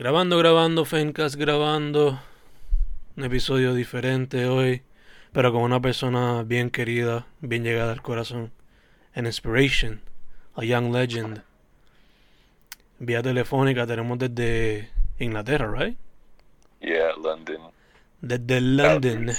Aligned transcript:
Grabando, 0.00 0.38
grabando, 0.38 0.86
Fencast 0.86 1.36
grabando. 1.36 2.18
Un 3.18 3.24
episodio 3.24 3.74
diferente 3.74 4.46
hoy, 4.46 4.82
pero 5.30 5.52
con 5.52 5.60
una 5.60 5.78
persona 5.78 6.42
bien 6.42 6.70
querida, 6.70 7.26
bien 7.42 7.64
llegada 7.64 7.92
al 7.92 8.00
corazón. 8.00 8.50
An 9.14 9.26
inspiration, 9.26 10.00
a 10.56 10.64
young 10.64 10.90
legend. 10.90 11.42
Vía 12.98 13.20
telefónica 13.20 13.86
tenemos 13.86 14.18
desde 14.18 14.88
Inglaterra, 15.18 15.70
right? 15.70 15.98
Yeah, 16.80 17.12
London. 17.22 17.70
Desde 18.22 18.62
London, 18.62 19.32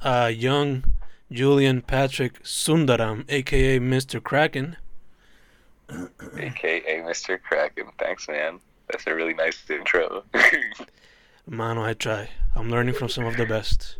a 0.00 0.30
young 0.30 0.82
Julian 1.30 1.82
Patrick 1.82 2.40
Sundaram, 2.42 3.26
aka 3.28 3.78
Mr. 3.80 4.22
Kraken. 4.22 4.78
AKA 5.90 7.02
Mr. 7.04 7.38
Kraken. 7.38 7.88
Thanks, 7.98 8.26
man. 8.30 8.60
That's 8.88 9.06
a 9.06 9.14
really 9.14 9.34
nice 9.34 9.58
intro. 9.70 10.24
Mano, 11.48 11.82
I 11.84 11.94
try. 11.94 12.28
I'm 12.54 12.70
learning 12.70 12.94
from 12.94 13.08
some 13.08 13.24
of 13.26 13.36
the 13.36 13.46
best. 13.46 13.96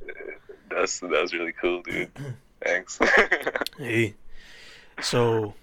that's 0.70 1.00
that 1.00 1.10
was 1.10 1.32
really 1.32 1.52
cool, 1.52 1.82
dude. 1.82 2.10
Thanks. 2.64 2.98
Hey. 3.78 4.14
So, 5.02 5.54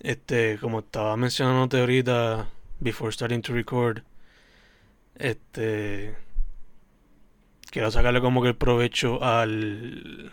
este, 0.00 0.58
como 0.60 0.80
estaba 0.80 1.16
mencionándote 1.16 1.78
ahorita, 1.78 2.46
before 2.80 3.12
starting 3.12 3.40
to 3.42 3.52
record, 3.52 4.02
este, 5.16 6.16
quiero 7.70 7.90
sacarle 7.92 8.20
como 8.20 8.42
que 8.42 8.48
el 8.48 8.56
provecho 8.56 9.22
al, 9.22 10.32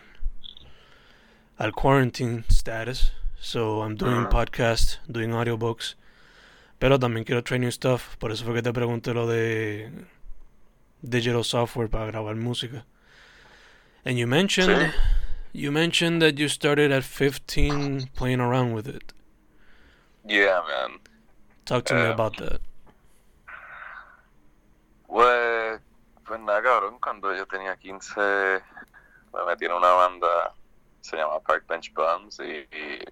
al 1.60 1.72
quarantine 1.74 2.44
status. 2.50 3.12
So, 3.40 3.84
I'm 3.84 3.96
doing 3.96 4.26
Ah. 4.26 4.30
podcast, 4.30 4.98
doing 5.08 5.30
audiobooks, 5.32 5.94
pero 6.80 7.00
también 7.00 7.24
quiero 7.26 7.44
try 7.44 7.60
new 7.60 7.72
stuff. 7.72 8.16
Por 8.18 8.32
eso 8.32 8.46
fue 8.46 8.54
que 8.56 8.62
te 8.62 8.72
pregunté 8.74 9.14
lo 9.14 9.28
de 9.28 9.92
digital 11.02 11.44
software 11.44 11.90
para 11.90 12.06
grabar 12.08 12.36
música. 12.36 12.86
And 14.06 14.18
you 14.18 14.28
mentioned, 14.28 14.92
Sí. 14.92 15.62
you 15.62 15.72
mentioned 15.72 16.22
that 16.22 16.36
you 16.40 16.48
started 16.50 16.92
at 16.92 17.04
15 17.04 18.08
playing 18.16 18.40
around 18.42 18.74
with 18.74 18.88
it. 18.88 19.14
yeah, 20.26 20.62
man. 20.68 21.00
Talk 21.66 21.86
to 21.86 21.94
me 21.96 22.02
Um, 22.02 22.12
about 22.12 22.38
that. 22.38 22.62
Pues, 25.08 25.80
pues 26.26 26.40
nada, 26.42 26.62
cabrón. 26.62 27.00
Cuando 27.00 27.34
yo 27.36 27.46
tenía 27.46 27.76
15, 27.78 28.62
me 29.34 29.46
metí 29.48 29.66
en 29.66 29.72
una 29.72 29.90
banda, 29.92 30.54
se 31.02 31.16
llama 31.18 31.40
Park 31.40 31.66
Bench 31.68 31.94
Bums, 31.94 32.40
y, 32.40 32.68
y- 32.72 33.04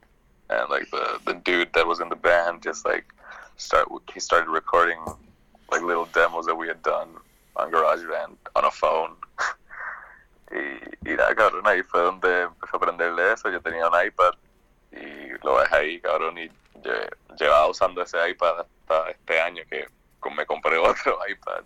and 0.49 0.69
like 0.69 0.85
the 0.91 1.19
the 1.25 1.33
dude 1.43 1.71
that 1.73 1.87
was 1.87 1.99
in 1.99 2.09
the 2.09 2.15
band 2.15 2.61
just 2.63 2.85
like 2.85 3.05
start 3.57 3.87
he 4.13 4.19
started 4.19 4.49
recording 4.49 4.99
like 5.71 5.81
little 5.81 6.05
demos 6.13 6.45
that 6.45 6.55
we 6.55 6.67
had 6.67 6.81
done 6.83 7.09
on 7.55 7.71
GarageBand 7.71 8.35
on 8.55 8.65
a 8.65 8.71
phone. 8.71 9.15
y, 10.51 10.77
y 11.09 11.15
nada, 11.15 11.33
cabrón, 11.35 11.65
ahí 11.65 11.81
fue 11.83 12.01
donde 12.01 12.43
empecé 12.43 12.71
a 12.73 12.77
aprenderle 12.77 13.33
eso. 13.33 13.49
Yo 13.49 13.59
tenía 13.61 13.87
un 13.87 13.93
iPad 14.05 14.33
y 14.91 15.29
lo 15.43 15.59
dejé 15.59 15.75
ahí, 15.75 16.01
cabrón, 16.01 16.37
y 16.37 16.49
lle- 16.81 17.09
llevaba 17.39 17.67
usando 17.67 18.01
ese 18.01 18.17
iPad 18.29 18.59
hasta 18.61 19.09
este 19.11 19.39
año 19.41 19.63
que 19.69 19.87
me 20.35 20.45
compré 20.45 20.77
otro 20.79 21.17
iPad. 21.27 21.63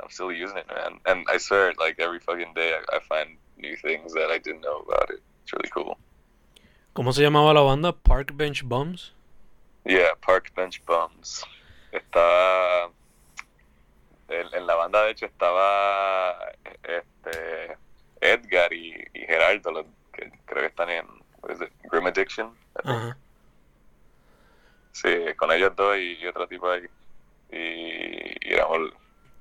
I'm 0.00 0.10
still 0.10 0.30
using 0.30 0.56
it, 0.56 0.66
man. 0.68 1.00
And 1.06 1.26
I 1.28 1.38
swear, 1.38 1.72
like 1.78 1.98
every 1.98 2.20
fucking 2.20 2.54
day, 2.54 2.72
I, 2.72 2.96
I 2.96 3.00
find 3.08 3.36
new 3.56 3.76
things 3.76 4.12
that 4.14 4.30
I 4.30 4.38
didn't 4.38 4.60
know 4.60 4.84
about 4.86 5.10
it. 5.10 5.20
It's 5.42 5.52
really 5.52 5.68
cool. 5.70 5.96
¿Cómo 6.94 7.12
se 7.12 7.22
llamaba 7.22 7.52
la 7.54 7.62
banda? 7.62 7.92
Park 7.92 8.32
Bench 8.36 8.62
Bums. 8.64 9.12
Yeah, 9.88 10.14
Park 10.24 10.52
Bench 10.54 10.80
Bums. 10.84 11.44
Estaba. 11.90 12.92
En, 14.28 14.54
en 14.54 14.66
la 14.66 14.74
banda, 14.74 15.04
de 15.04 15.12
hecho, 15.12 15.24
estaba 15.24 16.36
este, 16.82 17.78
Edgar 18.20 18.70
y, 18.72 18.94
y 19.14 19.20
Gerardo, 19.20 19.72
los 19.72 19.86
que 20.12 20.30
creo 20.44 20.60
que 20.60 20.66
están 20.66 20.90
en 20.90 21.06
is 21.50 21.62
it, 21.62 21.72
Grim 21.90 22.06
Addiction. 22.06 22.54
Sí, 24.92 25.08
con 25.36 25.50
ellos 25.50 25.74
dos 25.74 25.96
y, 25.96 26.18
y 26.20 26.26
otro 26.26 26.46
tipo 26.46 26.70
ahí. 26.70 26.82
Y, 27.50 28.46
y 28.46 28.52
éramos, 28.52 28.92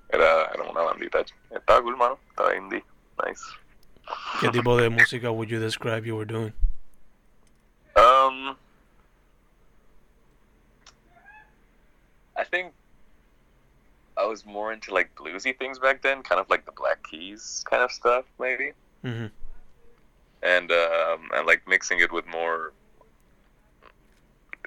era, 0.07 0.45
éramos 0.53 0.71
una 0.71 0.83
bandita. 0.83 1.25
Estaba 1.51 1.81
cool, 1.81 1.97
mano. 1.97 2.17
Estaba 2.29 2.55
indie. 2.55 2.83
Nice. 3.25 3.43
¿Qué 4.39 4.47
tipo 4.49 4.77
de 4.77 4.89
música 4.89 5.29
would 5.29 5.49
you 5.49 5.59
describe 5.59 6.05
you 6.05 6.15
were 6.15 6.25
doing? 6.25 6.53
Um, 7.97 8.55
I 12.37 12.43
think 12.43 12.73
I 14.15 14.25
was 14.25 14.45
more 14.45 14.71
into 14.71 14.93
like 14.93 15.13
bluesy 15.15 15.57
things 15.57 15.79
back 15.79 16.01
then, 16.01 16.23
kind 16.23 16.39
of 16.39 16.49
like 16.49 16.65
the 16.65 16.71
Black 16.71 17.03
Keys 17.09 17.63
kind 17.69 17.83
of 17.83 17.91
stuff, 17.91 18.25
maybe, 18.39 18.71
hmm 19.03 19.27
and 20.43 20.71
um, 20.71 21.29
and 21.33 21.47
like 21.47 21.67
mixing 21.67 21.99
it 21.99 22.11
with 22.11 22.25
more 22.27 22.73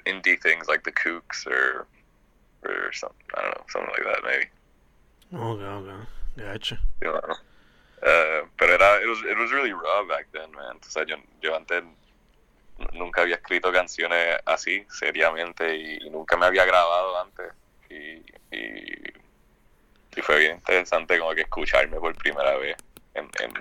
indie 0.05 0.41
things 0.41 0.67
like 0.67 0.83
the 0.83 0.91
Kooks 0.91 1.45
or 1.47 1.87
or 2.63 2.91
something. 2.93 3.17
I 3.35 3.41
don't 3.41 3.57
know, 3.57 3.65
something 3.69 3.91
like 3.91 4.13
that, 4.13 4.23
maybe. 4.23 4.45
Okay, 5.33 5.63
okay. 5.63 6.05
Gotcha. 6.37 6.79
You 7.01 7.07
know. 7.07 7.35
Uh, 8.03 8.47
pero 8.57 8.73
era, 8.73 8.99
it 9.01 9.07
was 9.07 9.19
it 9.23 9.37
was 9.37 9.51
really 9.51 9.73
raw 9.73 10.03
back 10.07 10.25
then, 10.33 10.51
man. 10.51 10.75
O 10.75 10.89
sea, 10.89 11.05
yo, 11.07 11.17
yo 11.41 11.53
antes 11.55 11.83
nunca 12.93 13.21
había 13.21 13.35
escrito 13.35 13.71
canciones 13.71 14.37
así, 14.45 14.85
seriamente, 14.89 15.75
y, 15.75 16.07
y 16.07 16.09
nunca 16.09 16.37
me 16.37 16.45
había 16.45 16.65
grabado 16.65 17.19
antes. 17.19 17.53
Y, 17.89 18.23
y, 18.55 19.13
y 20.15 20.21
fue 20.21 20.39
bien 20.39 20.55
interesante 20.55 21.19
como 21.19 21.33
que 21.33 21.41
escucharme 21.41 21.99
por 21.99 22.15
primera 22.15 22.57
vez. 22.57 22.77
And, 23.15 23.29
and, 23.41 23.53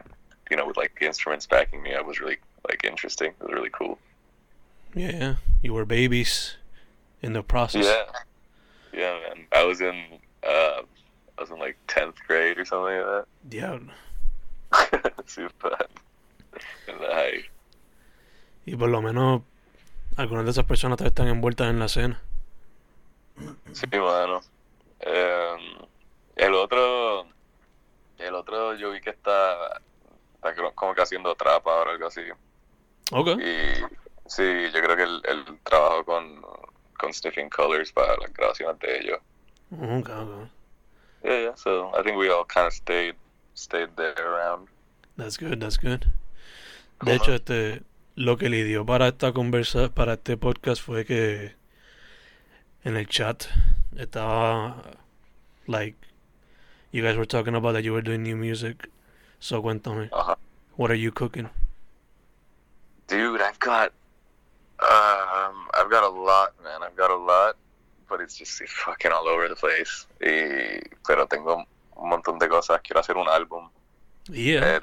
you 0.50 0.56
know, 0.56 0.66
with 0.66 0.76
like 0.76 0.94
the 0.98 1.06
instruments 1.06 1.46
backing 1.46 1.82
me 1.82 1.94
up 1.94 2.06
was 2.06 2.20
really 2.20 2.38
like 2.68 2.84
interesting. 2.84 3.30
It 3.30 3.42
was 3.42 3.52
really 3.52 3.70
cool. 3.70 3.98
Yeah, 4.94 5.36
you 5.62 5.72
were 5.72 5.84
babies 5.84 6.56
in 7.22 7.32
the 7.32 7.42
process. 7.42 7.84
Yeah. 7.84 8.04
Yeah, 8.92 9.18
man. 9.20 9.46
I 9.52 9.64
was 9.64 9.80
in, 9.80 10.04
uh, 10.42 10.82
I 11.38 11.40
was 11.40 11.50
in 11.50 11.58
like 11.58 11.76
10th 11.86 12.16
grade 12.26 12.58
or 12.58 12.64
something 12.64 12.96
like 12.96 13.26
that. 13.50 15.12
Super. 15.26 15.76
In 16.88 16.98
the 16.98 17.06
high. 17.06 17.42
Y 18.70 18.76
por 18.76 18.88
lo 18.88 19.02
menos 19.02 19.42
algunas 20.16 20.44
de 20.44 20.52
esas 20.52 20.64
personas 20.64 20.96
todavía 20.96 21.08
están 21.08 21.26
envueltas 21.26 21.70
en 21.70 21.80
la 21.80 21.86
escena. 21.86 22.22
Sí, 23.72 23.86
mano. 23.90 24.40
Em, 25.00 25.88
el 26.36 26.54
otro, 26.54 27.26
el 28.18 28.32
otro 28.32 28.76
yo 28.76 28.92
vi 28.92 29.00
que 29.00 29.10
está, 29.10 29.80
está 30.34 30.54
como 30.76 30.94
que 30.94 31.02
haciendo 31.02 31.34
trap 31.34 31.66
ahora, 31.66 31.90
algo 31.90 32.06
así. 32.06 32.20
Okay. 33.10 33.34
Y 33.34 34.28
sí, 34.28 34.70
yo 34.72 34.80
creo 34.80 34.96
que 34.96 35.02
él, 35.02 35.20
él 35.28 35.44
trabajó 35.64 36.04
con, 36.04 36.40
con 36.96 37.12
Sniffing 37.12 37.50
Colors 37.50 37.90
para 37.90 38.16
las 38.18 38.32
grabaciones 38.32 38.78
de 38.78 38.98
ellos. 39.00 39.18
Okay, 39.72 40.14
okay. 40.14 40.50
Yeah, 41.24 41.40
yeah, 41.40 41.54
so 41.56 41.90
I 41.92 42.04
think 42.04 42.16
we 42.16 42.30
all 42.30 42.44
kind 42.44 42.68
of 42.68 42.72
stayed, 42.72 43.16
stayed 43.54 43.88
there 43.96 44.14
around. 44.24 44.68
That's 45.16 45.36
good, 45.36 45.58
that's 45.58 45.76
good. 45.76 46.06
De 47.02 47.14
hecho, 47.14 47.34
este, 47.34 47.82
lo 48.20 48.36
que 48.36 48.50
le 48.50 48.64
dio 48.64 48.84
para 48.84 49.08
esta 49.08 49.32
conversa, 49.32 49.88
para 49.88 50.12
este 50.12 50.36
podcast 50.36 50.82
fue 50.82 51.06
que 51.06 51.56
en 52.84 52.98
el 52.98 53.08
chat 53.08 53.44
estaba, 53.96 54.76
like, 55.66 55.96
you 56.92 57.02
guys 57.02 57.16
were 57.16 57.26
talking 57.26 57.54
about 57.54 57.72
that 57.72 57.82
you 57.82 57.94
were 57.94 58.02
doing 58.02 58.22
new 58.22 58.36
music. 58.36 58.90
So 59.38 59.62
cuéntame, 59.62 60.10
what 60.76 60.90
are 60.90 60.98
you 60.98 61.12
cooking? 61.12 61.48
Dude, 63.06 63.40
I've 63.40 63.58
got, 63.58 63.90
um, 64.80 65.66
I've 65.72 65.90
got 65.90 66.04
a 66.04 66.10
lot, 66.10 66.52
man. 66.62 66.82
I've 66.82 66.96
got 66.96 67.10
a 67.10 67.16
lot, 67.16 67.56
but 68.06 68.20
it's 68.20 68.36
just 68.36 68.60
it's 68.60 68.70
fucking 68.70 69.12
all 69.12 69.28
over 69.28 69.48
the 69.48 69.56
place. 69.56 70.06
Y, 70.20 70.78
pero 71.06 71.26
tengo 71.26 71.64
un 71.96 72.08
montón 72.10 72.38
de 72.38 72.48
cosas. 72.48 72.82
Quiero 72.82 73.00
hacer 73.00 73.16
un 73.16 73.28
álbum. 73.28 73.70
Yeah. 74.28 74.76
Eh, 74.76 74.80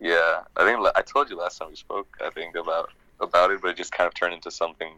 yeah, 0.00 0.40
I 0.56 0.64
think 0.64 0.86
I 0.96 1.02
told 1.02 1.30
you 1.30 1.36
last 1.36 1.58
time 1.58 1.68
we 1.68 1.76
spoke. 1.76 2.16
I 2.24 2.30
think 2.30 2.56
about 2.56 2.90
about 3.20 3.50
it, 3.50 3.60
but 3.60 3.70
it 3.72 3.76
just 3.76 3.92
kind 3.92 4.08
of 4.08 4.14
turned 4.14 4.32
into 4.32 4.50
something 4.50 4.94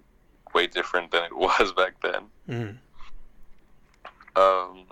way 0.55 0.67
different 0.67 1.11
than 1.11 1.25
it 1.25 1.37
was 1.37 1.73
back 1.73 1.95
then. 2.01 2.23
Mm. 2.49 2.77
Um, 4.35 4.87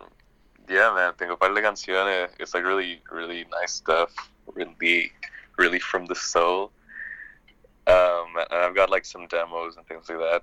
yeah, 0.68 0.92
man, 0.94 1.14
tengo 1.16 1.32
un 1.32 1.38
par 1.38 1.54
de 1.54 1.62
canciones. 1.62 2.30
It's 2.38 2.54
like 2.54 2.64
really, 2.64 3.02
really 3.10 3.46
nice 3.50 3.72
stuff. 3.72 4.12
Really, 4.52 5.12
really 5.56 5.78
from 5.78 6.06
the 6.06 6.14
soul. 6.14 6.72
Um, 7.86 8.36
and 8.36 8.64
I've 8.64 8.74
got 8.74 8.90
like 8.90 9.04
some 9.04 9.26
demos 9.28 9.76
and 9.76 9.86
things 9.86 10.08
like 10.08 10.18
that. 10.18 10.42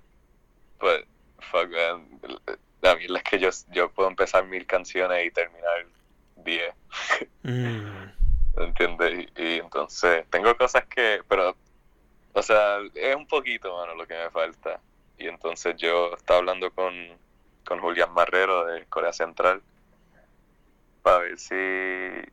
But 0.79 1.05
fuck, 1.41 1.69
man, 1.71 2.03
la 2.81 2.95
mierda 2.95 3.17
es 3.17 3.23
que 3.23 3.39
yo, 3.39 3.51
yo 3.73 3.89
puedo 3.89 4.07
empezar 4.07 4.47
mil 4.47 4.65
canciones 4.65 5.25
y 5.25 5.31
terminar 5.31 5.85
diez. 6.43 6.73
Mm. 7.43 8.16
¿Entiendes? 8.57 9.27
Y, 9.37 9.59
entonces 9.59 10.25
tengo 10.29 10.55
cosas 10.57 10.85
que, 10.85 11.21
pero, 11.27 11.55
o 12.33 12.41
sea, 12.41 12.79
es 12.95 13.15
un 13.15 13.27
poquito, 13.27 13.75
mano, 13.75 13.95
lo 13.95 14.07
que 14.07 14.15
me 14.15 14.29
falta. 14.29 14.79
Y 15.17 15.27
entonces 15.27 15.75
yo 15.77 16.13
estaba 16.13 16.39
hablando 16.39 16.71
con, 16.71 16.93
con 17.65 17.79
Julián 17.79 18.13
Marrero 18.13 18.65
de 18.65 18.85
Corea 18.85 19.13
Central 19.13 19.61
para 21.01 21.19
ver 21.19 21.39
si, 21.39 21.55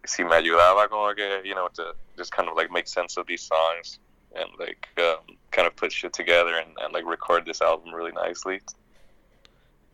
si 0.04 0.24
me 0.24 0.36
ayudaba 0.36 0.88
como 0.88 1.14
que, 1.14 1.42
you 1.44 1.54
know, 1.54 1.68
to 1.70 1.94
just 2.16 2.34
kind 2.34 2.48
of 2.48 2.56
like 2.56 2.70
make 2.70 2.88
sense 2.88 3.18
of 3.18 3.26
these 3.26 3.42
songs 3.42 4.00
and 4.34 4.50
like 4.58 4.88
um, 4.98 5.36
kind 5.50 5.66
of 5.66 5.76
put 5.76 5.92
shit 5.92 6.12
together 6.12 6.56
and, 6.56 6.76
and 6.82 6.92
like 6.92 7.04
record 7.06 7.44
this 7.44 7.62
album 7.62 7.94
really 7.94 8.12
nicely. 8.12 8.60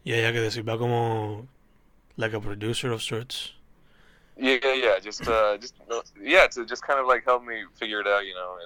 Y 0.05 0.13
que 0.13 0.41
decir, 0.41 0.67
va 0.67 0.79
como 0.79 1.47
like 2.17 2.33
a 2.33 2.41
producer 2.41 2.91
of 2.91 3.03
sorts. 3.03 3.53
Yeah, 4.41 4.57
yeah, 4.63 4.75
yeah. 4.75 4.99
Just, 5.01 5.29
uh, 5.29 5.59
just, 5.59 5.75
yeah, 6.21 6.47
to 6.47 6.65
just 6.65 6.83
kind 6.83 6.99
of 6.99 7.07
like 7.07 7.25
help 7.25 7.45
me 7.45 7.65
figure 7.79 8.01
it 8.01 8.07
out, 8.07 8.25
you 8.25 8.35
know, 8.35 8.57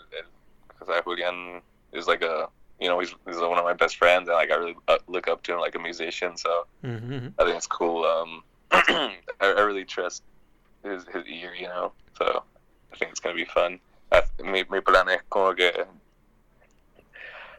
because 0.68 0.88
I 0.88 1.00
Julian 1.02 1.60
is 1.92 2.06
like 2.06 2.22
a, 2.22 2.48
you 2.80 2.88
know, 2.88 3.00
he's, 3.00 3.14
he's 3.26 3.38
one 3.38 3.58
of 3.58 3.64
my 3.64 3.72
best 3.72 3.96
friends, 3.96 4.28
and 4.28 4.36
like 4.36 4.50
I 4.52 4.54
really 4.54 4.76
uh, 4.86 4.98
look 5.08 5.26
up 5.26 5.42
to 5.44 5.54
him 5.54 5.60
like 5.60 5.74
a 5.74 5.80
musician. 5.80 6.36
So 6.36 6.66
Mm-hmm. 6.84 7.28
I 7.38 7.44
think 7.44 7.56
it's 7.56 7.66
cool. 7.66 8.04
Um, 8.04 8.42
I, 8.70 9.16
I 9.40 9.60
really 9.60 9.84
trust 9.84 10.22
his 10.84 11.04
his 11.12 11.26
ear, 11.26 11.54
you 11.54 11.66
know. 11.66 11.92
So 12.18 12.44
I 12.92 12.96
think 12.96 13.10
it's 13.10 13.20
gonna 13.20 13.34
be 13.34 13.46
fun. 13.46 13.80
Mi, 14.42 14.64
mi 14.70 14.80
plan 14.80 15.08
es 15.08 15.22
como 15.28 15.54
que 15.54 15.72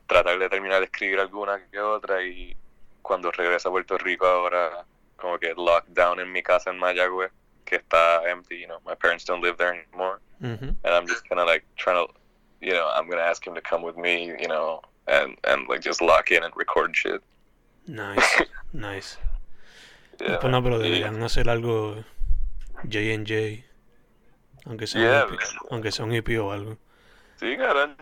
tratar 0.08 0.40
de 0.40 0.48
terminar 0.48 0.80
de 0.80 0.86
escribir 0.86 1.20
alguna 1.20 1.60
que 1.72 1.80
otra 1.80 2.22
y 2.24 2.56
cuando 3.02 3.32
regrese 3.32 3.68
a 3.68 3.72
Puerto 3.72 3.98
Rico 3.98 4.26
ahora 4.26 4.86
como 5.18 5.38
que 5.38 5.54
locked 5.56 5.94
down 5.94 6.20
en 6.20 6.32
mi 6.32 6.44
casa 6.44 6.70
en 6.70 6.78
Mayagüez 6.78 7.32
que 7.66 7.78
está 7.78 8.24
empty, 8.30 8.56
you 8.58 8.68
know, 8.68 8.80
my 8.86 8.96
parents 8.96 9.26
don't 9.26 9.42
live 9.42 9.58
there 9.58 9.74
anymore 9.74 10.20
Mm-hmm. 10.42 10.70
and 10.84 10.94
I'm 10.94 11.08
just 11.08 11.28
kind 11.30 11.40
of 11.40 11.48
like 11.48 11.64
trying 11.78 12.06
to, 12.06 12.14
you 12.62 12.74
know, 12.74 12.90
I'm 12.94 13.10
gonna 13.10 13.22
ask 13.24 13.46
him 13.46 13.56
to 13.56 13.62
come 13.62 13.82
with 13.82 13.96
me, 13.98 14.26
you 14.40 14.48
know, 14.48 14.82
and 15.08 15.38
and 15.46 15.68
like 15.70 15.82
just 15.82 16.02
lock 16.02 16.30
in 16.32 16.44
and 16.44 16.54
record 16.56 16.96
shit. 16.96 17.22
Nice, 17.88 18.44
nice. 18.74 19.18
Yeah, 20.20 20.38
Pues 20.40 20.52
no, 20.52 20.62
pero 20.64 20.80
deberían 20.80 21.22
hacer 21.24 21.50
algo 21.50 22.04
J&J. 22.84 23.64
Aunque 24.66 24.88
sea, 24.88 25.02
Yeah, 25.02 25.26
un 25.26 25.34
EP, 25.34 25.40
aunque 25.72 25.92
sea 25.92 26.06
un 26.06 26.14
EP 26.14 26.30
o 26.40 26.52
algo. 26.52 26.78
Sí, 27.40 27.56
cabrón, 27.58 27.96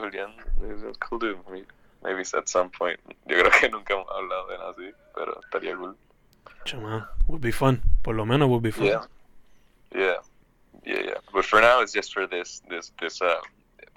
Julián, 0.00 0.34
es 0.62 0.82
un 0.82 0.94
cool 1.08 1.18
dude. 1.20 1.38
Maybe- 1.50 1.66
Maybe 2.02 2.22
at 2.22 2.46
some 2.46 2.70
point. 2.70 2.98
Yo 3.26 3.36
creo 3.38 3.50
que 3.60 3.68
nunca 3.68 3.94
hemos 3.94 4.06
hablado 4.10 4.46
de 4.48 4.58
nada 4.58 4.70
así, 4.70 4.90
pero 5.14 5.40
estaría 5.42 5.76
cool. 5.76 5.96
Chama, 6.64 7.08
would 7.26 7.40
be 7.40 7.50
fun. 7.52 7.80
Por 8.02 8.14
lo 8.14 8.24
menos 8.24 8.48
would 8.48 8.62
be 8.62 8.70
fun. 8.70 8.86
Yeah. 8.86 9.04
Yeah. 9.94 10.14
Yeah, 10.84 11.00
yeah. 11.04 11.14
But 11.32 11.44
for 11.44 11.60
now, 11.60 11.80
it's 11.80 11.92
just 11.92 12.12
for 12.12 12.26
this, 12.26 12.62
this, 12.68 12.92
this, 13.00 13.20
uh, 13.20 13.40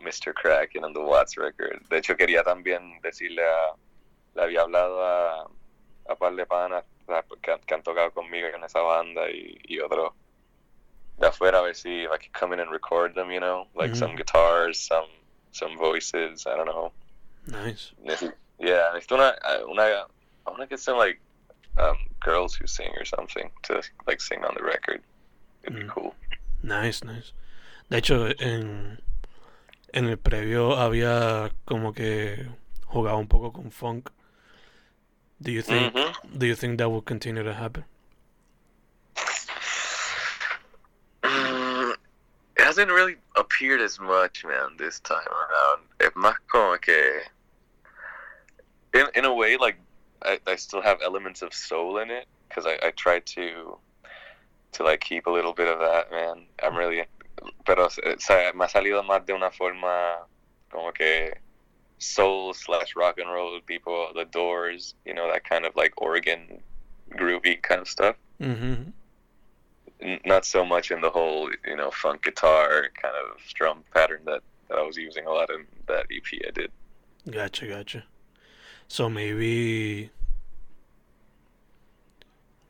Mr. 0.04 0.34
Kraken 0.34 0.84
and 0.84 0.96
the 0.96 1.02
Watts 1.02 1.38
record. 1.38 1.80
De 1.90 1.98
hecho, 1.98 2.16
quería 2.16 2.44
también 2.44 3.02
decirle 3.04 3.44
a, 3.44 3.76
le 4.36 4.44
había 4.44 4.62
hablado 4.64 5.00
a, 5.02 5.48
a 6.10 6.16
par 6.16 6.36
de 6.36 6.46
panas 6.46 6.84
que, 7.42 7.54
que 7.68 7.76
han 7.76 7.84
tocado 7.84 8.12
conmigo 8.12 8.48
en 8.56 8.64
esa 8.64 8.80
banda 8.82 9.30
y, 9.30 9.60
y 9.68 9.80
otros 9.80 10.12
de 11.20 11.28
afuera 11.28 11.60
a 11.60 11.62
ver 11.62 11.76
si 11.76 12.04
I 12.06 12.08
could 12.18 12.32
come 12.34 12.54
in 12.54 12.60
and 12.60 12.72
record 12.72 13.14
them, 13.14 13.30
you 13.32 13.40
know, 13.40 13.68
like 13.76 13.92
Mhm. 13.92 13.98
some 13.98 14.16
guitars, 14.16 14.80
some, 14.80 15.06
some 15.52 15.78
voices, 15.78 16.48
I 16.48 16.56
don't 16.56 16.66
know. 16.66 16.92
Nice. 17.48 17.92
Yeah, 18.60 18.92
necesito 18.94 19.16
una, 19.16 19.36
una, 19.70 19.84
I 19.84 20.50
want 20.50 20.62
to 20.62 20.68
get 20.68 20.80
some 20.80 20.98
like 20.98 21.20
um, 21.78 21.98
girls 22.20 22.54
who 22.56 22.68
sing 22.68 22.92
or 22.98 23.06
something 23.06 23.50
to 23.64 23.82
like 24.08 24.22
sing 24.22 24.44
on 24.44 24.54
the 24.56 24.64
record. 24.64 25.02
It'd 25.64 25.76
be 25.80 25.84
Mm. 25.86 25.90
cool. 25.90 26.16
Nice, 26.64 27.04
nice. 27.04 27.34
De 27.90 27.98
hecho, 27.98 28.28
en, 28.40 29.00
en 29.94 30.06
el 30.06 30.18
previo 30.18 30.76
había 30.78 31.52
como 31.66 31.94
que 31.94 32.48
jugado 32.86 33.18
un 33.18 33.28
poco 33.28 33.52
con 33.52 33.72
funk. 33.72 34.10
Do 35.42 35.52
you 35.52 35.62
think 35.64 35.94
Mhm. 35.94 36.38
do 36.40 36.46
you 36.46 36.56
think 36.56 36.78
that 36.78 36.90
will 36.90 37.02
continue 37.02 37.44
to 37.44 37.54
happen? 37.54 37.84
Mm, 41.24 41.94
it 42.58 42.64
hasn't 42.64 42.92
really 42.92 43.16
appeared 43.36 43.82
as 43.82 44.00
much, 44.00 44.44
man, 44.46 44.76
this 44.78 45.00
time 45.00 45.28
around. 45.28 45.82
Es 46.00 46.12
más 46.16 46.36
como 46.52 46.78
que, 46.78 47.22
in 48.94 49.08
in 49.16 49.26
a 49.26 49.34
way, 49.34 49.58
like 49.58 49.78
I, 50.24 50.40
I 50.48 50.56
still 50.56 50.82
have 50.82 51.00
elements 51.04 51.42
of 51.42 51.54
soul 51.54 51.98
in 52.00 52.10
it 52.12 52.26
because 52.50 52.66
I, 52.66 52.78
I 52.88 52.92
try 52.92 53.20
to 53.20 53.78
to 54.74 54.84
like 54.84 55.02
keep 55.02 55.28
a 55.28 55.32
little 55.32 55.54
bit 55.54 55.68
of 55.68 55.80
that, 55.80 56.12
man. 56.12 56.46
I'm 56.64 56.76
really, 56.76 57.04
pero 57.66 57.86
o 57.86 57.90
sea, 57.90 58.52
me 58.54 58.66
ha 58.66 58.68
salido 58.68 59.04
más 59.04 59.26
de 59.26 59.34
una 59.34 59.52
forma 59.52 60.20
como 60.72 60.92
que 60.92 61.34
soul 61.98 62.54
slash 62.54 62.96
rock 62.96 63.20
and 63.20 63.32
roll 63.32 63.60
people, 63.66 64.08
the 64.16 64.26
Doors, 64.26 64.96
you 65.06 65.14
know, 65.14 65.30
that 65.32 65.44
kind 65.44 65.66
of 65.66 65.76
like 65.76 65.94
Oregon 66.02 66.62
groovy 67.18 67.62
kind 67.62 67.82
of 67.82 67.88
stuff 67.90 68.16
Mm-hmm. 68.42 68.90
n- 70.02 70.20
not 70.26 70.46
so 70.46 70.66
much 70.66 70.90
in 70.92 71.02
the 71.02 71.10
whole 71.10 71.50
you 71.66 71.76
know 71.76 71.92
funk 71.92 72.24
guitar 72.24 72.90
kind 73.02 73.14
of 73.16 73.40
strum 73.46 73.84
pattern 73.94 74.22
that, 74.26 74.42
that 74.70 74.78
I 74.78 74.82
was 74.82 74.98
using 74.98 75.26
a 75.26 75.30
lot 75.30 75.50
in 75.50 75.66
that 75.88 76.06
EP 76.10 76.42
I 76.48 76.52
did. 76.52 76.72
Gotcha, 77.30 77.68
gotcha. 77.68 78.04
So 78.92 79.10
maybe 79.10 80.10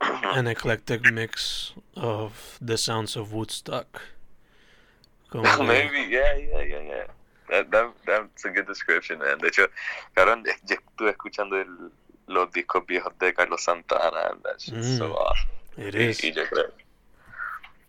an 0.00 0.46
eclectic 0.46 1.02
mix 1.02 1.72
of 1.96 2.58
the 2.60 2.78
sounds 2.78 3.16
of 3.16 3.32
Woodstock. 3.32 4.00
Maybe, 5.34 6.02
yeah, 6.08 6.36
yeah, 6.36 6.62
yeah, 6.62 6.80
yeah. 6.80 7.04
That, 7.50 7.70
that 7.72 7.92
that's 8.06 8.44
a 8.44 8.50
good 8.50 8.68
description, 8.68 9.18
man. 9.18 9.38
De 9.38 9.48
hecho, 9.48 9.66
cabrón, 10.14 10.44
yo 10.68 10.76
estuve 10.76 11.10
escuchando 11.10 11.56
el, 11.60 11.90
los 12.28 12.52
discos 12.52 12.86
viejos 12.86 13.12
de 13.18 13.34
Carlos 13.34 13.64
Santana, 13.64 14.30
and 14.30 14.40
that's 14.44 14.66
just 14.66 14.98
so 14.98 15.06
Mm. 15.08 15.16
awesome. 15.16 15.50
It 15.76 15.94
Y, 15.96 15.98
is. 16.10 16.22
y 16.22 16.30
yo 16.32 16.44
creo, 16.46 16.70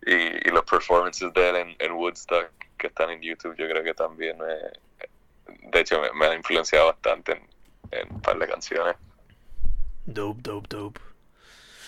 y, 0.06 0.48
y 0.48 0.50
los 0.50 0.64
performances 0.64 1.32
de 1.32 1.48
él 1.50 1.56
en, 1.56 1.76
en 1.78 1.92
Woodstock 1.92 2.50
que 2.78 2.88
están 2.88 3.10
en 3.10 3.22
YouTube, 3.22 3.54
yo 3.56 3.68
creo 3.68 3.84
que 3.84 3.94
también 3.94 4.36
me, 4.38 5.70
de 5.70 5.80
hecho 5.80 6.00
me, 6.02 6.12
me 6.14 6.26
han 6.26 6.38
influenciado 6.38 6.86
bastante 6.86 7.32
en, 7.32 7.53
en 8.00 8.12
un 8.12 8.20
par 8.20 8.38
de 8.38 8.48
canciones. 8.48 8.96
Dope, 10.06 10.40
dope, 10.42 10.68
dope. 10.68 11.00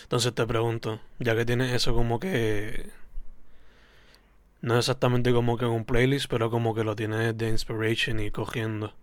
Entonces 0.03 0.35
te 0.35 0.47
pregunto, 0.47 1.01
ya 1.19 1.35
que 1.35 1.45
tienes 1.45 1.73
eso 1.73 1.95
como 1.95 2.21
que... 2.21 2.91
No 4.63 4.79
exactamente 4.79 5.33
como 5.33 5.59
que 5.59 5.65
en 5.65 5.73
un 5.73 5.85
playlist, 5.85 6.31
pero 6.31 6.51
como 6.51 6.75
que 6.75 6.85
lo 6.85 6.97
tienes 6.97 7.37
de 7.37 7.49
inspiration 7.49 8.21
y 8.21 8.31
cogiendo. 8.31 8.95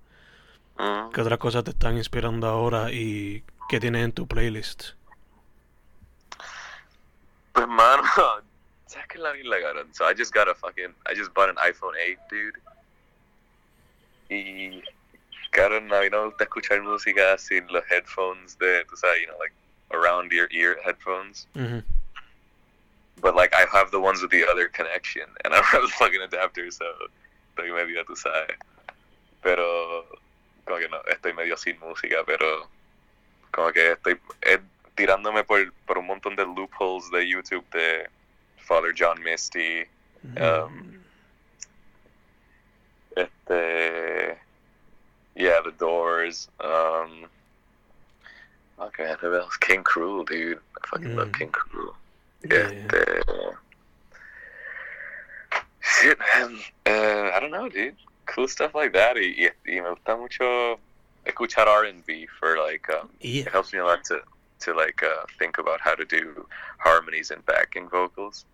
Mm. 0.78 1.12
¿Qué 1.12 1.22
otras 1.22 1.40
cosas 1.40 1.64
te 1.64 1.72
están 1.72 1.98
inspirando 1.98 2.48
ahora 2.48 2.92
y 2.92 3.44
qué 3.70 3.80
tienes 3.80 4.04
en 4.04 4.12
tu 4.12 4.28
playlist? 4.28 4.92
Pues 7.54 7.68
mano, 7.68 8.04
¿sabes 8.88 9.08
qué 9.08 9.18
es 9.18 9.22
la 9.22 9.38
isla, 9.38 9.62
cabrón? 9.62 9.94
So 9.94 10.10
I 10.10 10.16
just 10.18 10.34
got 10.34 10.48
a 10.48 10.56
fucking, 10.56 10.96
I 11.06 11.16
just 11.16 11.34
bought 11.34 11.50
an 11.50 11.58
iPhone 11.60 11.96
8, 11.96 12.20
dude. 12.30 12.60
Y, 14.30 14.82
mí 15.54 16.10
no 16.10 16.22
me 16.22 16.26
gusta 16.30 16.44
escuchar 16.44 16.82
música 16.82 17.38
sin 17.38 17.68
los 17.68 17.84
headphones 17.90 18.58
de, 18.58 18.84
tú 18.86 18.98
sabes, 18.98 19.22
you 19.22 19.28
know, 19.28 19.38
like 19.40 19.54
around 19.92 20.32
your 20.32 20.48
ear 20.52 20.78
headphones. 20.84 21.48
Ujú. 21.56 21.84
But 23.22 23.36
like 23.36 23.54
I 23.54 23.66
have 23.72 23.92
the 23.92 24.00
ones 24.00 24.22
with 24.22 24.32
the 24.32 24.46
other 24.46 24.68
connection, 24.68 25.30
and 25.46 25.54
I 25.54 25.58
don't 25.58 25.66
have 25.66 25.82
the 25.84 25.88
fucking 25.90 26.22
adapter, 26.22 26.70
so 26.72 26.86
estoy 27.56 27.72
medio, 27.72 28.04
tú 28.04 28.16
sabes. 28.16 28.58
Pero, 29.42 30.06
como 30.66 30.80
que 30.80 30.88
no, 30.90 31.02
estoy 31.08 31.34
medio 31.34 31.56
sin 31.58 31.80
música, 31.80 32.24
pero 32.26 32.68
como 33.52 33.72
que 33.72 33.92
estoy 33.92 34.20
eh, 34.42 34.60
tirándome 34.96 35.44
por, 35.44 35.72
por 35.86 35.98
un 35.98 36.08
montón 36.08 36.36
de 36.36 36.46
loopholes 36.46 37.10
de 37.12 37.28
YouTube 37.28 37.66
de 37.72 38.10
Father 38.58 38.94
John 38.98 39.22
Misty, 39.22 39.88
Um, 40.38 41.04
este, 43.16 44.23
yeah, 45.36 45.60
The 45.64 45.72
Doors, 45.72 46.48
um, 46.60 47.26
okay, 48.80 49.16
who 49.20 49.36
else? 49.36 49.56
King 49.58 49.84
Cruel, 49.84 50.24
dude. 50.26 50.60
I 50.84 50.88
fucking 50.88 51.16
love 51.16 51.30
Mm. 51.30 51.38
King 51.40 51.50
Cruel. 51.50 51.96
Yeah, 52.50 52.58
Este, 52.70 53.24
shit, 55.82 56.18
man. 56.20 56.60
Uh, 56.86 57.32
I 57.36 57.40
don't 57.40 57.52
know, 57.52 57.70
dude. 57.70 57.96
Cool 58.26 58.48
stuff 58.48 58.74
like 58.76 58.94
that. 58.94 59.16
Y, 59.16 59.36
y, 59.38 59.52
me 59.66 59.80
gusta 59.82 60.18
mucho 60.18 60.80
escuchar 61.26 61.68
R&B 61.68 62.28
for 62.40 62.58
like, 62.58 62.90
um, 62.90 63.10
Yeah. 63.20 63.44
it 63.44 63.50
helps 63.52 63.74
me 63.74 63.80
a 63.80 63.86
lot 63.86 64.04
to 64.06 64.22
to 64.62 64.74
like 64.74 65.04
uh, 65.04 65.26
think 65.38 65.58
about 65.58 65.82
how 65.82 65.94
to 65.94 66.06
do 66.06 66.48
harmonies 66.78 67.32
and 67.32 67.46
backing 67.46 67.90
vocals. 67.90 68.46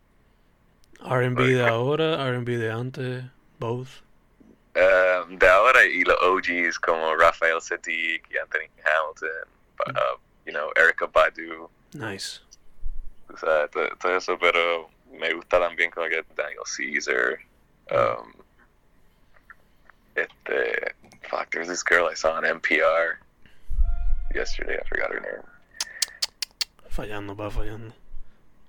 R&B 1.02 1.54
de 1.54 1.62
ahora, 1.68 2.18
R&B 2.18 2.58
de 2.58 2.72
antes, 2.72 3.24
both. 3.60 4.02
Um, 4.80 5.38
de 5.38 5.48
ahora 5.48 5.84
y 5.86 6.04
los 6.04 6.16
OGs 6.22 6.80
como 6.80 7.16
Rafael 7.16 7.60
Sadiq 7.62 8.24
y 8.32 8.38
Anthony 8.38 8.70
Hamilton, 8.86 9.48
uh, 9.88 10.18
you 10.46 10.54
know, 10.54 10.72
Erica 10.78 11.06
Badu, 11.08 11.70
Nice. 11.94 12.40
o 13.34 13.38
sea, 13.38 13.68
todo, 13.68 13.90
todo 14.00 14.16
eso, 14.16 14.38
pero 14.40 14.90
me 15.12 15.34
gusta 15.34 15.60
también 15.60 15.92
como 15.92 16.08
que 16.08 16.24
Daniel 16.36 16.64
Caesar. 16.66 17.40
Um, 17.92 18.34
este, 20.16 20.94
fuck, 21.30 21.50
there's 21.52 21.68
this 21.68 21.84
girl 21.84 22.08
I 22.08 22.14
saw 22.14 22.34
on 22.34 22.44
NPR 22.44 23.16
yesterday, 24.34 24.78
I 24.80 24.88
forgot 24.88 25.12
her 25.12 25.20
name. 25.20 25.44
Fallando, 26.92 27.36
va 27.36 27.50
fallando. 27.50 27.92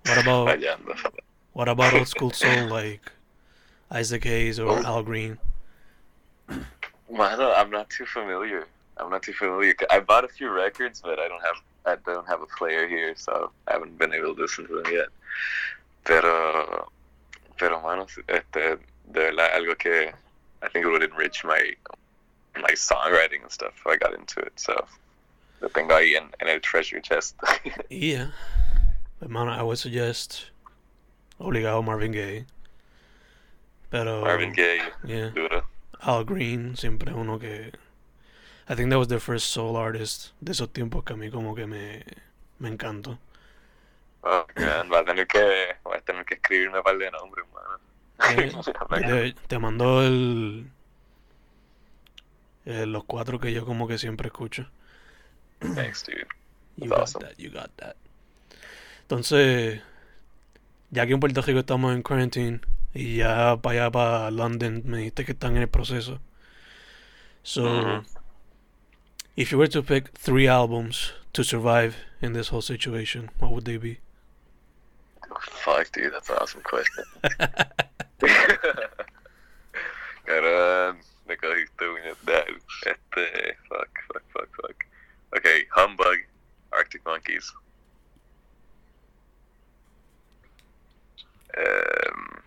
What 0.06 0.18
about, 0.18 0.48
Fallando. 0.48 1.12
What 1.52 1.68
about 1.68 1.94
old 1.94 2.08
school 2.08 2.30
soul 2.30 2.68
like 2.68 3.12
Isaac 3.90 4.24
Hayes 4.24 4.58
or 4.58 4.70
Oh. 4.70 4.82
Al 4.84 5.02
Green? 5.02 5.38
Mano, 7.10 7.52
I'm 7.52 7.70
not 7.70 7.90
too 7.90 8.06
familiar. 8.06 8.66
I'm 8.96 9.10
not 9.10 9.22
too 9.22 9.32
familiar. 9.32 9.74
I 9.90 10.00
bought 10.00 10.24
a 10.24 10.28
few 10.28 10.50
records, 10.50 11.00
but 11.00 11.18
I 11.18 11.28
don't 11.28 11.42
have 11.42 11.56
I 11.86 11.96
don't 12.10 12.26
have 12.28 12.42
a 12.42 12.46
player 12.46 12.86
here, 12.86 13.14
so 13.16 13.50
I 13.66 13.72
haven't 13.72 13.98
been 13.98 14.12
able 14.12 14.34
to 14.34 14.42
listen 14.42 14.66
to 14.66 14.82
them 14.82 14.92
yet. 14.92 15.08
Pero, 16.04 16.90
pero 17.58 17.80
mano, 17.80 18.06
este, 18.28 18.78
de 19.12 19.20
verdad, 19.20 19.50
algo 19.54 19.78
que 19.78 20.12
I 20.62 20.68
think 20.68 20.84
it 20.84 20.88
would 20.88 21.02
enrich 21.02 21.44
my 21.44 21.72
my 22.56 22.72
songwriting 22.74 23.42
and 23.42 23.50
stuff 23.50 23.72
if 23.76 23.86
I 23.86 23.96
got 23.96 24.14
into 24.14 24.40
it. 24.40 24.52
So, 24.56 24.86
lo 25.60 25.68
tengo 25.68 25.94
ahí 25.94 26.16
en, 26.16 26.30
en 26.40 26.48
el 26.48 26.60
treasure 26.60 27.00
chest. 27.00 27.36
Yeah. 27.88 28.28
But 29.18 29.30
man, 29.30 29.48
I 29.48 29.62
would 29.62 29.78
suggest 29.78 30.50
obligado 31.38 31.84
Marvin 31.84 32.12
Gaye. 32.12 32.46
Pero 33.90 34.22
Marvin 34.22 34.52
Gaye, 34.52 34.82
yeah, 35.04 35.30
duro. 35.30 35.62
Al 36.00 36.25
Green 36.25 36.76
siempre 36.76 37.12
uno 37.12 37.38
que 37.38 37.73
I 38.69 38.75
think 38.75 38.90
that 38.90 38.99
was 38.99 39.09
the 39.09 39.21
first 39.21 39.47
soul 39.47 39.76
artist 39.76 40.33
de 40.40 40.52
esos 40.52 40.73
tiempos 40.73 41.04
que 41.04 41.12
a 41.12 41.16
mí 41.16 41.30
como 41.30 41.54
que 41.54 41.66
me 41.66 42.04
me 42.59 42.69
encantó. 42.69 43.19
Oh, 44.23 44.45
man, 44.57 44.90
va 44.92 44.99
a 44.99 45.04
tener 45.04 45.26
que, 45.26 45.76
va 45.87 45.97
a 45.97 46.00
tener 46.00 46.25
que 46.26 46.35
escribirme 46.35 46.78
un 46.78 46.85
par 46.85 46.99
de 46.99 47.11
nombres, 47.11 47.47
mano. 47.54 47.80
Eh, 48.37 49.33
te, 49.35 49.49
te 49.49 49.59
mandó 49.59 50.02
el, 50.02 50.71
eh, 52.66 52.85
los 52.87 53.04
cuatro 53.04 53.40
que 53.40 53.52
yo 53.52 53.64
como 53.64 53.88
que 53.88 53.99
siempre 53.99 54.28
escucho. 54.28 54.69
Thanks, 55.61 56.04
dude. 56.04 56.26
You 56.76 56.88
got 56.88 57.12
that, 57.21 57.37
you 57.37 57.50
got 57.50 57.71
that. 57.76 57.97
Entonces, 59.02 59.83
ya 60.90 61.07
que 61.07 61.12
en 61.12 61.21
Puerto 61.21 61.42
Rico 61.42 61.59
estamos 61.59 61.95
en 61.95 62.02
quarantine 62.02 62.61
y 62.94 63.16
ya 63.18 63.56
para 63.62 63.85
allá 63.85 63.90
para 63.90 64.30
London 64.30 64.82
me 64.85 64.99
dijiste 64.99 65.25
que 65.25 65.32
están 65.32 65.56
en 65.56 65.62
el 65.62 65.68
proceso. 65.68 66.20
So, 67.42 67.62
Mhm. 67.62 68.06
if 69.37 69.50
you 69.52 69.59
were 69.59 69.68
to 69.68 69.82
pick 69.82 70.11
three 70.18 70.47
albums 70.49 71.14
to 71.32 71.42
survive 71.44 71.94
in 72.20 72.32
this 72.32 72.49
whole 72.52 72.62
situation, 72.62 73.30
what 73.38 73.50
would 73.52 73.64
they 73.64 73.78
be? 73.78 74.00
Fuck, 75.64 75.92
dude, 75.92 76.12
that's 76.12 76.28
an 76.28 76.37
awesome 76.38 76.62
question. 76.62 77.04
Caramba, 80.26 80.97
me 81.26 81.37
cogiste 81.37 81.76
puñetal. 81.78 82.61
Este, 82.85 83.56
fuck, 83.68 83.88
fuck, 84.09 84.23
fuck, 84.32 84.49
fuck. 84.56 84.85
Okay, 85.37 85.64
Humbug, 85.70 86.18
Arctic 86.73 87.04
Monkeys. 87.06 87.52
Um, 91.56 92.42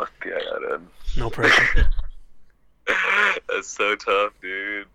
hostia, 0.00 0.38
cabrón. 0.52 0.86
No 1.16 1.30
pressure. 1.30 1.88
That's 3.48 3.68
so 3.68 3.94
tough, 3.96 4.32
dude. 4.40 4.86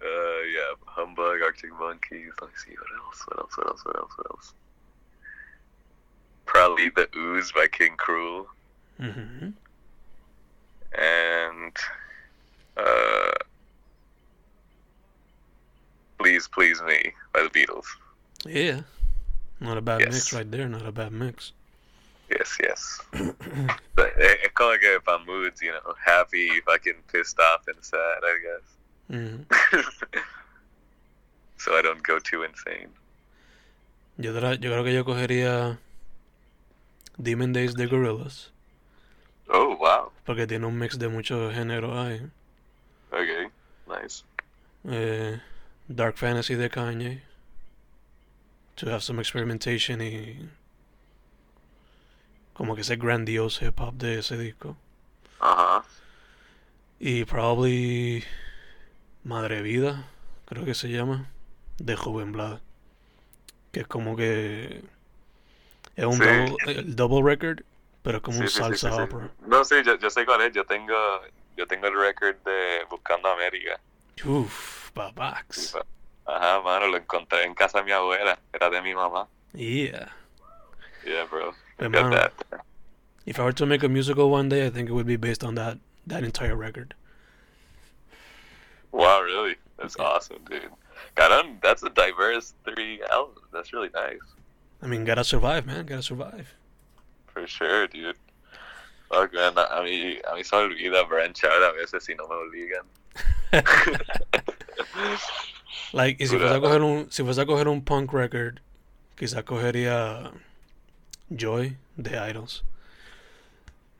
Uh, 0.00 0.42
yeah, 0.54 0.74
Humbug, 0.86 1.42
Arctic 1.42 1.72
Monkeys. 1.78 2.32
Let 2.40 2.50
me 2.50 2.56
see, 2.64 2.72
what 2.72 3.04
else? 3.04 3.24
What 3.26 3.38
else? 3.40 3.56
What 3.56 3.66
else? 3.66 3.84
What 3.84 3.96
else? 3.96 4.12
What 4.16 4.30
else? 4.30 4.52
Probably 6.46 6.90
The 6.90 7.08
Ooze 7.16 7.52
by 7.52 7.66
King 7.66 7.96
Cruel. 7.96 8.46
Mhm. 9.00 9.52
And, 10.96 11.76
uh, 12.76 13.32
Please 16.18 16.48
Please 16.48 16.80
Me 16.82 17.12
by 17.32 17.42
the 17.42 17.50
Beatles. 17.50 17.86
Yeah. 18.44 18.80
Not 19.60 19.76
a 19.76 19.80
bad 19.80 20.00
mix 20.00 20.32
right 20.32 20.48
there, 20.50 20.68
not 20.68 20.86
a 20.86 20.92
bad 20.92 21.12
mix. 21.12 21.52
Yes, 22.30 22.58
yes. 22.62 23.00
But 23.94 24.12
it, 24.18 24.38
it's 24.44 24.52
kind 24.54 24.74
of 24.74 24.80
good 24.80 25.04
by 25.04 25.18
moods, 25.26 25.62
you 25.62 25.70
know, 25.72 25.94
happy, 26.04 26.60
fucking 26.66 26.94
pissed 27.12 27.38
off, 27.40 27.66
and 27.68 27.76
sad, 27.82 28.20
I 28.22 28.38
guess. 28.44 28.66
Mhm. 29.10 29.44
so 31.56 31.76
I 31.76 31.82
don't 31.82 32.02
go 32.02 32.18
too 32.18 32.42
insane. 32.42 32.88
Yo, 34.18 34.32
tra- 34.32 34.58
yo 34.60 34.70
creo 34.70 34.84
que 34.84 34.92
yo 34.92 35.04
cogería 35.04 35.78
Demon 37.16 37.52
Days 37.52 37.74
de 37.74 37.86
Gorillaz, 37.86 38.50
Oh, 39.48 39.76
wow. 39.76 40.10
porque 40.26 40.46
tiene 40.46 40.66
un 40.66 40.78
mix 40.78 40.98
de 40.98 41.08
muchos 41.08 41.54
géneros 41.54 41.96
ahí. 41.96 42.30
Okay, 43.12 43.46
nice. 43.88 44.22
Eh, 44.88 45.40
Dark 45.88 46.16
Fantasy 46.18 46.54
de 46.56 46.68
Kanye, 46.68 47.22
to 48.76 48.90
have 48.90 49.02
some 49.02 49.18
experimentation 49.18 50.00
y 50.02 50.36
como 52.58 52.74
que 52.74 52.80
ese 52.80 52.96
grandiose 52.96 53.66
hip 53.66 53.78
hop 53.80 53.94
de 53.94 54.18
ese 54.18 54.36
disco. 54.36 54.76
Uh 55.40 55.44
huh. 55.44 55.82
Y 56.98 57.24
probably 57.24 58.24
Madre 59.22 59.62
Vida, 59.62 60.08
creo 60.44 60.64
que 60.64 60.74
se 60.74 60.88
llama, 60.88 61.30
de 61.78 61.94
Joven 61.94 62.32
Blood. 62.32 62.58
Que 63.70 63.80
es 63.80 63.86
como 63.86 64.16
que 64.16 64.82
es 65.94 66.04
un 66.04 66.14
Sí. 66.14 66.18
double, 66.24 66.56
el 66.66 66.96
double 66.96 67.22
record, 67.22 67.60
pero 68.02 68.16
es 68.16 68.22
como 68.24 68.38
Sí, 68.38 68.42
un 68.42 68.48
sí, 68.48 68.56
salsa 68.58 69.04
opera. 69.04 69.30
No, 69.46 69.64
sí, 69.64 69.76
yo, 69.86 69.96
yo 69.96 70.10
sé 70.10 70.26
cuál 70.26 70.40
es. 70.42 70.52
Yo 70.52 70.64
tengo, 70.66 70.96
yo 71.56 71.64
tengo 71.68 71.86
el 71.86 71.96
record 71.96 72.34
de 72.44 72.84
Buscando 72.90 73.28
América. 73.28 73.78
Uf, 74.24 74.90
babax. 74.94 75.76
Ajá, 76.26 76.60
mano, 76.62 76.88
lo 76.88 76.96
encontré 76.96 77.44
en 77.44 77.54
casa 77.54 77.78
de 77.78 77.84
mi 77.84 77.92
abuela. 77.92 78.36
Era 78.52 78.68
de 78.68 78.82
mi 78.82 78.94
mamá. 78.96 79.28
Yeah. 79.52 80.12
Yeah, 81.04 81.24
bro. 81.30 81.54
Got 81.78 82.10
that. 82.10 82.32
if 83.26 83.38
I 83.38 83.44
were 83.44 83.52
to 83.52 83.66
make 83.66 83.82
a 83.82 83.88
musical 83.88 84.30
one 84.30 84.48
day, 84.48 84.66
I 84.66 84.70
think 84.70 84.88
it 84.88 84.92
would 84.92 85.06
be 85.06 85.16
based 85.16 85.44
on 85.44 85.54
that 85.56 85.78
that 86.06 86.24
entire 86.24 86.56
record. 86.56 86.94
Wow, 88.92 89.20
really? 89.22 89.56
That's 89.78 89.96
Yeah. 89.98 90.04
awesome, 90.06 90.38
dude. 90.48 90.70
Caramba, 91.16 91.60
that's 91.62 91.82
a 91.82 91.90
diverse 91.90 92.54
three 92.64 93.00
albums. 93.10 93.46
That's 93.52 93.72
really 93.72 93.90
nice. 93.94 94.18
I 94.82 94.86
mean, 94.86 95.04
gotta 95.04 95.24
survive, 95.24 95.66
man. 95.66 95.86
Gotta 95.86 96.02
survive. 96.02 96.54
For 97.26 97.46
sure, 97.46 97.86
dude. 97.88 98.16
Fuck, 99.10 99.32
man, 99.34 99.52
a 99.56 99.82
mí, 99.82 100.20
a 100.26 100.34
mí 100.34 100.44
se 100.44 100.56
me 100.56 100.62
olvida 100.74 101.04
branchar 101.08 101.62
a 101.62 101.72
veces 101.74 102.04
si 102.04 102.14
no 102.14 102.26
me 102.28 102.34
obligan. 102.36 102.84
like, 105.92 106.16
y 106.22 106.26
si 106.26 106.36
fuese 106.36 106.54
a 106.54 106.60
coger 106.60 106.82
un, 106.82 107.10
si 107.10 107.22
fuese 107.22 107.40
a 107.42 107.46
coger 107.46 107.68
un 107.68 107.82
punk 107.82 108.12
record, 108.12 108.60
quizás 109.16 109.44
cogería 109.44 110.30
Joy 111.34 111.76
the 111.96 112.18
Idols. 112.20 112.62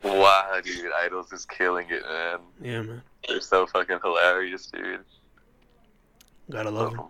wow, 0.03 0.61
dude, 0.65 0.91
Idols 1.05 1.33
is 1.33 1.45
killing 1.45 1.87
it, 1.91 2.03
man. 2.03 2.39
Yeah, 2.63 2.83
man. 2.83 3.03
They're 3.27 3.41
so 3.41 3.67
fucking 3.67 3.99
hilarious, 4.03 4.67
dude. 4.67 5.05
Gotta 6.51 6.71
love 6.71 6.93
them. 6.97 7.09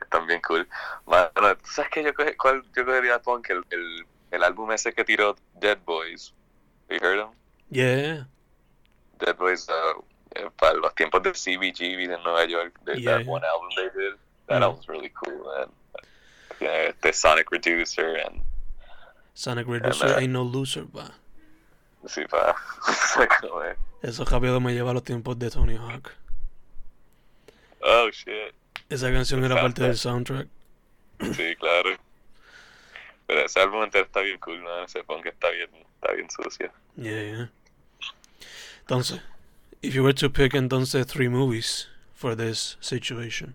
Están 0.00 0.26
bien 0.26 0.40
cool. 0.42 0.64
Mano, 1.06 1.30
¿tú 1.56 1.66
¿sabes 1.70 1.90
qué 1.90 2.04
yo, 2.04 2.12
coge, 2.12 2.36
cuál 2.36 2.62
yo 2.76 2.84
cogería 2.84 3.20
punk? 3.22 3.48
El, 3.50 3.64
el, 3.70 4.04
el 4.30 4.42
álbum 4.44 4.70
ese 4.72 4.92
que 4.92 5.04
tiró 5.04 5.36
Dead 5.60 5.78
Boys. 5.84 6.32
You 6.90 6.98
heard 7.00 7.18
him? 7.18 7.28
Yeah. 7.70 8.24
Dead 9.18 9.36
Boys, 9.38 9.68
uh, 9.68 10.02
eh, 10.36 10.48
para 10.58 10.74
los 10.74 10.94
tiempos 10.94 11.22
de 11.22 11.32
CBGB 11.32 12.08
de 12.08 12.18
Nueva 12.22 12.44
York, 12.46 12.78
they, 12.84 12.98
Yeah, 13.00 13.12
that 13.18 13.24
yeah. 13.24 13.30
one 13.32 13.42
album 13.44 13.68
they 13.76 13.88
did, 13.98 14.14
that 14.48 14.60
Mm. 14.60 14.62
album's 14.64 14.88
really 14.88 15.10
cool, 15.24 15.44
man. 15.56 15.68
Yeah, 16.60 16.92
the 17.02 17.12
Sonic 17.12 17.50
Reducer 17.50 18.16
and 18.16 18.42
Sonic 19.34 19.66
Reducer 19.66 20.16
ain't 20.18 20.32
no 20.32 20.42
loser, 20.44 20.84
va. 20.94 21.10
sí, 22.06 22.24
pa. 22.26 22.54
Eh, 23.16 23.76
Eso 24.02 24.24
rápido 24.24 24.60
me 24.60 24.72
lleva 24.74 24.90
a 24.90 24.94
los 24.94 25.04
tiempos 25.04 25.38
de 25.38 25.50
Tony 25.50 25.76
Hawk. 25.76 26.10
oh 27.82 28.08
shit, 28.10 28.54
Esa 28.88 29.10
canción 29.12 29.44
era 29.44 29.54
parte 29.60 29.82
del 29.82 29.96
soundtrack. 29.96 30.48
sí, 31.34 31.54
claro. 31.56 31.90
Pero 33.26 33.40
ese 33.46 33.60
álbum 33.60 33.82
entero 33.84 34.04
está 34.04 34.20
bien 34.20 34.38
cool, 34.40 34.60
man. 34.62 34.84
Ese 34.84 35.04
punk 35.04 35.26
está 35.26 35.50
bien, 35.50 35.70
está 35.94 36.12
bien 36.12 36.28
sucio. 36.30 36.70
Yeah, 36.96 37.22
yeah. 37.22 37.48
Entonces, 38.80 39.20
if 39.80 39.94
you 39.94 40.02
were 40.02 40.12
to 40.14 40.28
pick 40.28 40.54
entonces 40.54 41.06
three 41.06 41.28
movies 41.28 41.88
for 42.14 42.34
this 42.34 42.76
situation, 42.80 43.54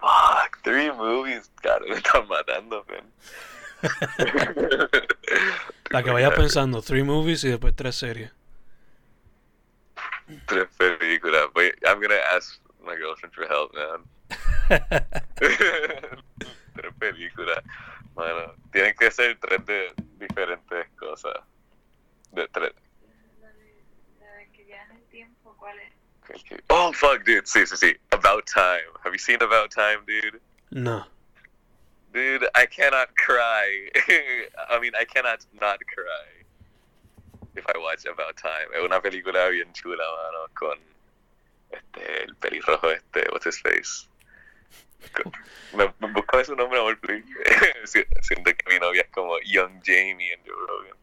Fuck, 0.00 0.62
three 0.64 0.90
movies, 0.90 1.50
cara, 1.62 1.80
me 1.86 1.96
están 1.96 2.26
matando, 2.26 2.84
man. 2.88 3.04
la 5.90 6.02
que 6.02 6.10
vayas 6.10 6.34
pensando, 6.34 6.82
three 6.82 7.02
movies 7.02 7.42
y 7.44 7.48
después 7.48 7.74
tres 7.74 7.96
series. 7.96 8.30
Tres 10.46 10.68
películas. 10.76 11.46
Wait, 11.54 11.74
I'm 11.84 11.98
gonna 12.00 12.20
ask 12.36 12.60
my 12.84 12.94
girlfriend 12.96 13.34
for 13.34 13.46
help, 13.46 13.72
man. 13.74 14.04
tres 16.74 16.94
películas. 16.98 17.62
Bueno, 18.14 18.54
tienen 18.72 18.94
que 18.96 19.10
ser 19.10 19.38
tres 19.40 19.64
de 19.66 19.92
diferentes 20.18 20.86
cosas. 20.98 21.34
De 22.32 22.46
tres. 22.48 22.72
La 23.40 23.48
de, 23.48 23.84
que 24.52 24.64
viaja 24.64 24.94
el 24.94 25.02
tiempo, 25.10 25.54
¿cuál 25.58 25.78
es? 25.80 25.92
Oh, 26.68 26.92
fuck, 26.92 27.24
dude. 27.24 27.42
Sí, 27.44 27.66
sí, 27.66 27.76
sí. 27.76 27.96
About 28.12 28.46
Time. 28.46 28.86
Have 29.04 29.12
you 29.12 29.18
seen 29.18 29.42
About 29.42 29.70
Time, 29.70 30.04
dude? 30.06 30.40
No. 30.70 31.04
Dude, 32.12 32.46
I 32.54 32.66
cannot 32.66 33.08
cry. 33.16 33.88
I 34.68 34.80
mean, 34.80 34.92
I 34.98 35.04
cannot 35.04 35.44
not 35.60 35.78
cry 35.86 36.44
if 37.56 37.64
I 37.68 37.78
watch 37.78 38.04
About 38.06 38.36
Time. 38.36 38.68
Es 38.74 38.82
una 38.82 39.00
película 39.00 39.48
bien 39.50 39.72
chula, 39.72 40.04
mano, 40.04 40.46
con 40.54 40.78
este, 41.70 42.22
el 42.24 42.34
pelirrojo 42.36 42.90
este, 42.90 43.28
what's 43.32 43.46
his 43.46 43.58
face. 43.60 44.06
Con- 45.12 45.32
Me, 45.74 45.92
me 46.00 46.12
busca 46.12 46.44
su 46.44 46.56
nombre, 46.56 46.78
amor, 46.80 46.96
please. 47.00 47.24
Si- 47.86 48.04
Siento 48.22 48.50
que 48.56 48.64
mi 48.72 48.78
novia 48.80 49.02
es 49.02 49.10
como 49.10 49.38
Young 49.44 49.80
Jamie 49.84 50.32
en 50.32 50.40
Joe 50.44 50.56
Rogan. 50.66 50.96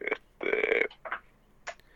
Este, 0.00 0.88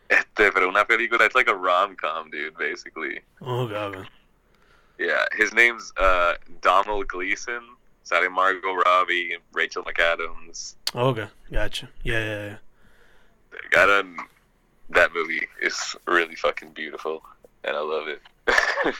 este, 0.09 0.51
pero 0.51 0.69
una 0.69 0.85
película, 0.85 1.25
it's 1.25 1.35
like 1.35 1.47
a 1.49 1.53
rom-com, 1.55 2.29
dude, 2.29 2.55
basically. 2.57 3.21
Oh, 3.41 3.67
God. 3.67 4.07
Yeah, 5.01 5.25
his 5.35 5.51
name's 5.51 5.91
uh, 5.97 6.35
Donald 6.61 7.07
Gleason. 7.07 7.61
Sally 8.03 8.29
Margot 8.29 8.73
Robbie, 8.73 9.35
Rachel 9.51 9.83
McAdams. 9.83 10.75
Okay, 10.93 11.27
gotcha. 11.51 11.89
Yeah, 12.03 12.23
yeah, 12.23 12.45
yeah. 12.45 13.81
I 13.81 13.85
done, 13.87 14.17
that 14.91 15.11
movie 15.11 15.47
is 15.59 15.95
really 16.05 16.35
fucking 16.35 16.73
beautiful, 16.73 17.23
and 17.63 17.75
I 17.75 17.79
love 17.79 18.07
it. 18.09 18.21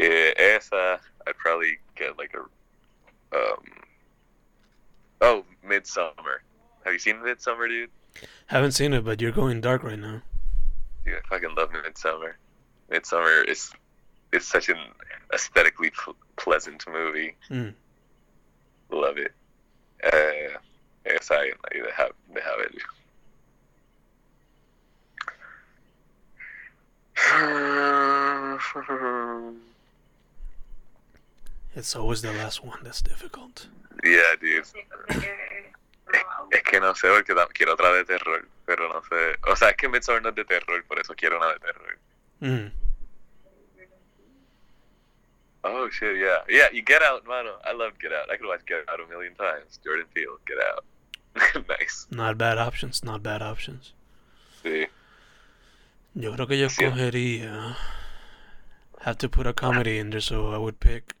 yeah, 0.00 0.30
esa, 0.42 0.98
I'd 1.26 1.36
probably 1.36 1.78
get 1.94 2.16
like 2.16 2.34
a, 2.34 3.36
um, 3.36 3.64
oh, 5.20 5.44
Midsummer. 5.62 6.42
Have 6.84 6.94
you 6.94 6.98
seen 6.98 7.22
Midsummer, 7.22 7.68
dude? 7.68 7.90
Haven't 8.46 8.72
seen 8.72 8.94
it, 8.94 9.04
but 9.04 9.20
you're 9.20 9.30
going 9.30 9.60
dark 9.60 9.82
right 9.82 9.98
now. 9.98 10.22
Dude, 11.04 11.16
I 11.16 11.28
fucking 11.28 11.54
love 11.54 11.70
Midsummer. 11.84 12.38
Midsummer 12.88 13.42
is, 13.42 13.72
is 14.32 14.46
such 14.46 14.68
an 14.68 14.78
aesthetically 15.32 15.90
pl- 15.90 16.16
pleasant 16.36 16.84
movie. 16.88 17.34
Mm. 17.50 17.74
Love 18.90 19.18
it. 19.18 19.32
Uh, 20.04 20.58
esa 21.04 21.34
ahí, 21.40 21.52
ahí 21.70 21.80
deja, 21.82 22.08
deja 22.34 22.56
ver. 22.56 22.70
It's 31.76 31.94
always 31.94 32.22
the 32.22 32.32
last 32.32 32.64
one 32.64 32.78
that's 32.82 33.02
difficult. 33.02 33.68
yeah, 34.04 34.34
dude. 34.40 34.64
Sí, 34.64 34.84
porque 34.90 35.28
he 36.50 36.56
Es, 36.56 36.62
que 36.62 36.80
no 36.80 36.94
sé, 36.94 37.08
porque 37.08 37.34
quiero 37.52 37.74
otra 37.74 37.92
de 37.92 38.04
terror, 38.04 38.48
pero 38.64 38.88
no 38.88 39.02
sé. 39.02 39.36
O 39.50 39.54
sea, 39.56 39.70
es 39.70 39.76
que 39.76 39.88
Midsommar 39.88 40.22
no 40.22 40.28
es 40.30 40.34
de 40.34 40.44
terror, 40.44 40.82
por 40.84 40.98
eso 40.98 41.14
quiero 41.14 41.36
una 41.36 41.52
de 41.52 41.58
terror. 41.58 41.98
Mm. 42.40 42.87
Oh, 45.64 45.88
shit, 45.90 46.16
yeah. 46.18 46.38
Yeah, 46.48 46.68
you 46.72 46.82
Get 46.82 47.02
Out, 47.02 47.26
mano. 47.26 47.56
I 47.64 47.72
love 47.72 47.98
Get 48.00 48.12
Out. 48.12 48.30
I 48.30 48.36
could 48.36 48.46
watch 48.46 48.64
Get 48.66 48.84
Out 48.88 49.00
a 49.00 49.06
million 49.08 49.34
times. 49.34 49.78
Jordan 49.84 50.06
Peele, 50.14 50.38
Get 50.46 50.58
Out. 50.58 50.84
nice. 51.68 52.06
Not 52.10 52.38
bad 52.38 52.58
options, 52.58 53.04
not 53.04 53.22
bad 53.22 53.42
options. 53.42 53.92
Sí. 54.64 54.86
Yo 56.14 56.32
creo 56.32 56.48
que 56.48 56.56
yo 56.58 56.68
Sí. 56.68 56.84
cogería. 56.84 57.76
Have 59.00 59.18
to 59.18 59.28
put 59.28 59.46
a 59.46 59.52
comedy 59.52 59.98
in 59.98 60.10
there, 60.10 60.20
so 60.20 60.52
I 60.52 60.58
would 60.58 60.80
pick 60.80 61.12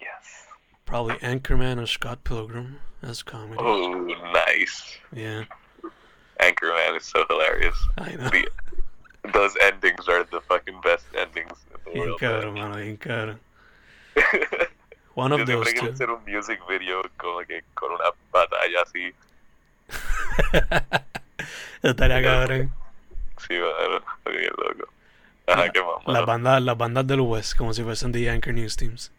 Yes. 0.00 0.46
probably 0.84 1.14
Anchorman 1.16 1.80
or 1.82 1.86
Scott 1.86 2.22
Pilgrim 2.24 2.80
as 3.02 3.22
comedy. 3.22 3.56
Oh, 3.58 3.88
nice. 4.32 4.98
Yeah, 5.12 5.44
Anchorman 6.40 6.96
is 6.98 7.04
so 7.06 7.24
hilarious. 7.30 7.76
I 7.96 8.10
know. 8.16 8.28
The, 8.28 8.48
those 9.30 9.54
endings 9.62 10.08
are 10.08 10.24
the 10.24 10.40
fucking 10.40 10.80
best 10.82 11.04
endings 11.16 11.52
in 11.70 11.78
the 11.92 11.98
world. 12.00 12.18
caro, 12.20 12.52
mano, 12.52 12.76
bien 12.76 12.96
caro. 12.96 13.38
One 15.14 15.32
of 15.32 15.40
Yo 15.40 15.44
those 15.62 15.72
two. 15.74 15.86
hacer 15.86 16.10
un 16.10 16.24
music 16.26 16.58
video 16.68 17.02
como 17.18 17.44
que 17.46 17.62
con 17.74 17.92
una 17.92 18.10
batalla 18.32 18.82
así. 18.82 19.12
Estaría 21.82 22.22
cabrón. 22.22 22.70
Sí, 23.46 23.54
mano. 23.58 24.00
Bien 24.26 24.50
loco. 24.56 24.88
Ajá, 25.46 25.70
qué 25.70 25.82
más, 25.82 26.06
Las 26.06 26.24
bandas, 26.24 26.62
las 26.62 26.76
bandas 26.78 27.06
del 27.06 27.20
West, 27.20 27.56
como 27.56 27.74
si 27.74 27.82
fuesen 27.82 28.12
The 28.12 28.30
Anchor 28.30 28.54
News 28.54 28.76
Teams. 28.76 29.12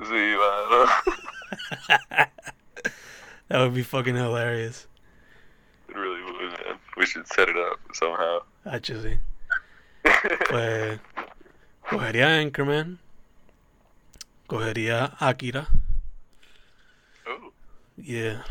Sí, 0.00 0.36
mano. 0.36 0.86
That 3.48 3.58
would 3.60 3.74
be 3.74 3.82
fucking 3.82 4.16
hilarious. 4.16 4.86
It 5.88 5.94
really 5.96 6.22
would, 6.22 6.40
man. 6.40 6.78
We 6.96 7.04
should 7.04 7.26
set 7.28 7.50
it 7.50 7.56
up 7.56 7.78
somehow. 7.92 8.40
H, 8.64 9.00
sí. 9.02 9.18
Pues. 10.48 11.00
Cogería 11.88 12.38
Anchorman. 12.38 12.98
Cogería 14.46 15.16
Akira. 15.18 15.68
oh, 17.26 17.52
Yeah. 17.96 18.44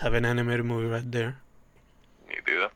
Have 0.00 0.14
an 0.14 0.24
animated 0.24 0.64
movie 0.64 0.88
right 0.88 1.10
there. 1.10 1.36
ni 2.28 2.34
idea. 2.36 2.70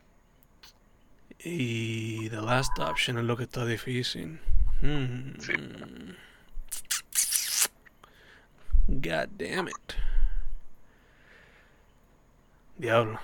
Y 1.45 2.29
the 2.29 2.41
last 2.41 2.79
option 2.79 3.19
es 3.19 3.25
lo 3.25 3.37
que 3.37 3.45
está 3.45 3.65
difícil. 3.65 4.39
Hmm. 4.81 5.35
Sí. 5.39 5.55
God 8.89 9.29
damn 9.37 9.69
it. 9.69 9.95
Diablo. 12.79 13.19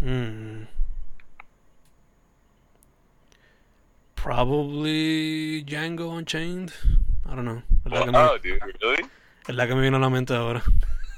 Hmm. 0.00 0.64
Probably 4.22 5.64
Django 5.64 6.16
Unchained. 6.16 6.72
I 7.26 7.34
don't 7.34 7.44
know. 7.44 7.62
Es 7.84 7.90
la, 7.92 8.04
que 8.04 8.12
me, 8.12 8.18
Oh, 8.18 8.38
dude, 8.38 8.60
really? 8.80 9.10
es 9.48 9.54
la 9.56 9.66
que 9.66 9.74
me 9.74 9.82
vino 9.82 9.96
a 9.96 10.00
la 10.00 10.10
mente 10.10 10.32
ahora. 10.34 10.62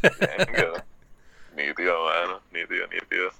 Venga. 0.02 0.84
Nítido, 1.56 2.02
mano. 2.04 2.40
Nítido, 2.50 2.86
nítido. 2.88 3.30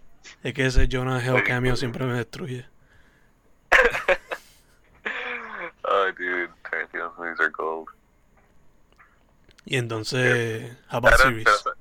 es 0.43 0.53
que 0.55 0.67
ese 0.67 0.87
Jonah 0.87 1.19
Hill 1.25 1.43
cameo 1.45 1.77
siempre 1.77 2.05
me 2.05 2.13
destruye. 2.13 2.67
oh, 5.85 6.13
dude. 6.17 6.51
Tarantino's 6.63 7.17
movies 7.19 7.41
are 7.41 7.51
gold. 7.51 7.89
Y 9.65 9.77
entonces, 9.79 10.77
how 10.91 10.99
about 10.99 11.13
Pero, 11.17 11.23
series? 11.31 11.45
pero, 11.65 11.77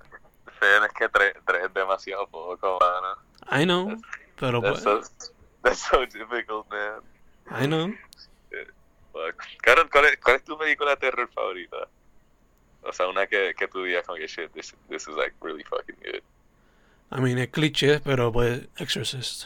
pero 0.59 0.85
es 0.85 0.93
que 0.93 1.09
tres, 1.09 1.33
tres 1.45 1.65
es 1.65 1.73
demasiado 1.73 2.27
poco, 2.27 2.79
mano. 2.79 3.17
I 3.51 3.65
know, 3.65 3.97
pero 4.39 4.61
That's 4.61 4.81
pues, 4.83 5.11
so, 5.17 5.33
that's 5.63 5.79
so 5.89 6.05
difficult, 6.05 6.65
man. 6.71 7.01
I 7.49 7.67
know. 7.67 7.93
Karen, 9.61 9.87
¿cuál 9.89 10.05
es, 10.05 10.17
¿cuál 10.17 10.35
es 10.37 10.43
tu 10.43 10.57
película 10.57 10.91
de 10.91 10.97
terror 10.97 11.29
favorita? 11.33 11.87
O 12.81 12.91
sea, 12.91 13.07
una 13.07 13.27
que, 13.27 13.53
que 13.57 13.67
tú 13.67 13.83
digas 13.83 14.05
como 14.05 14.17
que 14.17 14.27
shit, 14.27 14.51
this, 14.53 14.75
this 14.89 15.07
is 15.07 15.15
like 15.15 15.33
really 15.41 15.63
fucking 15.63 15.95
good. 16.03 16.21
I 17.11 17.21
mean, 17.21 17.37
es 17.37 17.49
cliché, 17.49 17.99
pero 17.99 18.31
pues 18.31 18.67
Exorcist. 18.77 19.45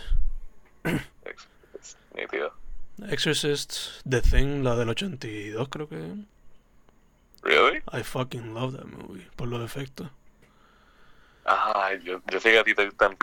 It's 0.85 1.97
nítido. 2.15 2.53
Exorcist, 3.09 4.01
The 4.09 4.21
Thing, 4.21 4.63
la 4.63 4.75
del 4.75 4.89
82 4.89 5.67
creo 5.69 5.87
que. 5.87 6.15
Really? 7.43 7.81
I 7.91 8.03
fucking 8.03 8.53
love 8.53 8.75
that 8.75 8.85
movie, 8.85 9.27
por 9.35 9.47
los 9.47 9.63
efectos. 9.63 10.09
Ah, 11.45 11.91
yo, 12.03 12.21
yo 12.31 12.39
sé 12.39 12.51
que 12.51 12.59
a 12.59 12.63
ti 12.63 12.73
te 12.73 12.85
gustan 12.85 13.17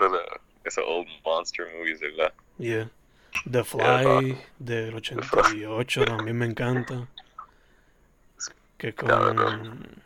esos 0.63 0.83
old 0.87 1.07
monster 1.23 1.67
movies, 1.77 1.99
¿verdad? 1.99 2.33
Yeah. 2.57 2.89
The 3.49 3.63
Fly 3.63 4.37
del 4.59 4.95
88 4.95 6.05
también 6.05 6.37
me 6.37 6.45
encanta. 6.45 7.07
Que 8.77 8.93
con... 8.93 10.03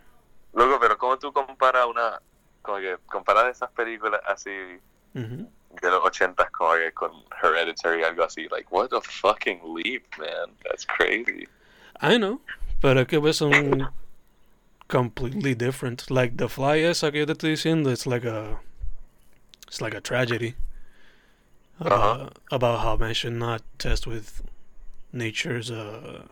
Luego, 0.53 0.79
pero 0.79 0.97
¿cómo 0.97 1.17
tú 1.17 1.31
comparas 1.33 1.85
una, 1.85 2.21
como 2.61 2.77
que 2.79 2.97
comparas 3.07 3.55
esas 3.55 3.71
películas 3.71 4.21
así 4.27 4.51
de 5.13 5.89
los 5.89 6.05
ochentas 6.05 6.51
como 6.51 6.73
que 6.73 6.91
con 6.93 7.11
Hereditary, 7.41 8.03
algo 8.03 8.23
así? 8.23 8.47
Like, 8.49 8.67
what 8.69 8.89
a 8.93 9.01
fucking 9.01 9.61
leap, 9.73 10.03
man. 10.17 10.55
That's 10.63 10.85
crazy. 10.85 11.47
I 12.01 12.17
know, 12.17 12.41
pero 12.81 13.01
es 13.01 13.07
que 13.07 13.19
pues 13.19 13.37
son 13.37 13.89
completely 14.87 15.55
different. 15.55 16.09
Like 16.09 16.37
The 16.37 16.47
Fly 16.47 16.83
esa 16.83 17.11
que 17.11 17.19
yo 17.19 17.25
te 17.25 17.33
estoy 17.33 17.51
diciendo, 17.51 17.91
it's 17.91 18.05
like 18.05 18.25
a 18.25 18.59
it's 19.67 19.81
like 19.81 19.95
a 19.95 20.01
tragedy 20.01 20.55
about, 21.79 22.37
about 22.51 22.79
how 22.79 22.95
man 22.97 23.13
should 23.13 23.33
not 23.33 23.61
test 23.77 24.05
with 24.07 24.41
nature's 25.13 25.71
uh, 25.71 26.23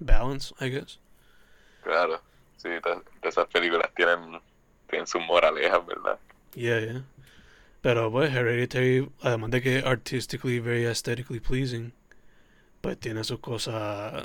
balance, 0.00 0.52
I 0.60 0.68
guess. 0.68 0.98
Claro. 1.82 2.20
Sí, 2.56 2.68
esas 3.22 3.46
películas 3.48 3.90
tienen, 3.96 4.40
tienen 4.88 5.06
sus 5.06 5.20
moralejas, 5.22 5.84
¿verdad? 5.86 6.18
Yeah, 6.54 6.78
yeah. 6.80 7.00
Pero 7.82 8.10
pues 8.12 8.30
Hereditary, 8.32 9.08
además 9.22 9.50
de 9.50 9.60
que 9.60 9.78
artistically 9.84 10.60
very 10.60 10.86
aesthetically 10.86 11.40
pleasing, 11.40 11.92
pues 12.80 12.98
tiene 13.00 13.24
su 13.24 13.38
cosa 13.40 14.22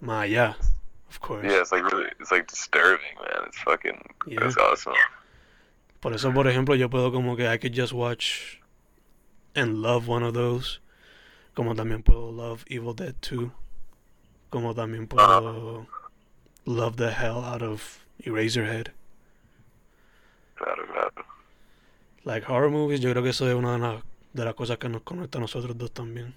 más 0.00 0.24
allá, 0.24 0.56
of 1.08 1.20
course. 1.20 1.46
Yeah, 1.46 1.60
it's 1.60 1.70
like 1.70 1.84
really, 1.84 2.10
it's 2.18 2.32
like 2.32 2.48
disturbing, 2.48 3.14
man. 3.20 3.46
It's 3.46 3.58
fucking, 3.58 4.00
Yeah. 4.26 4.46
it's 4.46 4.56
awesome. 4.56 4.94
Por 6.00 6.12
eso, 6.12 6.32
por 6.32 6.46
ejemplo, 6.48 6.74
yo 6.74 6.88
puedo 6.88 7.12
como 7.12 7.36
que 7.36 7.46
I 7.48 7.56
could 7.58 7.72
just 7.72 7.92
watch 7.92 8.58
and 9.56 9.80
love 9.82 10.06
one 10.08 10.22
of 10.22 10.34
those. 10.34 10.80
Como 11.54 11.74
también 11.74 12.02
puedo 12.04 12.30
love 12.30 12.64
Evil 12.68 12.94
Dead 12.94 13.14
2. 13.22 13.50
Como 14.50 14.74
también 14.74 15.08
puedo 15.08 15.86
love 16.66 16.96
the 16.96 17.10
hell 17.10 17.42
out 17.42 17.62
of 17.62 18.04
Eraserhead. 18.24 18.92
Claro, 20.56 20.86
claro. 20.86 21.12
Like 22.24 22.44
horror 22.44 22.70
movies, 22.70 23.00
yo 23.00 23.10
creo 23.12 23.22
que 23.22 23.30
eso 23.30 23.48
es 23.48 23.54
una 23.54 23.72
de 23.72 23.78
las, 23.78 24.02
de 24.32 24.44
las 24.44 24.54
cosas 24.54 24.78
que 24.78 24.88
nos 24.88 25.02
conecta 25.02 25.38
a 25.38 25.40
nosotros 25.40 25.76
dos 25.78 25.92
también. 25.92 26.34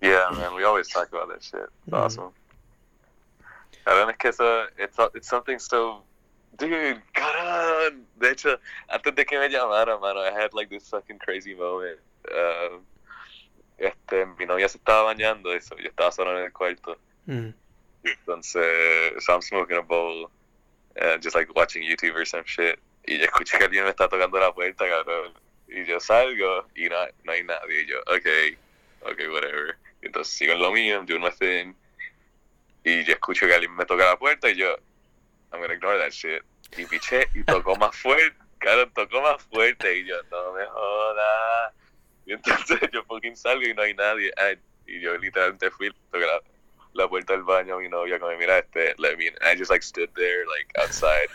Yeah, 0.00 0.30
man, 0.30 0.54
we 0.54 0.64
always 0.64 0.88
talk 0.88 1.08
about 1.12 1.28
that 1.28 1.42
shit. 1.42 1.60
It's 1.86 1.92
Mhm. 1.92 1.94
awesome. 1.94 2.32
Cabrón, 3.84 4.10
es 4.10 4.16
que 4.18 4.28
eso, 4.28 4.64
it's, 4.78 4.96
it's 5.14 5.28
something 5.28 5.58
so... 5.58 6.04
Dude, 6.56 7.02
cabrón. 7.12 8.04
De 8.16 8.30
hecho, 8.30 8.58
antes 8.88 9.14
de 9.14 9.24
que 9.24 9.38
me 9.38 9.48
llamara, 9.48 9.98
mano, 9.98 10.20
I 10.20 10.30
had 10.30 10.52
like 10.54 10.68
this 10.68 10.88
fucking 10.88 11.18
crazy 11.18 11.54
moment. 11.54 11.98
Um, 12.30 12.84
este, 13.78 14.26
mi 14.26 14.44
novia 14.44 14.68
se 14.68 14.78
estaba 14.78 15.02
bañando, 15.02 15.52
eso, 15.54 15.76
yo 15.78 15.88
estaba 15.88 16.10
solo 16.10 16.36
en 16.38 16.44
el 16.46 16.52
cuarto. 16.52 16.98
Mm. 17.26 17.50
Entonces, 18.02 19.24
so 19.24 19.32
I'm 19.32 19.42
smoking 19.42 19.76
a 19.76 19.82
bowl, 19.82 20.30
and 20.96 21.22
just 21.22 21.36
like 21.36 21.52
watching 21.54 21.82
YouTube 21.82 22.14
or 22.16 22.26
some 22.26 22.44
shit. 22.44 22.78
Y 23.06 23.18
yo 23.18 23.24
escucho 23.24 23.56
que 23.56 23.64
alguien 23.64 23.84
me 23.84 23.90
está 23.90 24.08
tocando 24.08 24.38
la 24.38 24.52
puerta, 24.52 24.86
cabrón. 24.86 25.32
Y 25.68 25.84
yo 25.84 26.00
salgo 26.00 26.66
y 26.74 26.88
no, 26.88 26.96
no 27.24 27.32
hay 27.32 27.44
nadie. 27.44 27.82
Y 27.82 27.86
yo, 27.86 27.98
ok, 28.00 28.26
ok, 29.02 29.18
whatever. 29.32 29.76
Y 30.02 30.06
entonces 30.06 30.34
sigo 30.34 30.54
en 30.54 30.60
lo 30.60 30.72
mío, 30.72 30.96
I'm 30.96 31.06
doing 31.06 31.22
my 31.22 31.30
thing. 31.30 31.74
Y 32.84 33.04
yo 33.04 33.12
escucho 33.12 33.46
que 33.46 33.54
alguien 33.54 33.74
me 33.76 33.84
toca 33.84 34.04
la 34.04 34.18
puerta 34.18 34.50
y 34.50 34.56
yo, 34.56 34.76
I'm 35.52 35.60
gonna 35.60 35.74
ignore 35.74 35.98
that 35.98 36.10
shit. 36.10 36.42
Y 36.76 36.84
piché 36.86 37.28
y 37.34 37.44
tocó 37.44 37.76
más 37.80 37.96
fuerte, 37.96 38.36
cabrón, 38.58 38.92
tocó 38.94 39.20
más 39.22 39.42
fuerte. 39.44 39.98
Y 39.98 40.06
yo, 40.06 40.16
no 40.30 40.52
me 40.52 40.66
jodas. 40.66 41.74
Y 42.28 42.34
entonces 42.34 42.78
yo 42.92 43.02
fucking 43.04 43.36
salgo 43.36 43.66
y 43.66 43.72
no 43.72 43.82
hay 43.82 43.94
nadie. 43.94 44.30
Ay, 44.36 44.58
y 44.86 45.00
yo 45.00 45.16
literalmente 45.16 45.70
fui, 45.70 45.90
toqué 46.12 46.26
la, 46.26 46.40
la 46.92 47.08
puerta 47.08 47.32
del 47.32 47.42
baño 47.42 47.76
a 47.76 47.78
mi 47.78 47.88
novia 47.88 48.18
como 48.18 48.36
mira 48.36 48.58
este 48.58 48.94
let 48.98 49.16
me 49.16 49.28
in. 49.28 49.34
I 49.40 49.56
just 49.56 49.70
like 49.70 49.82
stood 49.82 50.10
there 50.14 50.44
like 50.46 50.68
outside 50.78 51.28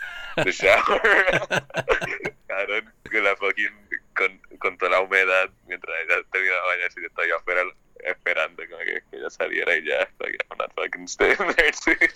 the 0.44 0.52
shower 0.52 1.00
cabrón 2.48 2.92
con 3.10 3.24
la 3.24 3.36
fucking 3.36 3.88
con, 4.16 4.40
con 4.58 4.78
toda 4.78 4.92
la 4.92 5.00
humedad 5.00 5.50
mientras 5.66 5.94
ella 6.04 6.22
terminaba 6.30 6.62
de 6.62 6.76
bañarse 6.76 7.00
yo 7.00 7.06
estaba 7.06 7.28
yo 7.28 7.36
afuera 7.36 7.62
esperando 8.04 8.62
como 8.68 8.78
que, 8.80 9.02
que 9.10 9.16
ella 9.16 9.30
saliera 9.30 9.76
y 9.76 9.84
ya 9.84 10.08
like 10.20 10.38
I'm 10.50 10.58
not 10.58 10.72
fucking 10.74 11.08
staying 11.08 11.36
there 11.36 11.72
dude. 11.86 12.12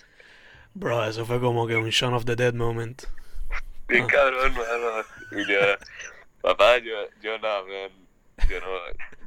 Bro, 0.75 1.05
eso 1.05 1.25
fue 1.25 1.39
como 1.39 1.65
que 1.67 1.75
un 1.75 1.89
Shaun 1.89 2.13
of 2.13 2.25
the 2.25 2.35
Dead 2.35 2.53
moment. 2.53 3.03
bien 3.87 4.03
Ah. 4.03 4.07
cabrón 4.07 4.53
mano 4.53 5.05
y 5.31 5.51
yo 5.51 5.59
papá 6.41 6.77
yo 6.77 7.07
yo 7.21 7.37
no 7.39 7.65
man 7.65 8.08
yo 8.49 8.59
no 8.59 8.67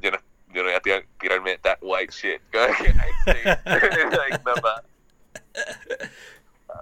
yo 0.01 0.11
no 0.11 0.17
yo 0.53 0.61
no 0.61 0.69
voy 0.69 0.73
a 0.73 0.81
tirar, 0.81 1.05
tirarme 1.19 1.57
that 1.61 1.79
white 1.81 2.11
shit 2.11 2.41
like, 2.53 4.43
papá 4.43 4.83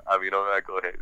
a 0.08 0.18
mí 0.20 0.30
no 0.30 0.44
me 0.44 0.50
va 0.50 0.58
a 0.58 0.62
coger 0.62 1.00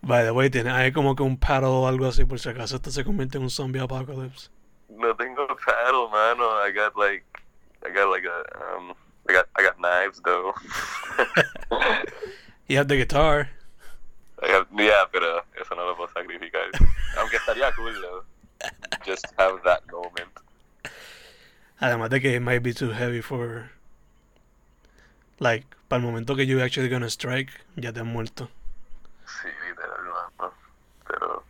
By 0.00 0.24
the 0.24 0.32
way, 0.32 0.48
tiene, 0.48 0.70
hay 0.70 0.92
como 0.92 1.16
que 1.16 1.22
un 1.24 1.36
paddle 1.36 1.68
o 1.68 1.86
algo 1.88 2.06
así 2.06 2.24
por 2.24 2.38
si 2.38 2.48
acaso 2.48 2.76
esto 2.76 2.90
se 2.90 3.04
convierte 3.04 3.36
en 3.36 3.42
un 3.42 3.50
zombie 3.50 3.80
apocalypse. 3.80 4.48
No 4.88 5.14
tengo 5.16 5.44
paddle, 5.48 6.08
mano. 6.08 6.44
I 6.64 6.70
got 6.70 6.96
like, 6.96 7.24
I 7.84 7.90
got 7.90 8.08
like 8.08 8.24
a, 8.24 8.76
um, 8.76 8.94
I 9.28 9.32
got, 9.32 9.48
I 9.56 9.62
got 9.62 9.78
knives 9.80 10.20
though. 10.24 10.54
You 12.68 12.76
have 12.76 12.88
the 12.88 12.96
guitar. 12.96 13.48
I 14.42 14.62
yeah, 14.76 15.06
pero 15.10 15.42
eso 15.58 15.74
no 15.74 15.86
lo 15.86 15.96
puedo 15.96 16.12
sacrificar. 16.12 16.68
Aunque 17.16 17.36
estaría 17.36 17.74
cool 17.74 17.94
though. 18.02 18.24
Just 19.04 19.26
have 19.38 19.62
that 19.64 19.82
moment. 19.90 20.30
Además 21.80 22.10
de 22.10 22.20
que 22.20 22.34
it 22.34 22.40
might 22.40 22.62
be 22.62 22.72
too 22.72 22.90
heavy 22.90 23.20
for... 23.20 23.70
Like, 25.40 25.64
para 25.88 26.00
el 26.00 26.06
momento 26.06 26.34
que 26.34 26.44
you 26.44 26.60
actually 26.60 26.88
gonna 26.88 27.08
strike, 27.08 27.50
ya 27.76 27.92
te 27.92 28.00
has 28.00 28.06
muerto. 28.06 28.48
Sí, 29.26 29.48
literal, 29.68 30.30
mano. 30.38 30.52
Pero 31.06 31.44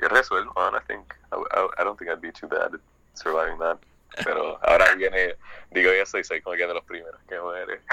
yo 0.00 0.08
resuelvo, 0.08 0.52
man. 0.54 0.76
I 0.76 0.80
think, 0.86 1.12
I, 1.32 1.36
I, 1.36 1.68
I 1.78 1.84
don't 1.84 1.98
think 1.98 2.10
I'd 2.10 2.20
be 2.20 2.30
too 2.30 2.46
bad 2.46 2.74
at 2.74 2.80
surviving 3.14 3.58
that. 3.58 3.78
Pero 4.24 4.58
ahora 4.62 4.94
viene, 4.94 5.36
digo 5.70 5.90
eso 5.90 6.18
y 6.18 6.24
soy 6.24 6.42
como 6.42 6.56
que 6.56 6.66
de 6.66 6.74
los 6.74 6.84
primeros 6.84 7.20
que 7.28 7.40
muere. 7.40 7.80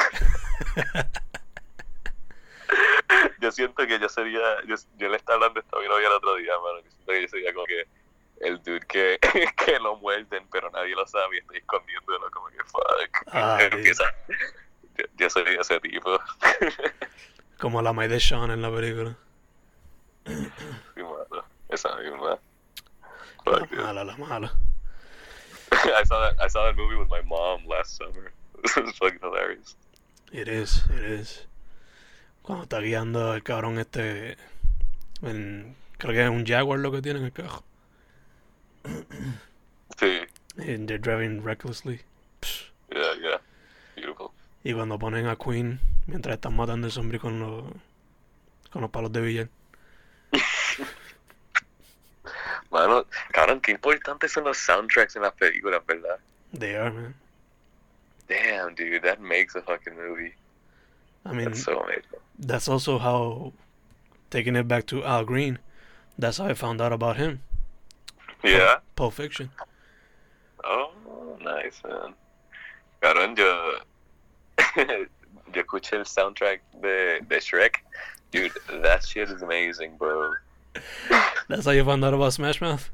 yo 3.41 3.51
siento 3.51 3.87
que 3.87 3.99
yo 3.99 4.09
sería, 4.09 4.63
yo, 4.65 4.75
yo 4.97 5.09
le 5.09 5.17
estaba 5.17 5.35
hablando 5.35 5.63
a 5.71 5.79
mi 5.79 5.87
novia 5.87 6.07
el 6.07 6.13
otro 6.13 6.35
día, 6.35 6.53
mano, 6.59 6.79
yo 6.79 6.91
siento 6.91 7.11
que 7.11 7.21
yo 7.21 7.27
sería 7.27 7.53
como 7.53 7.65
que 7.65 7.87
el 8.39 8.61
dude 8.63 8.81
que, 8.87 9.19
que 9.65 9.79
lo 9.79 9.97
muerden, 9.97 10.45
pero 10.51 10.69
nadie 10.71 10.95
lo 10.95 11.05
sabe 11.07 11.35
y 11.35 11.39
estoy 11.39 11.57
escondiéndolo, 11.57 12.29
como 12.31 12.47
que 12.47 12.63
fuck. 12.65 13.27
Ah, 13.31 13.59
Empieza, 13.71 14.03
yo, 14.97 15.05
yo 15.17 15.29
soy 15.29 15.43
ese 15.59 15.79
tipo. 15.79 16.19
Como 17.59 17.81
la 17.81 17.91
May 17.91 18.07
de 18.07 18.19
Sean 18.21 18.51
en 18.51 18.61
la 18.61 18.71
película. 18.71 19.17
Sí, 20.25 21.03
mano, 21.03 21.43
esa 21.67 21.93
misma. 21.97 22.39
La 23.45 23.59
Fuck, 23.59 23.69
dude. 23.69 23.81
mala, 23.83 24.03
la 24.05 24.17
mala. 24.17 24.53
I 25.71 26.03
saw 26.05 26.21
that, 26.21 26.35
I 26.39 26.47
saw 26.47 26.63
that 26.65 26.75
movie 26.77 26.95
with 26.95 27.09
my 27.09 27.21
mom 27.23 27.65
last 27.67 27.97
summer. 27.97 28.31
It 28.63 28.83
was 28.83 28.95
fucking 28.97 29.19
hilarious. 29.21 29.75
It 30.31 30.47
is, 30.47 30.83
it 30.89 31.03
is. 31.03 31.47
Cuando 32.41 32.63
está 32.63 32.79
guiando 32.79 33.33
el 33.33 33.43
cabrón 33.43 33.77
este... 33.79 34.37
En, 35.21 35.75
creo 35.97 36.13
que 36.13 36.23
es 36.23 36.29
un 36.29 36.45
Jaguar 36.45 36.79
lo 36.79 36.91
que 36.91 37.01
tiene 37.01 37.19
en 37.19 37.25
el 37.25 37.33
carro. 37.33 37.63
Sí, 39.97 40.21
And 40.57 40.87
they're 40.87 40.97
driving 40.97 41.41
recklessly. 41.43 42.01
Psh. 42.41 42.69
yeah, 42.91 43.13
yeah. 43.21 43.37
Beautiful. 43.95 44.31
Y 44.63 44.73
cuando 44.73 44.97
ponen 44.97 45.27
a 45.27 45.35
Queen 45.35 45.79
mientras 46.07 46.35
están 46.37 46.55
matando 46.55 46.87
el 46.87 46.91
zombie 46.91 47.19
con 47.19 47.39
los, 47.39 47.63
con 48.71 48.81
los 48.81 48.91
palos 48.91 49.11
de 49.11 49.21
billar. 49.21 49.49
Mano, 52.71 53.05
cabrón, 53.31 53.59
qué 53.61 53.71
importantes 53.71 54.31
son 54.31 54.43
los 54.43 54.57
soundtracks 54.57 55.15
en 55.15 55.23
las 55.23 55.33
películas, 55.33 55.81
¿verdad? 55.87 56.19
They 56.57 56.75
are, 56.75 56.91
man. 56.91 57.15
Damn, 58.27 58.75
dude, 58.75 59.01
that 59.01 59.19
makes 59.19 59.55
a 59.55 59.61
fucking 59.61 59.95
movie. 59.95 60.33
I 61.25 61.33
mean, 61.33 61.45
That's 61.45 61.63
so 61.63 61.79
amazing. 61.79 62.03
that's 62.37 62.67
also 62.69 62.99
how, 62.99 63.53
taking 64.29 64.55
it 64.55 64.67
back 64.67 64.85
to 64.87 65.03
Al 65.03 65.25
Green, 65.25 65.57
that's 66.17 66.37
how 66.37 66.45
I 66.45 66.53
found 66.53 66.79
out 66.79 66.93
about 66.93 67.17
him. 67.17 67.41
Yeah. 68.43 68.77
Pulp 68.95 69.13
Fiction. 69.13 69.49
Oh, 70.63 70.91
nice, 71.41 71.81
man. 71.87 72.13
Cabrón, 73.01 73.37
yo. 73.37 73.79
yo 75.53 75.61
escuché 75.61 75.93
el 75.93 76.05
soundtrack 76.05 76.59
de, 76.81 77.21
de 77.27 77.39
Shrek. 77.39 77.77
Dude, 78.31 78.51
that 78.81 79.05
shit 79.05 79.29
is 79.29 79.41
amazing, 79.41 79.97
bro. 79.97 80.33
That's 81.49 81.65
how 81.65 81.71
you 81.71 81.83
found 81.83 82.05
out 82.05 82.13
about 82.13 82.33
Smash 82.33 82.61
Mouth? 82.61 82.89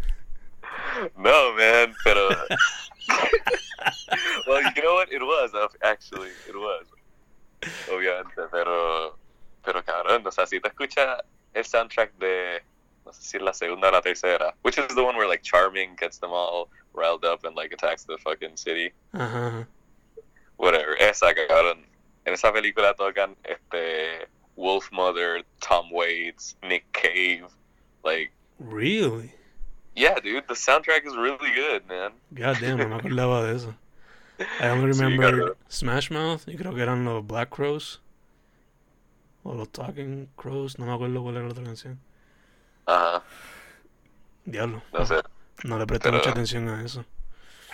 No, 1.18 1.56
man, 1.58 1.94
pero. 2.04 2.30
well, 4.48 4.62
you 4.76 4.82
know 4.82 4.94
what? 4.94 5.12
It 5.12 5.22
was, 5.22 5.54
uh, 5.54 5.68
actually. 5.84 6.30
It 6.48 6.56
was. 6.56 6.86
Obviamente, 7.90 8.50
pero. 8.52 9.16
Pero 9.66 9.82
cabrón, 9.82 10.26
o 10.26 10.32
sea, 10.32 10.46
si 10.46 10.60
te 10.60 10.70
escuchas 10.70 11.22
el 11.54 11.64
soundtrack 11.64 12.18
de. 12.20 12.62
No 13.06 13.12
sé 13.14 13.22
si 13.22 13.40
la 13.40 13.54
segunda 13.54 13.90
o 13.90 13.92
la 13.92 14.02
tercera. 14.02 14.54
Which 14.64 14.78
is 14.78 14.88
the 14.96 15.04
one 15.04 15.16
where, 15.16 15.28
like, 15.28 15.44
Charming 15.44 15.96
gets 15.96 16.18
them 16.18 16.32
all 16.32 16.70
riled 16.94 17.24
up 17.24 17.44
and, 17.46 17.56
like, 17.56 17.72
attacks 17.74 18.04
the 18.06 18.18
fucking 18.18 18.58
city. 18.58 18.92
Ajá. 19.14 19.68
Whatever. 20.58 20.96
Esa, 21.00 21.34
cabrón. 21.34 21.86
En 22.26 22.34
esa 22.34 22.52
película 22.52 22.96
tocan 22.96 23.36
este. 23.44 24.28
Wolf 24.58 24.90
Mother, 24.92 25.44
Tom 25.60 25.92
Waits, 25.92 26.56
Nick 26.64 26.86
Cave. 26.94 27.48
Like, 28.06 28.32
Really? 28.60 29.34
yeah, 29.96 30.16
dude, 30.20 30.48
the 30.48 30.54
soundtrack 30.54 31.06
is 31.06 31.16
really 31.18 31.52
good, 31.54 31.86
man. 31.90 32.12
God 32.34 32.58
damn, 32.62 32.78
no 32.78 32.88
me 32.88 32.96
acordaba 33.00 33.44
de 33.46 33.56
eso. 33.56 33.76
I 34.62 34.70
only 34.70 34.88
remember 34.88 35.32
cabrón. 35.32 35.56
Smash 35.70 36.10
Mouth 36.10 36.48
y 36.48 36.56
creo 36.56 36.74
que 36.74 36.82
eran 36.82 37.04
los 37.04 37.26
Black 37.28 37.50
Crows. 37.50 38.00
O 39.44 39.54
los 39.54 39.68
Talking 39.72 40.30
Crows, 40.38 40.80
no 40.80 40.86
me 40.86 40.94
acuerdo 40.94 41.22
cuál 41.22 41.36
era 41.36 41.46
la 41.46 41.52
otra 41.52 41.64
canción. 41.66 42.00
Ajá, 42.86 43.24
Diablo. 44.46 44.82
no 44.94 45.06
sé. 45.06 45.16
No 45.64 45.78
le 45.80 45.86
presté 45.88 46.10
Pero- 46.10 46.18
mucha 46.18 46.30
atención 46.32 46.68
a 46.70 46.84
eso. 46.84 47.06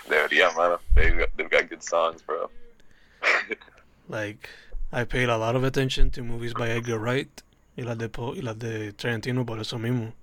Debería, 0.07 0.49
mano. 0.51 0.79
They've 0.95 1.17
got, 1.17 1.29
they've 1.37 1.49
got 1.49 1.69
good 1.69 1.81
songs, 1.81 2.21
bro. 2.25 2.49
Like, 4.09 4.49
I 4.91 5.05
paid 5.05 5.29
a 5.29 5.37
lot 5.37 5.55
of 5.55 5.63
attention 5.63 6.09
to 6.11 6.21
movies 6.23 6.53
by 6.53 6.69
Edgar 6.69 6.99
Wright 6.99 7.29
y 7.77 7.83
las 7.83 7.97
de, 7.97 8.09
Po- 8.09 8.33
y 8.35 8.41
las 8.41 8.57
de 8.59 8.91
Tarantino 8.93 9.45
por 9.45 9.59
eso 9.59 9.77
mismo. 9.79 10.13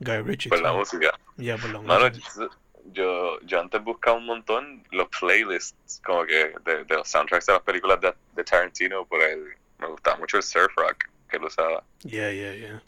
Guy 0.00 0.18
Ritchie. 0.22 0.50
Por 0.50 0.60
la 0.60 0.72
música. 0.72 1.10
Yeah, 1.38 1.56
por 1.56 1.70
la 1.70 1.80
Mano, 1.80 2.08
música. 2.10 2.48
yo, 2.92 3.40
yo 3.42 3.60
antes 3.60 3.82
buscaba 3.82 4.16
un 4.18 4.26
montón 4.26 4.84
los 4.90 5.08
playlists 5.08 6.00
como 6.04 6.24
que 6.26 6.52
de, 6.66 6.84
de 6.84 6.94
los 6.96 7.08
soundtracks 7.08 7.46
de 7.46 7.52
las 7.54 7.62
películas 7.62 8.00
de, 8.00 8.12
de 8.34 8.44
Tarantino, 8.44 9.06
por 9.06 9.22
el, 9.22 9.54
me 9.78 9.86
gustaba 9.88 10.16
mucho 10.18 10.36
el 10.36 10.42
surf 10.42 10.72
rock 10.76 11.04
que 11.30 11.36
él 11.38 11.44
usaba. 11.44 11.82
Yeah, 12.04 12.30
yeah, 12.30 12.52
yeah. 12.54 12.82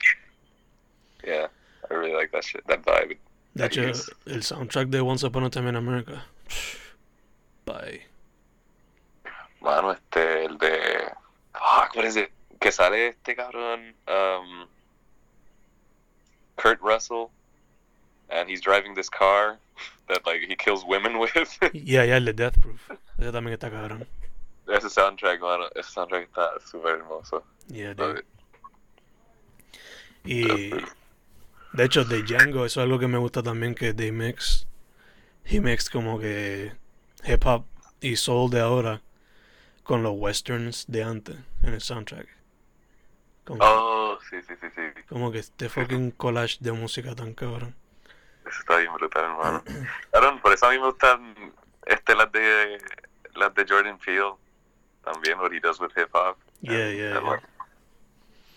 Yeah, 1.27 1.47
I 1.91 1.95
really 1.95 2.15
like 2.15 2.33
that 2.33 2.45
shit, 2.45 2.67
that 2.67 2.83
vibe. 2.85 3.17
Nice. 3.55 3.77
el 4.27 4.43
soundtrack 4.43 4.91
de 4.91 5.03
Once 5.05 5.23
Upon 5.25 5.45
a 5.45 5.51
Time 5.51 5.67
in 5.69 5.77
America. 5.77 6.23
by. 7.65 8.01
Mano, 9.61 9.91
este, 9.91 10.45
el 10.45 10.57
de. 10.57 11.11
Fuck, 11.53 11.95
what 11.97 12.05
is 12.05 12.17
it? 12.17 12.31
Que 12.61 12.71
sale 12.71 13.09
este 13.09 13.37
cabrón. 13.37 13.93
Um, 14.09 14.67
Kurt 16.57 16.81
Russell. 16.81 17.31
And 18.31 18.49
he's 18.49 18.61
driving 18.61 18.95
this 18.95 19.09
car 19.09 19.59
that, 20.09 20.25
like, 20.25 20.41
he 20.47 20.55
kills 20.55 20.85
women 20.85 21.19
with. 21.19 21.59
Yeah, 21.75 22.05
yeah, 22.05 22.15
el 22.17 22.25
de 22.27 22.33
Death 22.33 22.61
Proof. 22.61 22.91
Ese 23.19 23.33
también 23.33 23.55
está 23.59 23.71
cabrón. 23.71 24.07
ese 24.69 24.89
soundtrack, 24.89 25.41
mano. 25.41 25.69
Ese 25.75 25.91
soundtrack 25.91 26.29
está 26.29 26.61
súper 26.65 27.01
hermoso. 27.01 27.43
Yeah, 27.69 27.93
dude. 27.95 28.23
Y 30.25 30.71
de 31.73 31.85
hecho, 31.85 32.05
de 32.05 32.23
Django, 32.23 32.65
eso 32.65 32.81
es 32.81 32.85
algo 32.85 32.99
que 32.99 33.07
me 33.09 33.19
gusta 33.19 33.43
también, 33.43 33.75
que 33.75 33.93
they 33.95 34.13
mix, 34.13 34.67
he 35.45 35.61
mix 35.61 35.89
como 35.91 36.19
que 36.19 36.73
hip 37.25 37.45
hop 37.47 37.65
y 38.01 38.17
soul 38.17 38.51
de 38.51 38.61
ahora 38.61 39.03
con 39.83 40.03
los 40.03 40.13
westerns 40.17 40.87
de 40.89 41.03
antes 41.05 41.37
en 41.63 41.75
el 41.75 41.81
soundtrack. 41.81 42.29
Como, 43.45 43.61
Oh, 43.63 44.19
sí, 44.29 44.37
sí, 44.47 44.55
sí, 44.61 44.67
sí. 44.75 45.03
como 45.09 45.33
que 45.33 45.39
este 45.39 45.69
fucking 45.69 46.13
collage 46.13 46.59
de 46.61 46.73
música 46.73 47.15
tan 47.15 47.35
cabrón. 47.35 47.75
Eso 48.47 48.61
está 48.61 48.77
bien 48.79 48.93
brutal, 48.95 49.25
hermano. 49.25 49.63
Cabrón, 50.13 50.41
por 50.41 50.53
eso 50.53 50.67
a 50.67 50.71
mí 50.71 50.79
me 50.79 50.87
gustan 50.87 51.35
este, 51.87 52.15
las 52.15 52.31
de 52.33 52.79
las 53.35 53.55
de 53.55 53.67
Jordan 53.69 53.99
Peele. 53.99 54.35
También 55.05 55.39
what 55.39 55.51
he 55.53 55.61
does 55.61 55.81
with 55.81 55.91
hip 55.97 56.09
hop. 56.13 56.37
Yeah, 56.61 56.73
And 56.89 56.97
yeah, 56.97 57.19
I 57.19 57.23
like- 57.23 57.43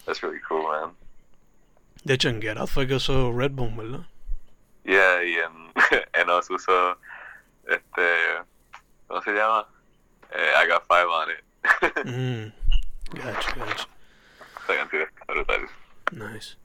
That's 0.06 0.22
really 0.22 0.40
cool, 0.48 0.64
man. 0.70 0.92
De 2.04 2.16
hecho, 2.16 2.30
en 2.30 2.42
Get 2.42 2.58
Out 2.58 2.70
fue 2.70 2.88
que 2.88 2.96
usó 2.96 3.32
Redbone, 3.32 3.78
¿verdad? 3.78 4.06
Yeah, 4.84 5.24
y 5.24 5.36
en, 5.36 5.72
en 6.14 6.30
Us 6.30 6.50
uso 6.50 6.98
este, 7.68 8.18
¿cómo 9.08 9.22
se 9.22 9.32
llama? 9.32 9.68
Eh, 10.32 10.52
I 10.58 10.68
got 10.68 10.86
five 10.88 11.08
on 11.08 11.30
it. 11.32 11.44
Mm, 12.06 12.52
gotcha, 13.16 13.56
gotcha. 13.56 13.88
Esa 14.64 14.76
canción 14.76 15.04
está 15.04 15.26
brutal. 15.28 15.70
Nice. 16.12 16.58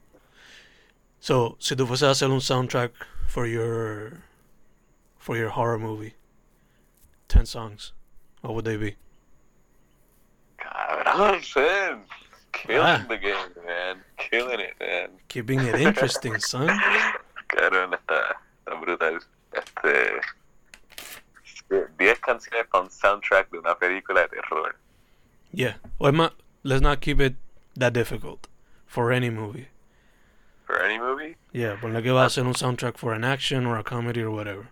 So, 1.20 1.56
si 1.60 1.76
tú 1.76 1.86
fueses 1.86 2.08
a 2.08 2.10
hacer 2.10 2.30
un 2.30 2.40
soundtrack 2.40 2.92
for 3.28 3.46
your 3.46 4.22
for 5.18 5.36
your 5.36 5.50
horror 5.50 5.78
movie, 5.78 6.14
ten 7.28 7.46
songs, 7.46 7.92
what 8.40 8.54
would 8.54 8.64
they 8.64 8.76
be? 8.76 8.96
Cabrón. 10.58 12.04
Killing 12.66 12.82
Ah. 12.82 13.04
the 13.08 13.16
game, 13.18 13.52
man. 13.66 13.96
Killing 14.18 14.60
it, 14.60 14.74
man. 14.80 15.10
Keeping 15.28 15.60
it 15.60 15.74
interesting, 15.76 16.38
son. 16.40 16.68
Cabrón, 17.48 17.94
está, 17.94 18.36
está 18.66 18.74
brutal. 18.80 19.18
Este. 19.52 20.20
10 21.98 22.18
canciones 22.20 22.66
para 22.70 22.84
un 22.84 22.90
soundtrack 22.90 23.50
de 23.50 23.58
una 23.58 23.74
película 23.74 24.22
de 24.22 24.28
terror. 24.28 24.74
Yeah. 25.52 25.74
Or 25.98 26.12
ma- 26.12 26.30
let's 26.62 26.80
not 26.82 27.00
keep 27.00 27.20
it 27.20 27.34
that 27.76 27.92
difficult 27.92 28.46
for 28.86 29.12
any 29.12 29.30
movie. 29.30 29.68
For 30.66 30.80
any 30.82 30.98
movie? 30.98 31.36
Yeah, 31.52 31.76
ponle 31.80 32.02
que 32.02 32.12
va 32.12 32.26
a 32.26 32.30
ser 32.30 32.42
un 32.44 32.54
soundtrack 32.54 32.96
for 32.98 33.12
an 33.14 33.24
action 33.24 33.66
or 33.66 33.78
a 33.78 33.82
comedy 33.82 34.22
or 34.22 34.30
whatever. 34.30 34.68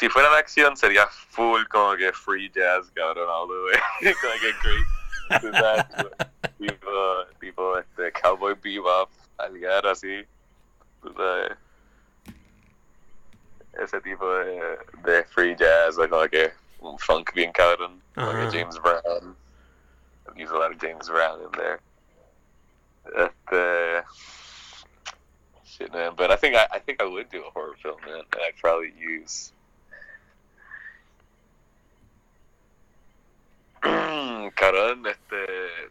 Si 0.00 0.08
fuera 0.08 0.30
de 0.30 0.38
acción 0.38 0.78
sería 0.78 1.06
full 1.08 1.62
como 1.68 1.94
que 1.94 2.10
free 2.14 2.48
jazz, 2.48 2.90
cabrón, 2.94 3.28
all 3.28 3.46
the 3.46 3.54
way. 4.00 4.14
como 4.22 4.32
que 4.40 4.52
great. 4.62 5.52
Sabes, 5.52 5.86
tipo, 6.56 7.24
tipo 7.38 7.78
este, 7.78 8.10
Cowboy 8.12 8.54
Bebop, 8.54 9.10
algar 9.36 9.86
así. 9.86 10.24
Tú 11.02 11.12
sabes. 11.12 11.52
Ese 13.74 14.00
tipo 14.00 14.26
de, 14.26 14.78
de 15.04 15.24
free 15.24 15.54
jazz, 15.54 15.96
como 15.96 16.26
que 16.30 16.50
un 16.78 16.98
funk 16.98 17.34
bien 17.34 17.52
cabrón. 17.52 18.00
Como 18.14 18.30
Ajá. 18.30 18.48
que 18.48 18.58
James 18.58 18.80
Brown. 18.80 19.36
I've 20.26 20.38
used 20.38 20.54
a 20.54 20.58
lot 20.58 20.72
of 20.72 20.78
James 20.78 21.10
Brown 21.10 21.42
in 21.42 21.52
there. 21.52 21.78
Este. 23.18 24.06
Shit, 25.66 25.92
man. 25.92 26.14
But 26.16 26.30
I 26.30 26.36
think 26.36 26.56
I, 26.56 26.66
I 26.72 26.78
think 26.78 27.02
I 27.02 27.04
would 27.04 27.28
do 27.28 27.44
a 27.44 27.50
horror 27.50 27.76
film, 27.82 28.00
man. 28.06 28.24
And 28.32 28.42
I'd 28.42 28.56
probably 28.56 28.94
use. 28.98 29.52
Carón, 34.70 35.04
este. 35.06 35.46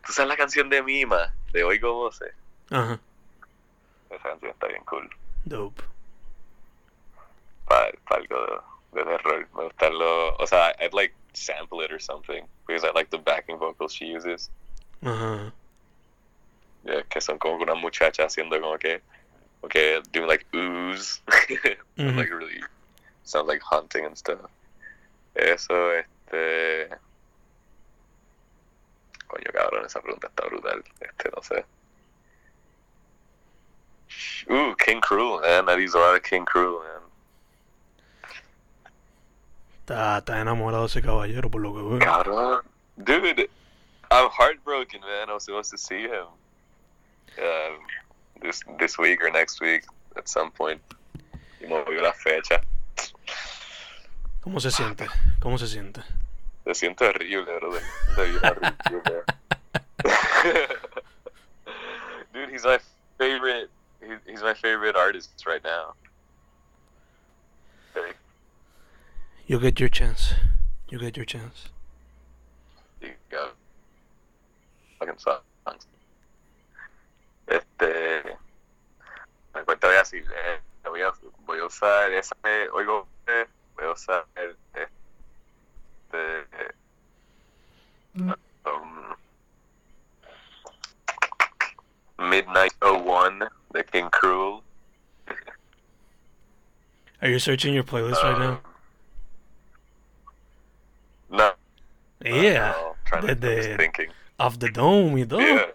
¿Tú 0.05 0.13
sabes 0.13 0.29
la 0.29 0.37
canción 0.37 0.69
de 0.69 0.81
Mima? 0.81 1.33
De 1.51 1.63
Oigo 1.65 1.93
Voces. 1.93 2.33
Uh-huh. 2.71 2.97
Esa 4.09 4.23
canción 4.23 4.51
está 4.51 4.67
bien 4.67 4.83
cool. 4.85 5.09
Dope. 5.43 5.83
Para, 7.67 7.91
para 8.07 8.21
algo 8.21 8.63
de, 8.93 8.99
de 8.99 9.05
terror. 9.05 9.47
Me 9.53 9.63
gusta 9.65 9.89
lo. 9.89 10.35
O 10.37 10.47
sea, 10.47 10.73
I'd 10.79 10.93
like 10.93 11.13
sample 11.33 11.81
it 11.83 11.91
or 11.91 11.99
something. 11.99 12.47
Because 12.65 12.85
I 12.85 12.91
like 12.93 13.09
the 13.09 13.17
backing 13.17 13.57
vocals 13.57 13.93
she 13.93 14.05
uses. 14.05 14.49
Uh-huh. 15.03 15.51
Yeah, 16.85 17.01
que 17.09 17.19
son 17.19 17.37
como 17.37 17.61
una 17.61 17.75
muchacha 17.75 18.23
haciendo 18.23 18.61
como 18.61 18.77
que. 18.77 19.01
Okay, 19.61 20.01
doing 20.13 20.27
like 20.27 20.45
ooze. 20.53 21.19
Mhm. 21.97 22.15
like 22.15 22.29
really. 22.29 22.63
Sounds 23.23 23.47
like 23.47 23.61
hunting 23.61 24.05
and 24.05 24.17
stuff. 24.17 24.39
Eso, 25.35 25.91
este. 25.91 26.95
Coño, 29.29 29.45
cabrón, 29.53 29.85
esa 29.85 30.01
pregunta 30.01 30.27
está 30.27 30.45
brutal. 30.47 30.83
Este, 30.99 31.29
no 31.29 31.41
sé. 31.43 31.65
Ooh, 34.51 34.75
King 34.75 34.99
Cruel, 35.01 35.39
man. 35.41 35.69
I'd 35.69 35.79
use 35.79 35.93
a 35.93 35.99
lot 35.99 36.15
of 36.15 36.23
King 36.23 36.45
Cruel, 36.45 36.79
man. 36.79 37.03
Está, 39.81 40.17
está 40.17 40.41
enamorado 40.41 40.85
ese 40.85 41.01
caballero 41.01 41.49
por 41.49 41.61
lo 41.61 41.73
que 41.73 41.81
veo. 41.81 41.99
Cabrón. 41.99 42.63
Dude, 42.97 43.49
I'm 44.11 44.29
heartbroken, 44.31 45.01
man. 45.01 45.29
I 45.29 45.33
was 45.33 45.45
supposed 45.45 45.69
to 45.71 45.77
see 45.77 46.01
him 46.01 46.25
um, 47.37 47.79
this 48.41 48.63
this 48.79 48.97
week 48.97 49.21
or 49.21 49.29
next 49.29 49.61
week 49.61 49.83
at 50.17 50.27
some 50.27 50.49
point. 50.51 50.81
Y 51.61 51.67
movió 51.67 52.01
la 52.01 52.13
fecha. 52.13 52.61
¿Cómo 54.41 54.59
se 54.59 54.71
siente? 54.71 55.07
¿Cómo 55.39 55.59
se 55.59 55.67
siente? 55.67 56.01
Se 56.69 56.75
siente 56.75 57.03
horrible. 57.03 57.81
Se 58.15 58.25
siente 58.25 58.47
horrible. 58.47 58.75
Dude, 62.31 62.49
he's 62.51 62.63
my 62.63 62.79
favorite. 63.17 63.69
He, 64.01 64.13
he's 64.31 64.43
my 64.43 64.53
favorite 64.53 64.95
artist 64.95 65.43
right 65.47 65.63
now. 65.63 65.93
You 69.47 69.59
get 69.59 69.79
your 69.79 69.89
chance. 69.89 70.35
You 70.89 70.99
get 70.99 71.17
your 71.17 71.25
chance. 71.25 71.69
You 73.01 73.13
go. 73.31 73.49
Fucking 74.99 75.17
songs. 75.17 75.87
Este. 77.47 78.37
Me 79.55 79.63
cuento 79.63 79.87
voy 79.87 79.95
a 79.95 79.99
decir. 80.03 80.23
Eh, 80.31 80.59
voy, 80.83 81.01
a, 81.01 81.11
voy 81.47 81.57
a 81.59 81.65
usar 81.65 82.11
esa. 82.13 82.35
eh, 82.43 82.67
oigo. 82.73 83.07
eh, 83.25 83.47
voy 83.75 83.85
a 83.85 83.91
usar. 83.91 84.25
Este. 84.35 84.87
Um, 88.65 89.15
Midnight 92.19 92.73
01 92.81 93.43
The 93.71 93.83
King 93.83 94.09
Cruel. 94.11 94.63
Are 97.21 97.27
you 97.29 97.39
searching 97.39 97.73
your 97.73 97.83
playlist 97.83 98.23
right 98.23 98.37
now? 98.39 98.49
Um, 98.51 98.59
No. 101.31 101.51
Yeah. 102.23 102.73
no, 102.73 102.95
De- 103.05 103.17
I'm 103.17 103.27
just 103.27 103.41
de- 103.41 103.77
thinking. 103.77 104.07
Off 104.39 104.57
the 104.59 104.69
dome 104.69 105.17
you 105.17 105.25
todo. 105.25 105.39
Yeah. 105.39 105.65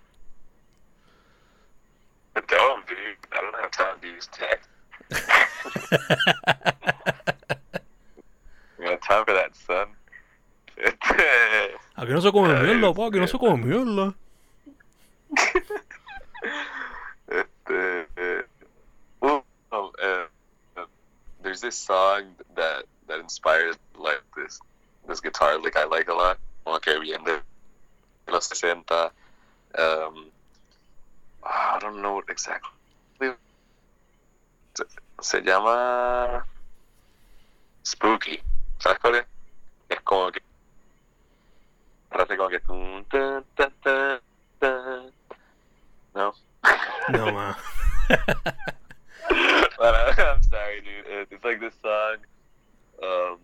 But 2.33 2.49
don't, 2.49 2.87
dude. 2.87 2.97
I 3.33 3.41
don't 3.41 3.55
have 3.61 3.71
time 3.71 3.97
to 4.01 4.07
use 4.09 4.29
text. 4.33 4.69
I 8.81 8.83
got 8.83 9.03
time 9.03 9.25
for 9.25 9.33
that, 9.35 9.55
son. 9.55 9.89
Aquí 11.97 12.11
no 12.11 12.14
se 12.25 12.33
come 12.33 12.49
mierda, 12.49 12.89
it's- 12.89 12.97
pa. 12.97 13.07
Aquí 13.07 13.19
no 13.21 13.27
se 13.27 13.39
come 13.39 13.65
mierda. 13.65 14.15
este, 17.29 18.07
eh, 18.17 18.43
well, 19.21 19.45
uh, 19.73 19.89
uh, 20.77 20.85
there's 21.43 21.61
this 21.61 21.77
song 21.77 22.35
that 22.57 22.85
that 23.09 23.19
inspired 23.21 23.77
like 23.97 24.21
this 24.37 24.61
this 25.07 25.21
guitar 25.21 25.59
lick 25.59 25.77
I 25.77 25.85
like 25.85 26.09
a 26.09 26.15
lot. 26.15 26.39
Como 26.65 26.79
que 26.79 26.99
bien 27.01 27.23
de 27.25 27.41
los 28.29 28.47
60. 28.47 29.11
Um, 29.79 30.31
I 31.45 31.79
don't 31.81 32.01
know 32.01 32.23
exactly. 32.29 32.71
Se, 34.75 34.85
se 35.21 35.41
llama 35.43 36.45
Spooky. 37.85 38.41
¿Sabes 38.79 38.99
cuál 39.01 39.15
es? 39.17 39.25
Es 39.91 40.01
como 40.01 40.31
que 40.33 40.41
parece 42.11 42.37
como 42.37 42.49
que 42.49 42.61
tun, 42.61 43.05
tan, 43.11 43.45
tan, 43.57 43.73
tan, 43.83 44.21
tan. 44.61 45.13
no. 46.15 46.35
No, 47.11 47.31
ma. 47.33 47.55
I'm 49.81 50.43
sorry, 50.43 50.81
dude. 50.81 51.07
It- 51.07 51.29
It's 51.31 51.45
like 51.45 51.61
this 51.61 51.75
song. 51.83 52.17
Um, 53.03 53.39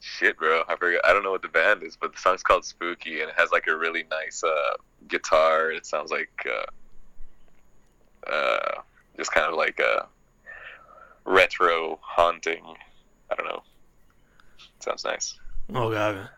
shit, 0.00 0.36
bro. 0.36 0.64
I 0.68 0.74
forgot. 0.76 1.00
I 1.06 1.12
don't 1.12 1.22
know 1.22 1.30
what 1.30 1.42
the 1.42 1.48
band 1.48 1.82
is, 1.84 1.96
but 1.96 2.12
the 2.12 2.13
song's 2.24 2.42
called 2.42 2.64
Spooky, 2.64 3.20
and 3.20 3.28
it 3.30 3.36
has 3.36 3.50
like 3.52 3.66
a 3.68 3.76
really 3.76 4.04
nice 4.10 4.42
uh, 4.42 4.74
guitar. 5.08 5.70
It 5.70 5.84
sounds 5.86 6.10
like 6.10 6.34
uh, 6.56 6.68
uh, 8.36 8.72
just 9.16 9.30
kind 9.32 9.46
of 9.46 9.54
like 9.54 9.78
a 9.80 10.06
retro 11.24 11.98
haunting. 12.02 12.64
I 13.30 13.34
don't 13.36 13.46
know. 13.46 13.62
sounds 14.80 15.04
nice. 15.04 15.38
Oh, 15.74 15.90
gaga. 15.90 16.30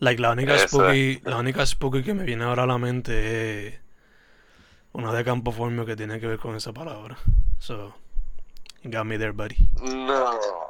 Like, 0.00 0.18
la 0.20 0.32
única 0.32 0.54
Esa. 0.54 0.68
spooky, 0.68 1.20
la 1.24 1.38
única 1.38 1.66
spooky 1.66 2.02
que 2.02 2.14
me 2.14 2.24
viene 2.24 2.44
ahora 2.44 2.64
a 2.64 2.66
la 2.66 2.78
mente 2.78 3.68
es 3.68 3.74
una 4.92 5.12
de 5.12 5.24
Campo 5.24 5.52
Formio 5.52 5.86
que 5.86 5.96
tiene 5.96 6.20
que 6.20 6.26
ver 6.26 6.38
con 6.38 6.54
esa 6.56 6.72
palabra. 6.72 7.16
So, 7.58 7.94
you 8.82 8.90
got 8.90 9.06
me 9.06 9.16
there, 9.16 9.32
buddy. 9.32 9.70
No. 9.80 10.63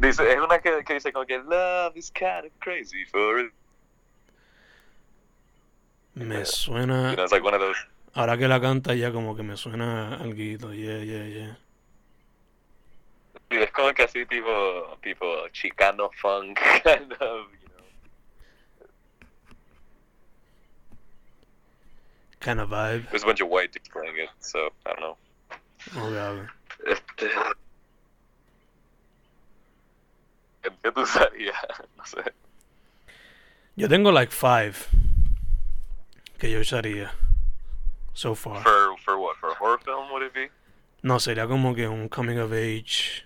Dice, 0.00 0.30
es 0.32 0.38
una 0.40 0.58
que, 0.60 0.82
que 0.84 0.94
dice 0.94 1.12
como 1.12 1.26
que 1.26 1.38
love 1.38 1.96
is 1.96 2.10
kind 2.10 2.44
of 2.44 2.52
crazy 2.60 3.04
for 3.06 3.50
Me 6.14 6.44
suena, 6.44 7.10
You 7.10 7.16
know, 7.16 7.22
it's 7.24 7.32
like 7.32 7.44
one 7.44 7.54
of 7.54 7.60
those. 7.60 7.76
ahora 8.14 8.36
que 8.36 8.48
la 8.48 8.60
canta 8.60 8.94
ya 8.94 9.12
como 9.12 9.36
que 9.36 9.42
me 9.44 9.56
suena 9.56 10.16
alguito, 10.16 10.72
yeah, 10.74 10.98
yeah, 11.04 11.24
yeah. 11.26 11.56
Sí, 13.50 13.56
es 13.56 13.70
como 13.70 13.92
que 13.94 14.02
así 14.02 14.26
tipo, 14.26 14.98
tipo 15.02 15.48
chicano 15.52 16.10
funk 16.20 16.58
kind 16.84 17.12
of, 17.20 17.46
you 17.62 17.68
know. 17.68 17.84
Kind 22.40 22.60
of 22.60 22.68
vibe. 22.68 23.08
There's 23.10 23.22
a 23.22 23.26
bunch 23.26 23.40
of 23.40 23.48
white 23.48 23.72
dudes 23.72 23.88
playing 23.88 24.16
it, 24.16 24.28
so 24.40 24.70
I 24.84 24.90
don't 24.90 25.00
know. 25.00 25.16
Oh, 25.96 26.10
gaga. 26.10 26.50
Este... 26.86 27.30
¿Qué 30.62 30.92
tú 30.92 31.00
usarías? 31.02 31.56
No 31.96 32.04
sé. 32.04 32.22
Yo 33.76 33.88
tengo 33.88 34.10
like 34.10 34.32
five 34.32 34.74
que 36.38 36.50
yo 36.50 36.60
usaría 36.60 37.12
so 38.12 38.34
far. 38.34 38.62
For, 38.62 38.96
for 39.04 39.16
what? 39.18 39.36
For 39.36 39.50
a 39.50 39.54
horror 39.54 39.78
film, 39.78 40.10
would 40.10 40.22
it 40.22 40.34
be? 40.34 40.50
No, 41.02 41.20
sería 41.20 41.46
como 41.46 41.74
que 41.74 41.86
un 41.86 42.08
coming 42.08 42.38
of 42.38 42.52
age. 42.52 43.24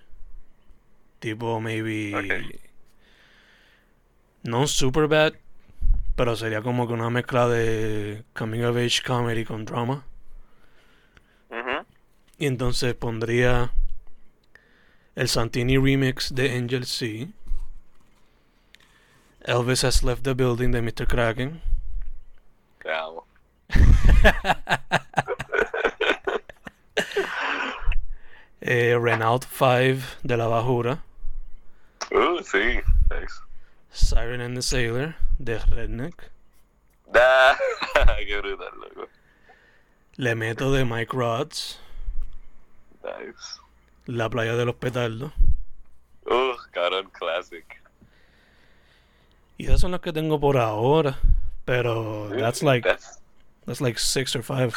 Tipo, 1.20 1.60
maybe. 1.60 2.14
Ok. 2.14 2.60
No 4.42 4.66
super 4.66 5.06
bad. 5.06 5.34
Pero 6.16 6.36
sería 6.36 6.60
como 6.60 6.86
que 6.86 6.92
una 6.92 7.08
mezcla 7.08 7.48
de 7.48 8.24
coming 8.34 8.62
of 8.64 8.76
age 8.76 9.02
comedy 9.02 9.44
con 9.44 9.64
drama. 9.64 10.04
Mhm. 11.50 11.86
Y 12.38 12.46
entonces 12.46 12.94
pondría 12.94 13.72
el 15.14 15.28
Santini 15.28 15.76
remix 15.78 16.30
de 16.34 16.56
Angel 16.56 16.84
C. 16.86 17.28
Elvis 19.46 19.84
Has 19.84 20.02
Left 20.02 20.24
the 20.24 20.34
Building 20.34 20.70
de 20.72 20.80
Mr. 20.80 21.06
Kraken. 21.06 21.60
Te 22.82 22.90
amo. 22.90 23.24
eh, 28.60 28.96
Renault 28.98 29.44
5 29.44 30.18
de 30.22 30.36
La 30.36 30.46
Bajura. 30.46 31.02
Uh, 32.10 32.40
sí. 32.42 32.80
Thanks. 33.08 33.40
Siren 33.90 34.40
and 34.40 34.56
the 34.56 34.62
Sailor 34.62 35.16
de 35.42 35.58
Redneck. 35.58 36.30
Nah. 37.12 37.54
Qué 38.26 38.40
brutal, 38.40 38.70
loco. 38.80 39.08
Le 40.16 40.34
meto 40.34 40.72
de 40.72 40.84
Mike 40.84 41.12
Rods. 41.12 41.78
Nice. 43.02 43.58
La 44.06 44.28
playa 44.28 44.54
de 44.56 44.64
los 44.64 44.74
petardos. 44.74 45.32
Uh, 46.26 46.56
cabrón, 46.72 47.10
classic. 47.10 47.82
Y 49.58 49.66
esas 49.66 49.80
son 49.80 49.92
las 49.92 50.00
que 50.00 50.12
tengo 50.12 50.40
por 50.40 50.56
ahora. 50.56 51.18
Pero 51.64 52.28
that's 52.30 52.62
like 52.62 52.86
That's, 52.88 53.20
that's 53.66 53.80
like 53.80 53.98
six 53.98 54.34
or 54.34 54.42
five. 54.42 54.72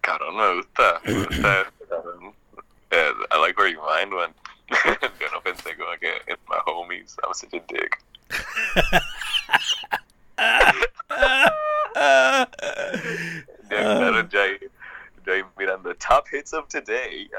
cabrón, 0.00 0.36
me 0.36 0.54
gusta. 0.56 1.00
Me 1.04 1.12
gusta 1.24 1.72
cabrón. 1.88 2.34
Eh, 2.90 3.12
I 3.30 3.38
like 3.40 3.56
where 3.58 3.68
your 3.68 3.84
mind 3.86 4.12
went. 4.12 4.34
Yo 5.20 5.28
no 5.32 5.40
pensé 5.42 5.76
como 5.76 5.96
que 5.98 6.10
it's 6.26 6.42
my 6.48 6.58
homies. 6.66 7.16
I'm 7.24 7.32
such 7.34 7.54
a 7.54 7.60
dick. 7.68 7.98
Ya, 13.70 13.82
claro, 13.82 14.28
ya, 14.28 14.40
ahí 15.32 15.42
mirando 15.56 15.94
top 15.96 16.26
hits 16.32 16.52
of 16.52 16.68
today. 16.68 17.28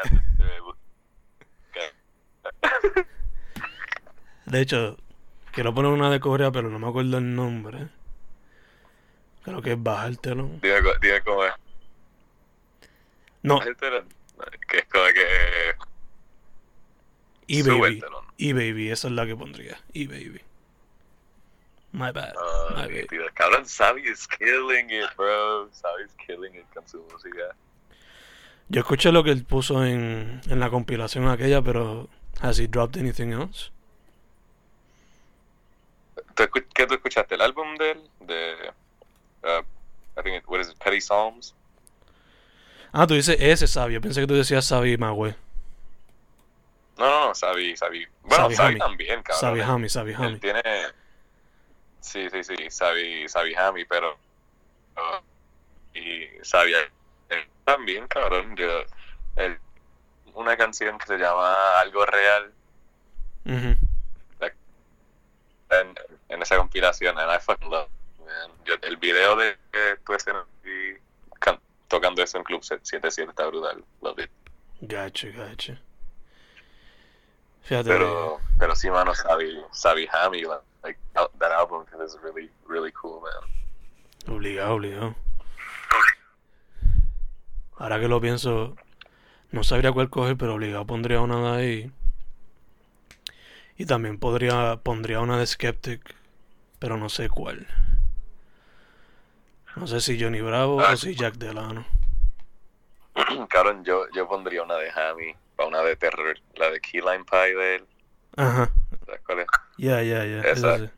De 4.45 4.62
hecho, 4.62 4.97
quiero 5.52 5.73
poner 5.73 5.91
una 5.91 6.10
de 6.10 6.19
Corea, 6.19 6.52
pero 6.52 6.69
no 6.69 6.80
me 6.80 6.88
acuerdo 6.88 7.17
el 7.19 7.36
nombre. 7.36 7.89
Creo 9.43 9.62
que 9.62 9.73
es 9.73 9.82
bajártelo. 9.84 10.49
Dime, 10.62 10.82
dime 11.02 11.21
cómo 11.21 11.45
es. 11.45 11.54
No, 13.43 13.60
Que 13.60 13.69
es 14.80 14.86
como 14.86 15.06
que. 15.13 15.75
E-Baby. 17.47 17.63
súbetelo. 17.99 18.23
E-Baby, 18.38 18.89
esa 18.91 19.08
es 19.08 19.13
la 19.13 19.25
que 19.25 19.36
pondría. 19.36 19.80
E-Baby. 19.93 20.41
My 21.91 22.12
bad. 22.12 22.34
Ah, 22.38 22.86
My 22.88 22.88
nítido. 22.93 23.25
Cabrón, 23.34 23.65
Sabi 23.65 24.08
is 24.08 24.28
killing 24.28 24.89
it, 24.91 25.10
bro. 25.17 25.67
Sabi 25.71 26.04
is 26.04 26.12
killing 26.25 26.54
it 26.56 26.65
con 26.73 26.88
su 26.88 27.02
música. 27.12 27.56
Yo 28.70 28.82
escuché 28.82 29.12
lo 29.12 29.24
que 29.24 29.32
él 29.32 29.44
puso 29.46 29.84
en, 29.84 30.42
en 30.48 30.60
la 30.60 30.70
compilación 30.70 31.28
aquella, 31.28 31.62
pero 31.62 32.08
¿has 32.42 32.60
he 32.60 32.68
dropped 32.68 33.00
anything 33.00 33.30
else? 33.32 33.72
¿Tú 36.36 36.44
escu- 36.44 36.66
¿Qué 36.74 36.86
tú 36.86 36.94
escuchaste? 36.94 37.36
¿El 37.36 37.42
álbum 37.42 37.76
de 37.78 37.92
él? 37.92 38.10
De. 38.22 38.54
Uh, 39.44 39.64
I 40.20 40.24
think 40.24 40.36
it, 40.38 40.44
what 40.48 40.60
is 40.60 40.70
it? 40.70 40.78
Petty 40.78 41.02
Psalms? 41.02 41.56
Ah, 42.92 43.08
tú 43.08 43.14
dices 43.16 43.38
ese 43.40 43.68
Sabi. 43.68 43.94
Yo 43.96 44.02
pensé 44.02 44.22
que 44.22 44.28
tú 44.28 44.36
decías 44.36 44.66
Sabi 44.66 44.98
Magüe. 44.98 45.36
No, 46.98 47.06
no, 47.06 47.28
no, 47.30 47.36
Sabi, 47.36 47.76
Sabi. 47.78 48.06
Bueno, 48.24 48.52
Sabi 48.52 48.78
también, 48.78 49.24
cabrón. 49.24 49.40
Sabi 49.42 49.62
Hami, 49.62 49.90
Sabi 49.90 50.12
Él 50.12 50.18
Hami. 50.18 50.40
tiene. 50.40 50.62
Sí, 52.02 52.28
sí, 52.30 52.44
sí, 52.44 52.56
Sabi, 52.70 53.28
Sabi 53.28 53.56
Hami, 53.56 53.86
pero. 53.86 54.14
uh, 54.96 55.98
y 55.98 56.28
Sabi 56.44 56.74
también, 57.74 58.08
cabrón. 58.08 58.56
Yo, 58.56 58.68
él- 59.36 59.60
una 60.34 60.56
canción 60.58 60.98
que 60.98 61.06
se 61.08 61.18
llama 61.18 61.80
Algo 61.80 62.06
Real 62.06 62.52
Ujú. 63.46 63.76
en, 65.72 65.96
en 66.30 66.42
esa 66.42 66.58
compilación, 66.58 67.18
and 67.20 67.32
I 67.32 67.40
fucking 67.40 67.70
love 67.70 67.88
it, 67.88 68.26
man. 68.26 68.52
Yo- 68.66 68.76
el 68.82 68.98
video 68.98 69.36
de 69.36 69.58
que 69.72 69.98
tú 70.06 70.14
escenas 70.14 70.46
y 70.64 70.98
can- 71.40 71.60
tocando 71.88 72.22
eso 72.24 72.38
en 72.38 72.44
Club 72.44 72.64
77 72.64 73.30
está 73.30 73.46
brutal. 73.48 73.84
Love 74.02 74.20
it. 74.20 74.32
Gacho, 74.82 75.28
gacho. 75.36 75.74
Fíjate. 77.64 77.90
Pero, 77.90 78.40
pero 78.58 78.76
sí, 78.76 78.90
mano, 78.90 79.14
Sabi, 79.14 79.62
Sabi 79.72 80.08
Hami, 80.12 80.44
like, 80.84 81.00
that 81.38 81.52
album 81.52 81.86
is 82.04 82.18
really, 82.24 82.50
really 82.68 82.92
cool, 82.94 83.22
man. 83.22 84.34
Obligado, 84.36 84.74
obligado. 84.76 85.16
Ahora 87.80 88.00
que 88.00 88.10
lo 88.10 88.20
pienso, 88.20 88.76
no 89.52 89.63
sabría 89.63 89.94
cuál 89.94 90.10
coger, 90.10 90.36
pero 90.38 90.56
obligado 90.56 90.86
pondría 90.86 91.22
una 91.22 91.56
de 91.56 91.58
ahí. 91.58 91.92
Y 93.78 93.86
también 93.86 94.20
podría, 94.20 94.76
pondría 94.84 95.22
una 95.22 95.39
de 95.39 95.48
Skeptic, 95.48 96.13
pero 96.78 96.98
no 96.98 97.08
sé 97.08 97.30
cuál. 97.30 97.65
No 99.77 99.88
sé 99.88 100.02
si 100.02 100.21
Johnny 100.21 100.42
Bravo 100.42 100.82
Ah. 100.82 100.92
o 100.94 100.98
si 100.98 101.15
Jack 101.15 101.36
Delano. 101.36 101.86
Cabrón, 103.50 103.86
yo, 103.86 104.06
yo 104.13 104.27
pondría 104.27 104.62
una 104.62 104.75
de 104.75 104.92
Hami, 104.92 105.34
para 105.56 105.69
una 105.69 105.82
de 105.82 105.96
terror, 105.96 106.38
la 106.56 106.69
de 106.71 106.82
Key 106.82 107.00
Lime 107.00 107.23
Pie 107.23 107.56
de 107.56 107.75
él. 107.75 107.86
Ajá. 108.36 108.69
¿Sabes 109.06 109.21
cuál 109.25 109.40
es? 109.40 109.48
Ya, 109.77 110.04
ya, 110.04 110.25
ya. 110.25 110.42
Esa. 110.42 110.92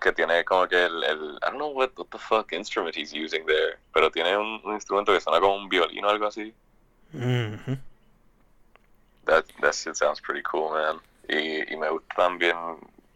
Que 0.00 0.12
tiene 0.12 0.44
como 0.44 0.66
que 0.66 0.84
el, 0.84 1.04
el 1.04 1.38
I 1.42 1.50
don't 1.50 1.58
know 1.58 1.68
what, 1.68 1.90
what 1.96 2.10
the 2.10 2.18
fuck 2.18 2.52
instrument 2.52 2.96
he's 2.96 3.12
using 3.12 3.44
there, 3.46 3.78
pero 3.92 4.10
tiene 4.10 4.36
un, 4.36 4.60
un 4.64 4.74
instrumento 4.74 5.12
que 5.12 5.20
suena 5.20 5.40
como 5.40 5.56
un 5.56 5.68
violín 5.68 6.04
o 6.04 6.08
algo 6.08 6.26
así. 6.26 6.54
Ujú. 7.12 7.78
That, 9.26 9.44
that 9.60 9.74
shit 9.74 9.96
sounds 9.96 10.20
pretty 10.20 10.42
cool, 10.42 10.72
man. 10.72 11.00
Y, 11.28 11.70
y 11.70 11.76
me 11.76 11.88
gusta 11.90 12.14
también, 12.16 12.56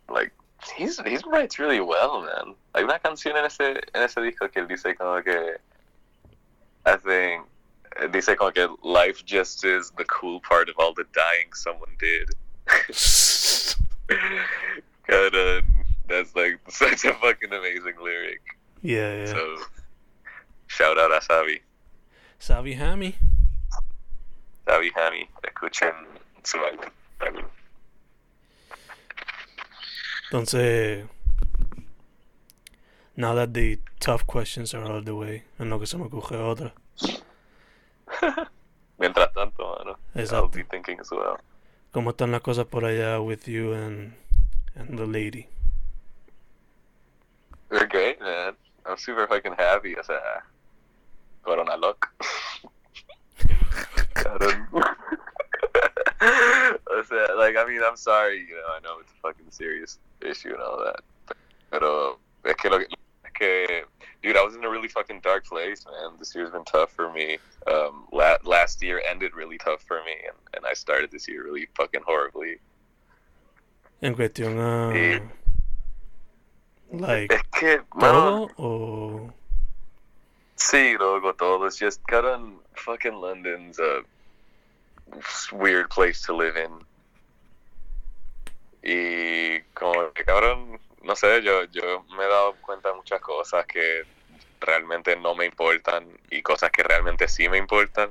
like, 0.08 0.32
he's, 0.76 0.98
he 0.98 1.18
writes 1.26 1.58
really 1.58 1.80
well, 1.80 2.22
man. 2.22 2.54
Hay 2.74 2.84
una 2.84 2.98
canción 2.98 3.36
en 3.36 3.46
ese, 3.46 3.80
en 3.94 4.02
ese 4.02 4.20
disco 4.20 4.48
que 4.48 4.60
él 4.60 4.68
dice 4.68 4.94
como 4.94 5.22
que, 5.22 5.56
I 6.84 6.96
think, 6.98 7.46
dice 8.12 8.36
como 8.36 8.52
que 8.52 8.68
life 8.82 9.22
just 9.26 9.64
is 9.64 9.90
the 9.96 10.04
cool 10.04 10.40
part 10.40 10.68
of 10.68 10.76
all 10.78 10.92
the 10.92 11.04
dying 11.14 11.52
someone 11.54 11.96
did. 11.98 12.28
Cabrón, 15.06 15.83
that's 16.08 16.34
like 16.34 16.58
such 16.68 17.04
a 17.04 17.14
fucking 17.14 17.52
amazing 17.52 17.94
lyric. 18.02 18.40
Yeah, 18.82 19.14
yeah. 19.14 19.26
So, 19.26 19.56
shout 20.66 20.98
out 20.98 21.12
a 21.12 21.20
Sabi. 21.22 21.60
Sabi 22.38 22.74
Hammy. 22.74 23.16
Sabi 24.66 24.90
Hammy. 24.94 25.28
Escuchen 25.42 25.92
su 26.42 26.58
álbum. 26.58 26.90
álbum. 27.20 27.44
Entonces, 30.30 31.06
now 33.16 33.34
that 33.34 33.54
the 33.54 33.78
tough 34.00 34.26
questions 34.26 34.74
are 34.74 34.82
out 34.84 34.96
of 34.96 35.04
the 35.04 35.14
way, 35.14 35.44
en 35.58 35.70
lo 35.70 35.78
que 35.78 35.86
se 35.86 35.96
me 35.96 36.04
ocurre 36.04 36.36
otra. 36.38 36.72
Mientras 38.98 39.32
tanto, 39.32 39.62
mano, 39.64 39.98
I'll 40.14 40.22
Exacto. 40.22 40.48
be 40.56 40.62
thinking 40.64 40.98
as 41.00 41.10
well. 41.10 41.38
¿Cómo 41.92 42.10
están 42.10 42.32
las 42.32 42.40
cosas 42.42 42.66
por 42.66 42.84
allá 42.84 43.20
with 43.20 43.46
you 43.46 43.72
and, 43.72 44.14
and 44.74 44.98
the 44.98 45.06
lady? 45.06 45.48
They're 47.70 47.86
great, 47.86 48.18
I'm 48.94 48.98
super 49.00 49.26
fucking 49.26 49.54
happy. 49.58 49.96
O 49.96 50.02
sea, 50.02 50.20
Corona 51.42 51.76
Lock. 51.76 52.14
O 56.96 57.02
sea, 57.02 57.34
like, 57.36 57.56
I 57.56 57.64
mean, 57.66 57.80
I'm 57.84 57.96
sorry, 57.96 58.46
you 58.48 58.54
know, 58.54 58.68
I 58.70 58.78
know 58.84 59.00
it's 59.00 59.10
a 59.10 59.20
fucking 59.20 59.50
serious 59.50 59.98
issue 60.22 60.52
and 60.52 60.62
all 60.62 60.78
that. 60.78 61.00
Pero 61.72 62.18
es 62.44 62.54
que, 62.54 62.70
lo, 62.70 62.78
es 62.78 63.32
que, 63.34 63.82
dude, 64.22 64.36
I 64.36 64.44
was 64.44 64.54
in 64.54 64.64
a 64.64 64.70
really 64.70 64.86
fucking 64.86 65.20
dark 65.20 65.44
place, 65.44 65.84
man. 65.84 66.12
This 66.20 66.32
year's 66.32 66.50
been 66.50 66.64
tough 66.64 66.92
for 66.92 67.12
me. 67.12 67.38
Um, 67.66 68.06
la- 68.12 68.38
last 68.44 68.80
year 68.80 69.02
ended 69.10 69.34
really 69.34 69.58
tough 69.58 69.82
for 69.82 70.04
me, 70.04 70.14
and, 70.24 70.36
and 70.54 70.64
I 70.64 70.72
started 70.74 71.10
this 71.10 71.26
year 71.26 71.42
really 71.42 71.66
fucking 71.74 72.02
horribly. 72.06 72.60
En 74.00 74.14
cuestión 74.14 74.60
a... 74.60 75.20
Like, 76.92 77.34
Es 77.34 77.42
que, 77.58 77.82
mano, 77.94 78.48
todo 78.56 78.68
o... 78.68 79.34
Sí, 80.56 80.94
loco, 80.98 81.34
todo. 81.34 81.66
It's 81.66 81.78
just, 81.78 82.02
cabrón, 82.06 82.60
fucking 82.74 83.20
London's 83.20 83.78
a 83.78 84.02
weird 85.52 85.90
place 85.90 86.22
to 86.26 86.34
live 86.34 86.56
in. 86.56 86.84
Y 88.82 89.60
como 89.74 90.12
que, 90.12 90.24
cabrón, 90.24 90.78
no 91.02 91.16
sé, 91.16 91.42
yo, 91.42 91.64
yo 91.64 92.04
me 92.16 92.24
he 92.24 92.28
dado 92.28 92.54
cuenta 92.60 92.90
de 92.90 92.96
muchas 92.96 93.20
cosas 93.20 93.66
que 93.66 94.04
realmente 94.60 95.16
no 95.16 95.34
me 95.34 95.46
importan 95.46 96.06
y 96.30 96.42
cosas 96.42 96.70
que 96.70 96.82
realmente 96.82 97.28
sí 97.28 97.48
me 97.48 97.58
importan. 97.58 98.10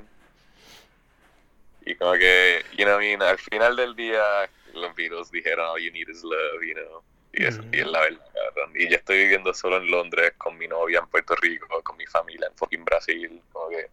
Y 1.86 1.94
como 1.96 2.12
que, 2.14 2.64
you 2.76 2.84
know, 2.84 2.94
what 2.94 3.02
I 3.02 3.16
mean, 3.16 3.22
al 3.22 3.38
final 3.38 3.76
del 3.76 3.94
día, 3.94 4.48
los 4.72 4.94
Beatles 4.94 5.30
dijeron, 5.30 5.66
all 5.66 5.80
you 5.80 5.92
need 5.92 6.08
is 6.08 6.22
love, 6.22 6.62
you 6.62 6.74
know. 6.74 7.02
Y, 7.36 7.44
eso, 7.44 7.62
y 7.72 7.80
es 7.80 7.86
la 7.86 8.00
verdad, 8.00 8.26
cabrón. 8.32 8.72
Y 8.76 8.88
yo 8.88 8.96
estoy 8.96 9.18
viviendo 9.18 9.52
solo 9.52 9.78
en 9.78 9.90
Londres 9.90 10.32
con 10.38 10.56
mi 10.56 10.68
novia 10.68 11.00
en 11.00 11.06
Puerto 11.08 11.34
Rico, 11.36 11.66
con 11.82 11.96
mi 11.96 12.06
familia 12.06 12.46
en 12.48 12.56
fucking 12.56 12.84
Brasil. 12.84 13.42
Como 13.52 13.70
que, 13.70 13.90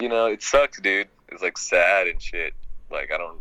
you 0.00 0.08
know, 0.08 0.28
it 0.28 0.40
sucks, 0.40 0.80
dude. 0.80 1.08
It's 1.30 1.42
like 1.42 1.58
sad 1.58 2.08
and 2.08 2.20
shit. 2.20 2.54
Like, 2.90 3.12
I 3.12 3.18
don't. 3.18 3.40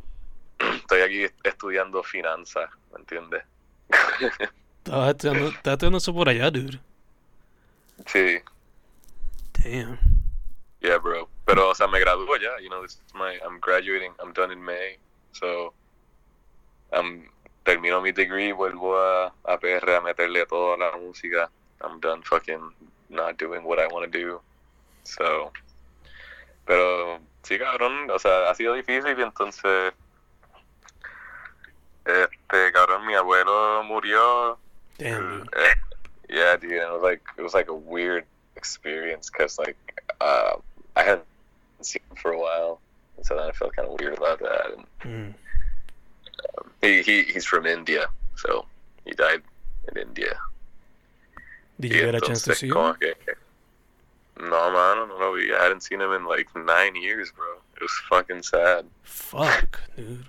Estoy 0.82 1.02
aquí 1.02 1.26
estudiando 1.44 2.04
finanzas, 2.04 2.70
¿me 2.92 3.00
entiendes? 3.00 3.44
Estás 4.84 5.10
estudiando, 5.10 5.48
estás 5.50 5.74
estudiando 5.74 5.98
eso 6.00 6.14
por 6.14 6.28
allá, 6.28 6.50
dude. 6.50 6.80
sí, 8.08 8.40
Damn. 9.54 10.00
yeah, 10.82 10.98
bro. 10.98 11.30
Pero, 11.46 11.70
o 11.70 11.76
sea, 11.76 11.88
me 11.88 12.00
gradúo 12.00 12.36
ya. 12.38 12.60
You 12.60 12.70
know, 12.70 12.82
this 12.82 12.94
is 12.94 13.14
my. 13.14 13.40
I'm 13.46 13.60
graduating. 13.60 14.12
I'm 14.20 14.34
done 14.34 14.52
in 14.52 14.64
May. 14.64 14.98
So, 15.34 15.74
I'm 16.92 17.30
termino 17.64 18.02
mi 18.02 18.12
degree, 18.12 18.52
vuelvo 18.52 18.98
a, 18.98 19.34
a 19.46 19.58
PR 19.60 19.90
a 19.96 20.02
meterle 20.02 20.46
toda 20.46 20.78
la 20.78 20.98
música. 20.98 21.50
I'm 21.84 22.00
done 22.00 22.22
fucking 22.24 22.74
not 23.10 23.38
doing 23.38 23.64
what 23.64 23.80
I 23.80 23.88
want 23.88 24.12
to 24.12 24.18
do. 24.18 24.42
So, 25.04 25.52
pero 26.66 27.20
sí, 27.44 27.58
cabrón, 27.58 28.10
o 28.10 28.20
sea, 28.20 28.50
ha 28.50 28.56
sido 28.56 28.74
difícil 28.76 29.18
y 29.18 29.22
entonces, 29.22 29.94
este, 32.06 32.72
cabrón, 32.72 33.06
mi 33.06 33.16
abuelo 33.16 33.84
murió. 33.84 34.58
Damn. 34.98 35.44
Eh, 35.56 35.74
yeah, 36.30 36.56
dude, 36.56 36.74
and 36.74 36.90
it 36.90 36.94
was 36.94 37.02
like 37.02 37.22
it 37.38 37.42
was 37.42 37.54
like 37.54 37.68
a 37.70 37.74
weird 37.74 38.26
experience 38.56 39.30
because 39.30 39.58
like 39.58 39.78
uh, 40.20 40.54
I 40.96 41.04
hadn't 41.04 41.26
seen 41.82 42.02
him 42.10 42.18
for 42.18 42.32
a 42.32 42.40
while, 42.40 42.80
so 43.24 43.36
then 43.36 43.50
I 43.50 43.52
felt 43.52 43.76
kind 43.76 43.88
of 43.88 44.00
weird 44.00 44.18
about 44.18 44.40
that. 44.40 44.74
And 44.78 44.86
Mm. 45.02 45.34
He, 46.82 47.02
he 47.02 47.24
he's 47.24 47.46
from 47.46 47.66
India, 47.66 48.08
so 48.36 48.66
he 49.06 49.12
died 49.12 49.42
in 49.90 50.02
India. 50.02 50.38
Did 51.80 51.94
you 51.94 52.02
get 52.02 52.16
a 52.16 52.22
chance 52.22 52.44
to 52.44 52.56
see 52.56 52.68
him? 52.68 52.74
no, 52.74 54.72
mano, 54.72 55.06
no 55.06 55.18
lo 55.20 55.36
vi. 55.36 55.54
I 55.54 55.64
hadn't 55.64 55.82
seen 55.82 56.02
him 56.02 56.12
in 56.12 56.26
like 56.26 56.48
nine 56.56 56.96
years, 56.96 57.32
bro. 57.36 57.46
It 57.76 57.82
was 57.82 58.02
fucking 58.10 58.44
sad. 58.44 58.86
Fuck, 59.04 59.80
dude. 59.96 60.26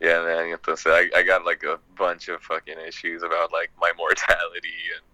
Yeah, 0.00 0.22
man. 0.22 0.46
y 0.48 0.56
Entonces, 0.56 0.86
I, 0.92 1.18
I 1.18 1.22
got 1.22 1.44
like 1.44 1.64
a 1.64 1.78
bunch 1.96 2.28
of 2.28 2.40
fucking 2.42 2.78
issues 2.86 3.22
about 3.22 3.52
like 3.52 3.70
my 3.80 3.92
mortality 3.96 4.80
and 4.94 5.04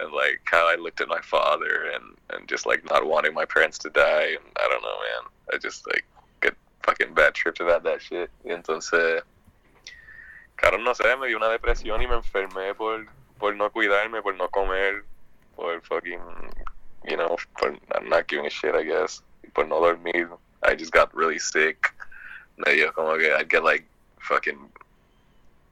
and 0.00 0.12
like 0.12 0.40
how 0.44 0.68
I 0.68 0.76
looked 0.76 1.00
at 1.00 1.08
my 1.08 1.20
father 1.20 1.90
and 1.94 2.16
and 2.30 2.48
just 2.48 2.66
like 2.66 2.84
not 2.88 3.06
wanting 3.06 3.34
my 3.34 3.44
parents 3.44 3.78
to 3.78 3.90
die 3.90 4.30
and 4.36 4.44
I 4.56 4.68
don't 4.68 4.82
know, 4.82 4.98
man. 5.08 5.30
I 5.52 5.58
just 5.58 5.86
like 5.86 6.04
get 6.04 6.17
fucking 6.88 7.14
bad 7.14 7.34
trips 7.34 7.60
about 7.60 7.82
that 7.84 8.00
shit. 8.00 8.30
Entonces, 8.44 9.22
claro, 10.56 10.78
no 10.78 10.94
sé, 10.94 11.16
me 11.16 11.28
dio 11.28 11.36
una 11.36 11.48
depresión 11.48 12.00
y 12.00 12.06
me 12.06 12.16
enfermé 12.16 12.74
por 12.74 13.06
por 13.38 13.54
no 13.54 13.70
cuidarme, 13.70 14.20
por 14.20 14.34
no 14.34 14.48
comer, 14.48 15.04
por 15.54 15.80
fucking, 15.82 16.20
you 17.04 17.16
know, 17.16 17.36
por 17.56 17.76
not 18.02 18.26
giving 18.26 18.46
a 18.46 18.50
shit, 18.50 18.74
I 18.74 18.82
guess, 18.82 19.22
por 19.54 19.64
no 19.64 19.80
dormir. 19.80 20.28
I 20.64 20.74
just 20.74 20.92
got 20.92 21.14
really 21.14 21.38
sick. 21.38 21.94
Me 22.56 22.74
dio 22.74 22.90
como 22.90 23.16
que 23.16 23.32
I'd 23.32 23.48
get 23.48 23.62
like 23.62 23.84
fucking 24.20 24.58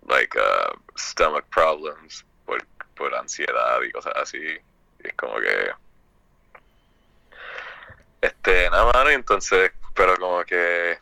like 0.08 0.36
uh, 0.36 0.76
stomach 0.96 1.50
problems 1.50 2.22
por, 2.46 2.58
por 2.94 3.10
ansiedad 3.14 3.82
y 3.82 3.90
cosas 3.90 4.12
así. 4.14 4.60
Y 5.02 5.08
es 5.08 5.14
como 5.16 5.40
que 5.40 5.72
este 8.20 8.70
nada 8.70 8.92
más 8.92 9.10
entonces 9.10 9.72
pero 9.97 10.16
como 10.16 10.44
que 10.44 10.99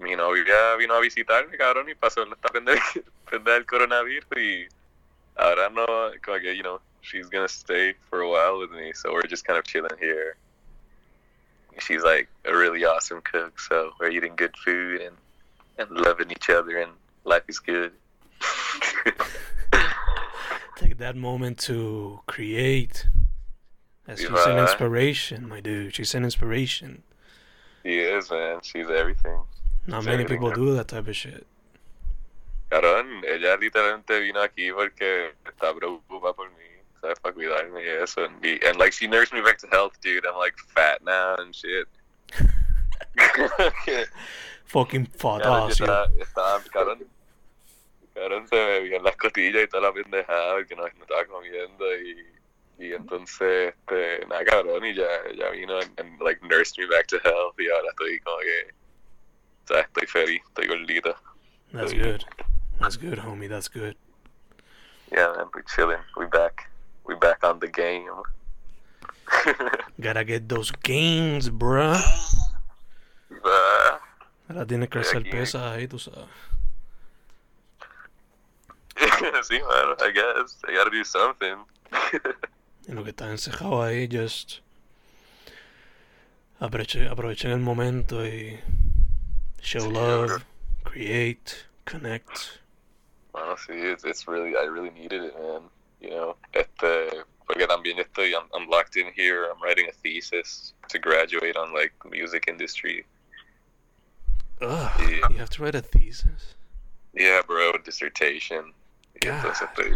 mi 0.00 0.16
novia 0.16 0.76
vino 0.76 0.94
a 0.94 1.00
visitarme 1.00 1.56
cabrón 1.56 1.88
y 1.88 1.94
pasó 1.94 2.26
pendeja 2.52 3.00
pendeja 3.30 3.54
del 3.54 3.66
coronavirus 3.66 4.26
y 4.36 4.68
ahora 5.36 5.70
no 5.70 5.86
como 6.24 6.38
que 6.40 6.54
you 6.54 6.62
know 6.62 6.80
she's 7.02 7.28
gonna 7.30 7.48
stay 7.48 7.94
for 8.10 8.20
a 8.20 8.28
while 8.28 8.58
with 8.58 8.70
me 8.70 8.92
so 8.92 9.12
we're 9.12 9.28
just 9.28 9.44
kind 9.44 9.58
of 9.58 9.64
chilling 9.64 9.96
here 9.98 10.36
she's 11.78 12.02
like 12.02 12.28
a 12.44 12.54
really 12.54 12.84
awesome 12.84 13.20
cook 13.22 13.58
so 13.58 13.92
we're 13.98 14.10
eating 14.10 14.34
good 14.36 14.54
food 14.64 15.00
and 15.00 15.16
and 15.78 15.90
loving 15.90 16.30
each 16.30 16.50
other 16.50 16.78
and 16.78 16.92
life 17.24 17.44
is 17.48 17.58
good 17.58 17.92
Take 20.76 20.98
that 20.98 21.16
moment 21.16 21.58
to 21.60 22.20
create. 22.26 23.06
As 24.08 24.18
she's 24.18 24.28
an 24.30 24.58
inspiration, 24.58 25.48
my 25.48 25.60
dude. 25.60 25.94
She's 25.94 26.14
an 26.14 26.24
inspiration. 26.24 27.04
She 27.82 27.98
is 27.98 28.30
man 28.30 28.60
she's 28.62 28.88
everything 28.88 29.40
Not 29.86 30.02
Sí, 30.02 30.06
many 30.06 30.24
sí, 30.24 30.28
people 30.28 30.50
do 30.52 30.74
that 30.76 30.88
type 30.88 31.08
of 31.08 31.16
shit. 31.16 31.46
Cabrón, 32.70 33.22
ella 33.26 33.56
literalmente 33.56 34.20
vino 34.20 34.40
aquí 34.40 34.70
porque 34.72 35.34
está 35.44 35.74
preocupada 35.74 36.32
por 36.34 36.48
mí, 36.50 36.64
¿sabes? 37.00 37.18
Para 37.20 37.34
cuidarme 37.34 37.82
y 37.82 37.88
eso. 37.88 38.24
And, 38.24 38.40
be, 38.40 38.60
and 38.64 38.78
like, 38.78 38.92
she 38.92 39.08
nursed 39.08 39.32
me 39.32 39.42
back 39.42 39.58
to 39.58 39.66
health, 39.70 40.00
dude. 40.00 40.24
I'm 40.24 40.36
like 40.38 40.54
fat 40.74 41.02
now 41.04 41.34
and 41.38 41.54
shit. 41.54 41.88
Fucking 44.64 45.06
fadacio. 45.06 45.84
estaba, 46.18 46.62
cabrón, 46.72 47.04
cabrón, 48.14 48.48
se 48.48 48.56
me 48.56 48.80
veían 48.80 49.02
las 49.02 49.16
costillas 49.16 49.64
y 49.64 49.66
toda 49.66 49.88
la 49.88 49.92
pendejada 49.92 50.54
porque 50.54 50.76
no, 50.76 50.82
no 50.82 50.88
estaba 50.88 51.26
comiendo 51.26 51.94
y, 51.96 52.24
y 52.82 52.92
entonces, 52.94 53.72
este, 53.74 54.26
nada, 54.26 54.44
cabrón, 54.44 54.84
y 54.84 54.92
ya, 54.92 55.06
ya 55.36 55.50
vino 55.50 55.78
and, 55.78 56.00
and, 56.00 56.20
like 56.20 56.42
nursed 56.42 56.76
me 56.78 56.86
back 56.86 57.06
to 57.06 57.16
health 57.22 57.54
y 57.56 57.70
ahora 57.70 57.88
estoy 57.90 58.18
como 58.20 58.38
que, 58.38 58.74
¿sabes? 59.68 59.86
Estoy 59.86 60.06
feliz, 60.08 60.42
estoy 60.48 60.66
gordito. 60.66 61.14
That's 61.72 61.92
good. 61.92 62.24
That's 62.80 62.96
good, 62.96 63.20
homie. 63.20 63.48
That's 63.48 63.68
good. 63.68 63.96
Yeah, 65.12 65.32
man, 65.36 65.46
we 65.54 65.62
chilling. 65.74 66.02
We 66.16 66.26
back. 66.26 66.68
We 67.06 67.14
back 67.14 67.44
on 67.44 67.60
the 67.60 67.68
game. 67.68 68.10
Gotta 70.00 70.24
get 70.24 70.48
those 70.48 70.72
gains, 70.82 71.50
bruh. 71.50 72.02
Ah, 73.44 74.00
Ahora 74.48 74.66
tiene 74.66 74.88
que 74.88 74.98
hacer 74.98 75.22
pesas 75.30 75.62
ahí, 75.62 75.86
tú 75.86 76.00
sabes. 76.00 76.26
sí, 79.46 79.60
man. 79.60 79.96
I 80.00 80.10
guess 80.10 80.58
I 80.68 80.74
gotta 80.74 80.90
do 80.90 81.04
something. 81.04 81.64
En 82.88 82.96
lo 82.96 83.04
que 83.04 83.10
estás 83.10 83.30
encejado 83.30 83.82
ahí, 83.82 84.08
just. 84.10 84.58
Aprovechen, 86.60 87.08
aprovechen 87.08 87.50
el 87.52 87.60
momento 87.60 88.24
y. 88.26 88.58
Show 89.60 89.82
Sí, 89.82 89.88
love, 89.92 90.26
bro. 90.26 90.38
create, 90.84 91.66
connect. 91.84 92.60
Honestly, 93.34 93.78
it's, 93.80 94.04
it's 94.04 94.26
really 94.26 94.56
I 94.56 94.64
really 94.66 94.90
needed 94.90 95.22
it, 95.22 95.34
man. 95.40 95.62
You 96.00 96.10
know, 96.10 96.36
este, 96.52 97.24
porque 97.46 97.66
también 97.68 97.98
estoy, 98.00 98.34
I'm, 98.34 98.48
I'm 98.52 98.68
locked 98.68 98.96
in 98.96 99.12
here, 99.14 99.44
I'm 99.48 99.62
writing 99.62 99.86
a 99.88 99.92
thesis 99.92 100.74
to 100.88 100.98
graduate 100.98 101.56
on 101.56 101.72
like 101.72 101.92
music 102.10 102.46
industry. 102.48 103.04
Ugh, 104.60 104.90
Yeah. 105.00 105.28
you 105.30 105.38
have 105.38 105.50
to 105.50 105.62
write 105.62 105.76
a 105.76 105.80
thesis. 105.82 106.56
Yeah, 107.14 107.42
bro, 107.46 107.72
dissertation. 107.84 108.72
God. 109.20 109.44
entonces 109.44 109.68
estoy, 109.68 109.92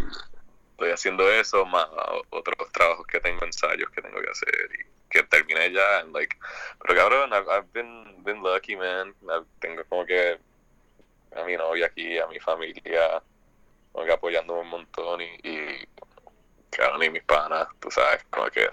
estoy 0.76 0.90
haciendo 0.90 1.30
eso, 1.32 1.64
más 1.64 1.86
otros 2.30 2.70
trabajos 2.72 3.06
que 3.06 3.18
tengo, 3.20 3.42
ensayos 3.46 3.88
que 3.90 4.02
tengo 4.02 4.20
que 4.20 4.30
hacer 4.30 4.68
y 4.78 4.84
que 5.08 5.22
terminé 5.22 5.72
ya. 5.72 6.00
And 6.00 6.12
like, 6.12 6.36
pero 6.82 6.94
cabrón, 7.00 7.32
I've, 7.32 7.48
I've 7.50 7.72
been, 7.72 8.22
been 8.24 8.42
lucky, 8.42 8.76
man. 8.76 9.14
I've- 9.22 9.46
tengo 9.60 9.82
como 9.88 10.04
que 10.04 10.38
a 11.34 11.42
mi 11.44 11.56
novia 11.56 11.86
aquí, 11.86 12.18
a 12.18 12.26
mi 12.26 12.38
familia, 12.40 13.22
como 13.92 14.04
que 14.04 14.12
apoyándome 14.12 14.60
un 14.60 14.68
montón 14.68 15.22
y, 15.22 15.30
y 15.44 15.88
cabrón, 16.70 17.10
mis 17.10 17.22
panas, 17.22 17.66
tú 17.80 17.90
sabes, 17.90 18.22
como 18.30 18.46
que, 18.50 18.68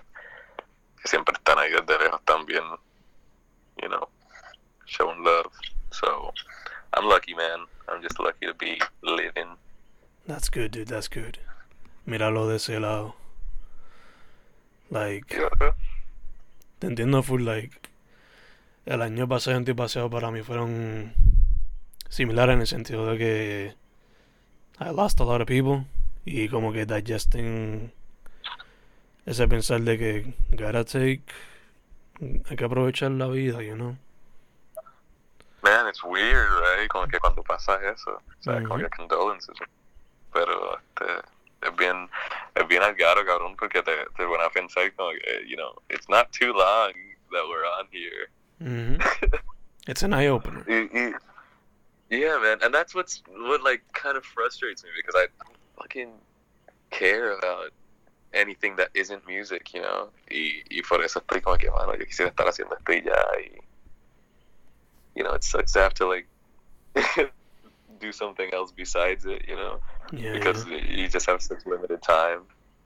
que 1.01 1.07
siempre 1.07 1.33
están 1.37 1.57
ahí 1.57 1.71
desde 1.71 2.03
lejos 2.03 2.21
también, 2.25 2.63
you 3.81 3.87
know, 3.87 4.09
showing 4.87 5.23
love. 5.23 5.51
So, 5.91 6.33
I'm 6.95 7.05
lucky, 7.07 7.33
man. 7.33 7.65
I'm 7.87 8.01
just 8.01 8.19
lucky 8.19 8.45
to 8.47 8.53
be 8.55 8.77
living. 9.01 9.55
That's 10.27 10.49
good, 10.49 10.71
dude. 10.71 10.87
That's 10.87 11.07
good. 11.07 11.39
Míralo 12.05 12.47
de 12.47 12.57
ese 12.57 12.79
lado. 12.79 13.15
Like, 14.89 15.35
te 16.79 16.87
entiendo 16.87 17.23
full, 17.23 17.43
like, 17.43 17.79
el 18.85 19.01
año 19.01 19.27
pasado 19.27 19.55
y 19.55 19.57
antepasado 19.57 20.09
para 20.09 20.29
mí 20.29 20.43
fueron 20.43 21.13
similares 22.09 22.53
en 22.53 22.61
el 22.61 22.67
sentido 22.67 23.07
de 23.07 23.17
que 23.17 23.75
I 24.79 24.93
lost 24.93 25.19
a 25.21 25.23
lot 25.23 25.41
of 25.41 25.47
people 25.47 25.85
y 26.25 26.49
como 26.49 26.73
que 26.73 26.85
digesting 26.85 27.91
ese 29.25 29.47
pensar 29.47 29.81
de 29.81 29.97
que 29.97 30.33
gotta 30.51 30.83
take, 30.83 31.23
hay 32.49 32.55
que 32.55 32.65
aprovechar 32.65 33.11
la 33.11 33.27
vida, 33.27 33.61
you 33.63 33.75
know. 33.75 33.95
Man, 35.61 35.87
it's 35.87 36.03
weird, 36.03 36.49
right? 36.59 36.89
Como 36.89 37.07
que 37.07 37.19
cuando 37.19 37.41
pasa 37.41 37.79
eso, 37.89 38.11
o 38.11 38.43
sea, 38.43 38.61
como 38.63 38.79
que 38.79 38.89
condolences. 38.89 39.55
Pero 40.33 40.77
este, 40.77 41.05
es 41.65 42.67
bien 42.67 42.83
algaro, 42.83 43.25
cabrón, 43.25 43.55
porque 43.57 43.81
te, 43.81 43.91
te 44.17 44.25
van 44.25 44.41
a 44.41 44.49
pensar 44.49 44.93
como 44.95 45.11
que, 45.11 45.45
you 45.47 45.55
know, 45.55 45.73
it's 45.89 46.07
not 46.09 46.31
too 46.31 46.53
long 46.53 46.93
that 47.31 47.43
we're 47.47 47.65
on 47.65 47.87
here. 47.91 48.29
Mhm. 48.61 49.01
It's 49.87 50.01
an 50.01 50.13
eye 50.13 50.27
opener. 50.27 50.63
Y- 50.65 50.87
y- 50.93 51.13
yeah, 52.09 52.39
man, 52.39 52.59
and 52.61 52.73
that's 52.73 52.95
what's 52.95 53.21
what 53.27 53.61
like 53.63 53.81
kind 53.93 54.15
of 54.15 54.23
frustrates 54.23 54.81
me 54.83 54.89
because 54.95 55.13
I 55.15 55.27
don't 55.43 55.57
fucking 55.77 56.11
care 56.89 57.37
about 57.37 57.71
anything 58.33 58.77
that 58.77 58.89
isn't 58.93 59.27
music, 59.27 59.73
you 59.73 59.81
know. 59.81 60.09
Y, 60.31 60.63
y 60.71 60.81
por 60.87 61.03
eso 61.03 61.19
estoy 61.19 61.41
como 61.41 61.57
que, 61.57 61.69
mano, 61.69 61.93
yo 61.97 62.05
quisiera 62.05 62.31
estar 62.31 62.47
haciendo 62.47 62.77
esto 62.77 62.93
y 62.93 63.01
ya. 63.03 63.25
Y, 63.39 63.59
you 65.15 65.23
know, 65.23 65.33
it 65.33 65.43
sucks 65.43 65.73
to 65.73 65.79
have 65.79 65.93
to 65.95 66.07
like 66.07 66.27
do 68.03 68.11
something 68.13 68.49
else 68.53 68.71
besides 68.75 69.25
it, 69.25 69.47
you 69.47 69.55
know, 69.55 69.79
Yeah, 70.11 70.33
because 70.33 70.65
yeah. 70.67 70.77
you 70.97 71.07
just 71.09 71.27
have 71.27 71.41
such 71.41 71.65
limited 71.65 72.01
time. 72.01 72.41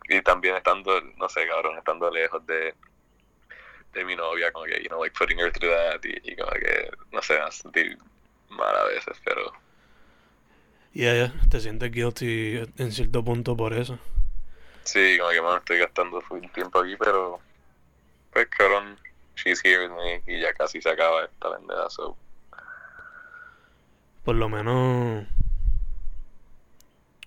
Y 0.10 0.22
también 0.22 0.56
estando, 0.56 1.02
no 1.18 1.28
sé, 1.30 1.48
cabrón, 1.48 1.78
estando 1.78 2.10
lejos 2.12 2.46
de 2.48 2.74
de 3.94 4.06
mi 4.06 4.16
novia, 4.16 4.52
como 4.52 4.66
que, 4.66 4.82
you 4.82 4.90
know, 4.90 5.00
like 5.02 5.14
putting 5.14 5.40
her 5.40 5.52
through 5.52 5.70
that 5.72 6.02
y, 6.06 6.20
y 6.24 6.36
como 6.36 6.52
que, 6.52 6.90
no 7.12 7.22
sé, 7.22 7.38
hace 7.40 7.62
sentir 7.64 7.98
mal 8.50 8.76
a 8.76 8.86
veces, 8.86 9.18
pero 9.26 9.52
Yeah, 10.94 11.14
yeah. 11.14 11.34
Te 11.50 11.60
sientes 11.60 11.92
guilty 11.92 12.58
en 12.78 12.92
cierto 12.92 13.24
punto 13.24 13.56
por 13.56 13.74
eso. 13.74 14.00
sí, 14.84 15.18
como 15.20 15.32
que, 15.32 15.42
mano, 15.42 15.58
estoy 15.58 15.80
gastando 15.80 16.22
full 16.22 16.42
tiempo 16.54 16.80
aquí, 16.80 16.96
pero 16.98 17.44
pues, 18.32 18.48
cabrón, 18.50 19.00
she's 19.36 19.62
here 19.64 19.88
with 19.88 19.96
me 19.96 20.24
y 20.28 20.42
ya 20.42 20.54
casi 20.54 20.82
se 20.82 20.90
acaba 20.90 21.26
esta 21.26 21.56
pendeja, 21.58 21.90
so, 21.90 22.18
Por 24.28 24.36
lo 24.36 24.50
menos. 24.50 25.26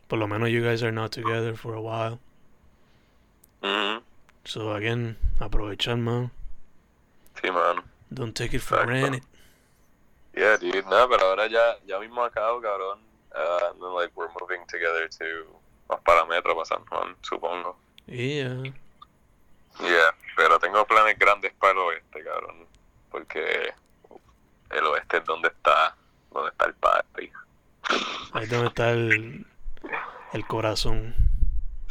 Por 0.07 0.19
lo 0.19 0.27
menos 0.29 0.51
you 0.51 0.63
guys 0.63 0.83
are 0.83 0.93
not 0.93 1.11
together 1.11 1.57
for 1.57 1.73
a 1.75 1.81
while. 1.81 2.19
mhm, 3.63 4.03
So 4.45 4.73
again, 4.75 5.17
aprovechar, 5.39 5.97
man. 5.99 6.31
sí, 7.41 7.51
mano. 7.51 7.83
Don't 8.13 8.35
take 8.37 8.53
it 8.53 8.61
for 8.61 8.85
granted. 8.85 9.23
Yeah, 10.37 10.59
dude, 10.59 10.85
no, 10.91 11.09
pero 11.09 11.25
ahora 11.29 11.47
ya, 11.49 11.77
ya 11.87 11.99
mismo 11.99 12.23
acabo, 12.23 12.61
cabrón, 12.61 12.99
uh, 13.35 13.71
and 13.71 13.81
then, 13.81 13.95
like, 13.95 14.11
we're 14.15 14.29
moving 14.39 14.61
together 14.69 15.09
to, 15.09 15.47
más 15.89 16.01
para 16.05 16.27
Metro, 16.27 16.53
para 16.55 16.67
San 16.67 16.85
Juan, 16.85 17.15
supongo. 17.23 17.77
Yeah. 18.09 18.63
Yeah, 19.81 20.11
pero 20.37 20.59
tengo 20.59 20.85
planes 20.85 21.19
grandes 21.19 21.55
para 21.59 21.73
el 21.73 21.79
oeste, 21.79 22.23
cabrón. 22.25 22.67
Porque 23.11 23.73
el 24.71 24.85
oeste 24.87 25.17
es 25.17 25.25
donde 25.25 25.49
está, 25.49 25.97
donde 26.33 26.51
está 26.51 26.67
el 26.67 26.75
party. 26.75 27.33
Ahí 28.33 28.47
donde 28.47 28.67
está 28.69 28.91
el, 28.91 29.47
el 30.33 30.47
corazón. 30.47 31.15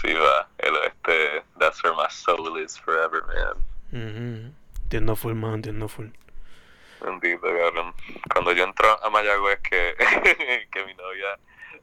Sí, 0.01 0.13
va, 0.13 0.47
el 0.59 0.75
oeste, 0.75 1.43
that's 1.59 1.83
where 1.83 1.95
my 1.95 2.07
soul 2.09 2.57
is 2.57 2.79
forever, 2.79 3.23
man. 3.25 3.63
Mhm. 3.91 4.53
Entiendo 4.83 5.15
full, 5.15 5.33
man, 5.33 5.55
entiendo 5.55 5.87
full. 5.87 6.07
Bendito, 7.01 7.41
cabrón. 7.41 7.93
Cuando 8.33 8.51
yo 8.53 8.63
entro 8.63 9.03
a 9.03 9.09
Mayagüez, 9.09 9.59
que, 9.61 9.95
que 10.71 10.85
mi 10.85 10.93
novia 10.93 11.37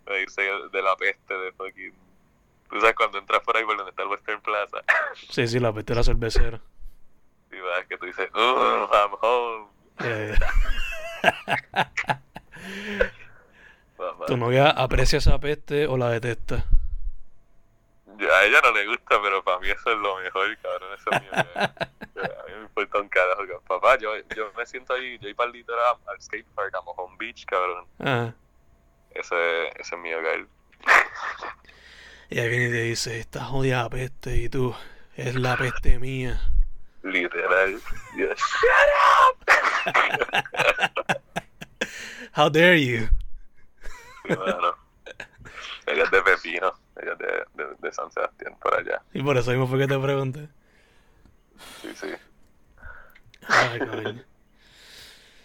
me 0.06 0.18
dice 0.18 0.42
de 0.72 0.82
la 0.82 0.96
peste 0.96 1.34
de 1.34 1.52
fucking... 1.52 1.94
Tú 2.68 2.80
sabes, 2.80 2.96
cuando 2.96 3.18
entras 3.18 3.42
por 3.42 3.56
ahí 3.56 3.64
por 3.64 3.76
donde 3.76 3.90
está 3.90 4.02
el 4.02 4.08
Western 4.08 4.40
Plaza. 4.40 4.78
Sí, 5.30 5.46
sí, 5.46 5.58
la 5.58 5.72
peste 5.72 5.92
de 5.92 5.96
la 5.96 6.04
cervecera. 6.04 6.60
Sí, 7.50 7.58
va, 7.58 7.78
es 7.78 7.86
que 7.86 7.96
tú 7.96 8.06
dices, 8.06 8.28
oh, 8.34 8.88
I'm 8.92 9.12
home. 9.20 9.66
Yeah, 10.00 10.36
yeah. 11.24 12.22
¿Tu 14.26 14.36
novia 14.36 14.70
aprecia 14.70 15.18
esa 15.18 15.38
peste 15.38 15.86
o 15.86 15.96
la 15.96 16.10
detesta? 16.10 16.66
A 18.18 18.44
ella 18.44 18.60
no 18.62 18.72
le 18.72 18.86
gusta, 18.86 19.20
pero 19.22 19.44
para 19.44 19.58
mí 19.60 19.68
eso 19.68 19.90
es 19.90 19.98
lo 19.98 20.16
mejor, 20.16 20.56
cabrón. 20.58 20.88
Eso 20.94 21.10
es 21.10 21.22
mío. 21.22 21.30
A 22.16 22.46
mí 22.46 22.52
me 22.56 22.62
importa 22.62 22.98
un 22.98 23.08
carajo. 23.08 23.60
Papá, 23.68 23.98
yo, 23.98 24.10
yo 24.34 24.50
me 24.56 24.64
siento 24.64 24.94
ahí, 24.94 25.18
yo 25.18 25.28
iba 25.28 25.44
al 25.44 25.52
litoral, 25.52 25.96
al 26.06 26.20
skate 26.20 26.46
park, 26.54 26.74
a 26.74 26.80
Mojón 26.80 27.18
Beach, 27.18 27.44
cabrón. 27.44 27.84
Ah. 28.00 28.32
Ese, 29.10 29.68
ese 29.78 29.94
es 29.94 30.00
mi 30.00 30.12
hogar. 30.14 30.46
Y 32.28 32.40
ahí 32.40 32.48
viene 32.48 32.66
y 32.66 32.70
te 32.70 32.82
dice, 32.82 33.20
esta 33.20 33.44
jodida 33.44 33.88
peste 33.88 34.36
y 34.36 34.48
tú, 34.48 34.74
es 35.14 35.36
la 35.36 35.56
peste 35.56 36.00
mía. 36.00 36.40
Literal. 37.04 37.80
Yes. 38.16 38.40
How 42.34 42.50
dare 42.50 42.82
you? 42.82 43.08
Mano. 44.34 44.74
Ella 45.86 46.04
es 46.04 46.10
de 46.10 46.22
Pepino. 46.22 46.74
Ella 47.00 47.12
es 47.12 47.18
de, 47.18 47.64
de, 47.64 47.74
de 47.78 47.92
San 47.92 48.10
Sebastián, 48.10 48.56
por 48.60 48.74
allá. 48.74 49.02
Y 49.12 49.22
por 49.22 49.36
eso 49.36 49.50
mismo 49.50 49.66
fue 49.66 49.78
que 49.78 49.86
te 49.86 49.98
pregunté. 49.98 50.48
Sí, 51.82 51.94
sí. 51.94 52.08
Ay, 53.48 53.78
coño. 53.78 54.24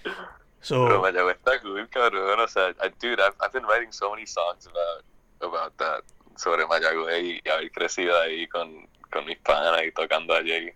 Pero 0.04 0.16
So, 0.62 1.02
Mayagüez 1.02 1.38
está 1.38 1.60
cool, 1.62 1.88
cabrón. 1.90 2.40
O 2.40 2.48
sea, 2.48 2.70
I, 2.70 2.90
dude, 3.00 3.20
I've, 3.20 3.36
I've 3.42 3.52
been 3.52 3.66
writing 3.66 3.92
so 3.92 4.12
many 4.12 4.26
songs 4.28 4.68
about, 4.68 5.04
about 5.42 5.78
that. 5.78 6.04
Sobre 6.38 6.66
Mayagüez 6.68 7.24
y, 7.24 7.42
y 7.44 7.50
haber 7.50 7.72
crecido 7.72 8.20
ahí 8.20 8.48
con, 8.48 8.88
con 9.12 9.26
mis 9.26 9.38
panas 9.40 9.84
y 9.84 9.92
tocando 9.92 10.34
allí. 10.36 10.72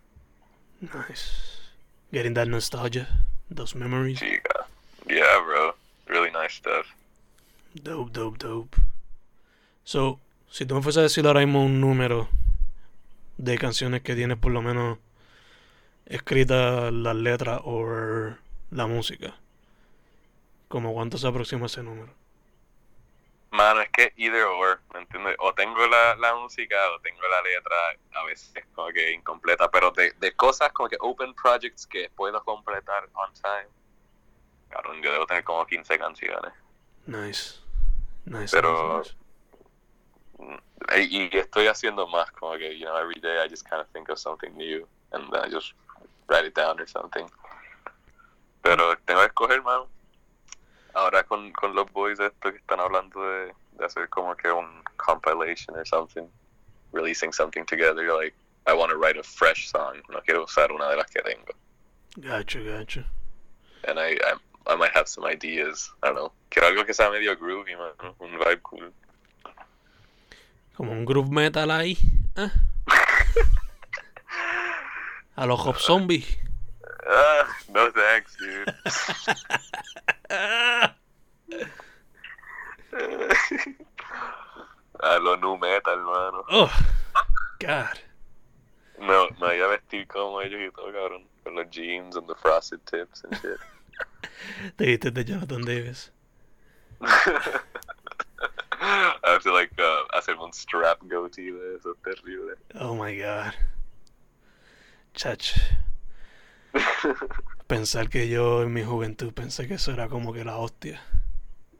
nice. 0.82 1.32
Getting 2.12 2.34
that 2.34 2.48
nostalgia, 2.48 3.08
those 3.50 3.76
memories. 3.76 4.20
Chica. 4.20 4.66
Yeah, 5.08 5.40
bro. 5.44 5.76
Really 6.08 6.32
nice 6.32 6.54
stuff. 6.56 6.86
Dope, 7.84 8.12
dope, 8.14 8.38
dope. 8.38 8.78
So, 9.84 10.22
si 10.50 10.66
tú 10.66 10.76
me 10.76 10.82
fueses 10.82 11.00
a 11.00 11.04
decir 11.04 11.28
ahora 11.28 11.42
mismo 11.42 11.66
un 11.66 11.82
número 11.82 12.30
de 13.38 13.58
canciones 13.58 14.02
que 14.02 14.16
tienes 14.16 14.38
por 14.38 14.54
lo 14.54 14.62
menos 14.62 14.98
escritas 16.06 16.94
las 16.94 17.16
letras 17.16 17.60
o 17.66 18.34
la 18.72 18.88
música, 18.88 19.36
¿como 20.70 20.94
cuánto 20.94 21.18
se 21.18 21.28
aproxima 21.28 21.66
ese 21.66 21.84
número? 21.84 22.14
Mano, 23.52 23.82
es 23.82 23.90
que 23.90 24.14
either 24.16 24.44
or, 24.44 24.80
¿me 24.94 25.02
entiendes? 25.02 25.36
O 25.40 25.54
tengo 25.54 25.86
la, 25.86 26.16
la 26.16 26.34
música 26.34 26.78
o 26.96 27.02
tengo 27.02 27.28
la 27.28 27.42
letra 27.42 27.76
a 28.14 28.24
veces 28.24 28.64
como 28.74 28.88
que 28.94 29.12
incompleta, 29.12 29.70
pero 29.70 29.92
de, 29.92 30.14
de 30.14 30.32
cosas 30.32 30.72
como 30.72 30.88
que 30.88 30.98
open 31.02 31.34
projects 31.34 31.86
que 31.86 32.10
puedo 32.16 32.42
completar 32.42 33.10
on 33.16 33.34
time. 33.34 33.68
Cabrón, 34.70 35.02
yo 35.02 35.12
debo 35.12 35.28
tener 35.28 35.44
como 35.44 35.66
15 35.66 36.00
canciones. 36.00 36.54
Nice. 37.06 37.65
Nice. 38.26 38.52
Pero- 38.52 39.00
nice, 39.00 39.14
nice. 40.40 40.62
Y, 40.98 41.30
y 41.34 41.38
estoy 41.38 41.68
haciendo 41.68 42.08
más, 42.08 42.30
como 42.32 42.58
que, 42.58 42.78
you 42.78 42.86
know, 42.86 42.98
every 42.98 43.20
day 43.20 43.40
I 43.44 43.48
just 43.48 43.68
kind 43.68 43.82
of 43.82 43.88
think 43.90 44.10
of 44.10 44.20
something 44.20 44.56
new 44.56 44.88
and 45.12 45.32
then 45.32 45.42
I 45.44 45.50
just 45.50 45.74
write 46.28 46.46
it 46.46 46.54
down 46.56 46.80
or 46.80 46.88
something. 46.88 47.28
Pero 48.62 48.96
tengo 49.06 49.22
que 49.22 49.28
escoger, 49.28 49.64
mano. 49.64 49.88
Ahora 50.94 51.24
con, 51.24 51.52
con 51.54 51.76
los 51.76 51.92
boys 51.92 52.20
estos 52.20 52.52
que 52.52 52.58
están 52.58 52.80
hablando 52.80 53.22
de, 53.22 53.54
de 53.78 53.86
hacer 53.86 54.08
como 54.10 54.36
que 54.36 54.52
un 54.52 54.84
compilation 54.98 55.76
or 55.76 55.86
something, 55.86 56.28
releasing 56.92 57.32
something 57.32 57.66
together, 57.66 58.14
like, 58.14 58.34
I 58.68 58.74
want 58.74 58.92
to 58.92 58.98
write 58.98 59.18
a 59.18 59.24
fresh 59.24 59.70
song. 59.70 60.02
No 60.10 60.20
quiero 60.22 60.44
usar 60.46 60.72
una 60.72 60.90
de 60.90 60.98
las 60.98 61.10
que 61.12 61.22
tengo. 61.22 61.54
Gacho, 62.18 62.64
gacho. 62.64 63.04
And 63.88 64.00
I, 64.00 64.18
I, 64.24 64.36
I 64.68 64.76
might 64.76 64.92
have 64.96 65.08
some 65.08 65.26
ideas. 65.26 65.92
I 66.02 66.08
don't 66.08 66.16
know. 66.16 66.32
Quiero 66.50 66.68
algo 66.68 66.86
que 66.86 66.94
sea 66.94 67.10
medio 67.10 67.38
groovy, 67.38 67.76
man. 67.78 67.94
Un 68.20 68.38
vibe 68.38 68.62
cool. 68.62 68.94
Como 70.76 70.92
un 70.92 71.06
groove 71.06 71.30
metal 71.30 71.72
ahí. 71.72 71.98
¿eh? 72.36 72.50
A 75.38 75.46
los 75.46 75.66
Hop 75.66 75.78
Zombie. 75.78 76.26
Ah, 77.08 77.48
no 77.70 77.92
thanks, 77.92 78.36
dude. 78.38 78.74
A 85.00 85.20
lo 85.20 85.38
nu 85.38 85.58
metal, 85.58 86.04
mano. 86.04 86.44
Oh, 86.50 86.72
God. 87.60 88.00
No, 89.00 89.30
me 89.40 89.48
voy 89.48 89.62
a 89.62 89.68
vestir 89.68 90.08
como 90.08 90.42
ellos 90.42 90.62
y 90.62 90.72
todo, 90.72 90.92
cabrón. 90.92 91.28
Con 91.44 91.56
los 91.56 91.70
jeans 91.70 92.16
and 92.16 92.28
the 92.28 92.36
frosted 92.36 92.80
tips 92.86 93.24
and 93.24 93.36
shit. 93.42 93.60
Te 94.78 94.86
viste 94.86 95.12
de 95.12 95.24
Jonathan 95.24 95.66
Davis. 95.66 96.12
I 97.02 97.60
have 99.24 99.44
to 99.44 99.54
like 99.54 99.72
uh, 99.80 100.04
hacerme 100.14 100.44
un 100.44 100.54
strap 100.54 101.00
goatee 101.08 101.52
de 101.52 101.78
eso, 101.78 101.96
terrible. 102.04 102.56
Oh 102.76 102.96
my 102.96 103.16
God. 103.16 103.54
Chach. 105.14 105.58
Pensar 107.68 108.10
que 108.10 108.28
yo 108.28 108.64
en 108.64 108.74
mi 108.74 108.84
juventud 108.84 109.34
pensé 109.34 109.68
que 109.68 109.76
eso 109.76 109.92
era 109.92 110.08
como 110.08 110.34
que 110.34 110.44
la 110.44 110.58
hostia. 110.58 111.02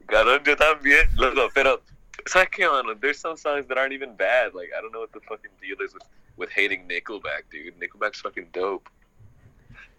Cabrón, 0.08 0.44
yo 0.44 0.56
también, 0.56 1.08
loco, 1.16 1.50
pero 1.54 1.82
¿sabes 2.26 2.50
qué, 2.50 2.68
mano? 2.68 2.96
There's 2.96 3.20
some 3.20 3.38
songs 3.38 3.68
that 3.68 3.78
aren't 3.78 3.94
even 3.94 4.16
bad. 4.16 4.54
Like, 4.54 4.70
I 4.76 4.82
don't 4.82 4.92
know 4.92 5.02
what 5.02 5.12
the 5.12 5.20
fucking 5.22 5.52
deal 5.62 5.78
is 5.84 5.94
with, 5.94 6.04
with 6.38 6.50
hating 6.50 6.88
Nickelback, 6.88 7.50
dude. 7.52 7.80
Nickelback's 7.80 8.22
fucking 8.22 8.48
dope. 8.54 8.90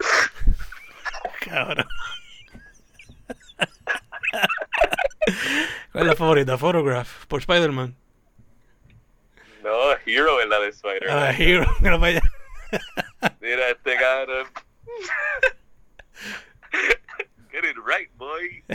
Cabrón. 1.41 1.87
¿Cuál 5.93 6.05
es 6.05 6.07
la 6.07 6.17
favorita? 6.17 6.59
Photograph, 6.59 7.27
por 7.27 7.41
Spider-Man. 7.41 7.97
No, 9.63 9.93
Hero 10.07 10.41
es 10.41 10.49
la 10.49 10.61
de 10.61 10.69
Spider. 10.69 11.11
Ah, 11.11 11.33
Hero, 11.37 11.67
mira 11.81 11.97
allá. 11.97 12.23
Mira 13.41 13.69
este 13.71 13.97
cabrón. 13.97 14.47
Get 17.51 17.65
it 17.65 17.77
right, 17.85 18.11
boy. 18.17 18.63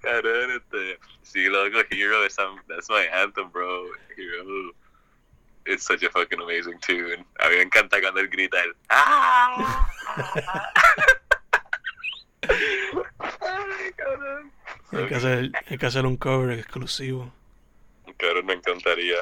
cabrón, 0.00 0.50
este. 0.52 0.98
Sí, 1.22 1.46
loco, 1.48 1.82
Hero 1.90 2.24
is 2.24 2.34
some, 2.34 2.60
that's 2.66 2.88
my 2.88 3.06
anthem, 3.12 3.50
bro. 3.50 3.84
Hero. 4.16 4.72
It's 5.66 5.84
such 5.84 6.02
a 6.02 6.10
fucking 6.10 6.40
amazing 6.40 6.78
tune. 6.80 7.24
A 7.40 7.48
mí 7.48 7.56
me 7.56 7.62
encanta 7.62 8.00
cuando 8.00 8.20
él 8.20 8.28
grita 8.28 8.58
el 8.62 8.74
¡Ah! 8.88 9.86
Ay, 12.42 13.92
cabrón. 13.96 14.52
Hay 14.92 15.06
que, 15.06 15.14
hacer, 15.14 15.50
hay 15.68 15.78
que 15.78 15.86
hacer 15.86 16.06
un 16.06 16.16
cover 16.16 16.58
exclusivo. 16.58 17.32
Cabrón, 18.16 18.46
me 18.46 18.54
encantaría. 18.54 19.16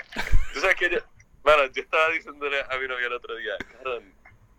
Tú 0.55 0.61
sabes 0.61 0.77
que 0.77 0.91
yo, 0.91 0.99
mano, 1.45 1.67
yo 1.67 1.83
estaba 1.83 2.11
diciéndole 2.11 2.61
a 2.61 2.79
mi 2.79 2.89
novia 2.89 3.07
el 3.07 3.13
otro 3.13 3.37
día, 3.37 3.53
cabrón, 3.73 4.13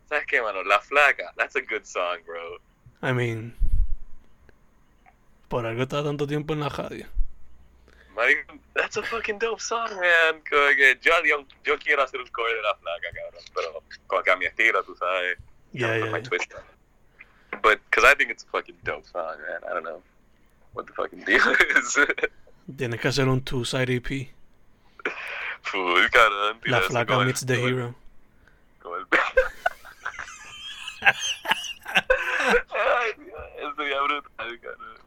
¿sabes 0.08 0.26
qué, 0.28 0.42
mano? 0.42 0.64
La 0.64 0.80
Flaca, 0.80 1.34
that's 1.36 1.56
a 1.56 1.62
good 1.62 1.84
song, 1.84 2.20
bro. 2.26 2.60
I 3.02 3.14
mean, 3.14 3.56
por 5.48 5.66
algo 5.66 5.84
está 5.84 6.04
tanto 6.04 6.28
tiempo 6.28 6.54
en 6.54 6.62
la 6.62 6.70
radio. 6.70 7.08
Marico, 8.16 8.60
that's 8.74 8.98
a 8.98 9.04
fucking 9.04 9.40
dope 9.40 9.62
song, 9.62 9.90
man. 9.92 10.42
Como 10.50 10.68
que 10.76 10.98
yo, 11.02 11.14
yo, 11.26 11.46
yo 11.64 11.78
quiero 11.80 12.04
hacer 12.04 12.20
un 12.20 12.28
cover 12.28 12.56
de 12.56 12.62
La 12.62 12.76
Flaca, 12.76 13.08
cabrón, 13.14 13.44
pero 13.56 13.84
como 14.08 14.24
que 14.24 14.32
a 14.32 14.36
mi 14.36 14.46
estilo, 14.46 14.84
tú 14.84 14.96
sabes. 14.96 15.38
Yeah, 15.72 15.98
yeah, 15.98 16.20
yeah. 16.20 16.79
Twist 17.62 17.68
on 17.68 17.70
it. 17.72 17.72
But, 17.80 17.80
because 17.90 18.04
I 18.04 18.16
think 18.16 18.32
it's 18.32 18.44
a 18.44 18.48
fucking 18.48 18.76
dope 18.84 19.06
song, 19.08 19.36
man. 19.48 19.60
I 19.70 19.74
don't 19.74 19.84
know 19.84 20.02
what 20.74 20.88
the 20.88 20.94
fucking 20.94 21.24
deal 21.24 21.38
is. 21.78 21.98
Tienes 22.76 23.00
que 23.00 23.10
hacer 23.10 23.28
un 23.28 23.42
two-side 23.42 23.90
EP. 23.90 24.28
Full, 25.62 26.10
cabrón. 26.10 26.58
La 26.68 26.82
flaca 26.82 27.26
meets 27.26 27.42
the 27.42 27.56
hero. 27.56 27.96
Ay, 31.02 31.14
sería 33.76 34.02
brutal, 34.02 34.60
cabrón. 34.60 35.00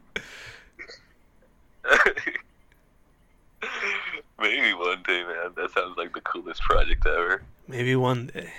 Maybe 4.39 4.73
one 4.73 5.03
day, 5.03 5.23
man. 5.23 5.53
That 5.55 5.71
sounds 5.71 5.97
like 5.97 6.13
the 6.13 6.21
coolest 6.21 6.61
project 6.61 7.05
ever. 7.05 7.41
Maybe 7.67 7.95
one 7.95 8.27
day. 8.27 8.51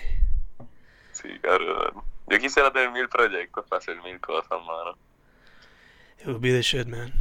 Sí, 1.25 1.39
cabrón. 1.41 2.03
Yo 2.29 2.39
quisiera 2.39 2.70
tener 2.70 2.91
mil 2.91 3.09
proyectos 3.09 3.64
para 3.66 3.79
hacer 3.79 3.97
mil 4.03 4.20
cosas, 4.20 4.51
mano. 4.51 4.95
It 6.18 6.27
would 6.27 6.41
be 6.41 6.53
the 6.53 6.62
shit, 6.62 6.87
man. 6.87 7.12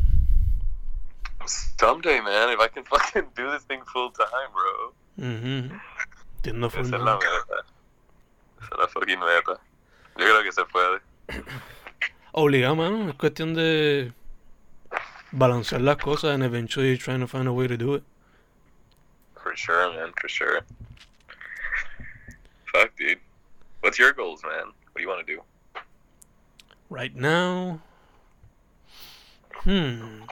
Someday, 1.45 2.21
man, 2.21 2.49
if 2.49 2.59
I 2.59 2.67
can 2.67 2.83
fucking 2.89 3.29
do 3.35 3.49
this 3.51 3.63
thing 3.65 3.81
full 3.85 4.11
time, 4.11 4.51
bro. 4.53 4.93
Mhm. 5.17 5.81
Entiendo 6.37 6.67
Esa 6.67 6.81
es 6.81 6.89
la 6.91 7.15
meta. 7.15 7.65
Esa 8.61 8.69
es 8.73 8.77
la 8.77 8.87
fucking 8.89 9.19
meta. 9.19 9.59
Yo 10.17 10.25
creo 10.25 10.43
que 10.43 10.51
se 10.51 10.65
puede. 10.65 11.01
Obligado, 12.33 12.75
mano. 12.75 13.09
Es 13.09 13.15
cuestión 13.15 13.53
de 13.53 14.11
balancear 15.31 15.81
las 15.81 15.97
cosas 15.97 16.31
and 16.35 16.43
eventually 16.43 16.97
trying 16.97 17.21
to 17.21 17.27
find 17.27 17.47
a 17.47 17.51
way 17.53 17.67
to 17.67 17.77
do 17.77 17.95
it. 17.95 18.03
For 19.41 19.55
sure, 19.55 19.93
man. 19.93 20.11
For 20.19 20.29
sure. 20.29 20.61
Fuck, 22.73 22.91
dude. 22.97 23.19
What's 23.83 23.99
your 23.99 24.13
goals, 24.13 24.41
man? 24.43 24.71
What 24.71 24.95
do 24.95 25.01
you 25.01 25.09
want 25.09 25.27
to 25.27 25.33
do? 25.35 25.41
Right 26.89 27.13
now. 27.13 27.81
Hmm. 29.65 30.23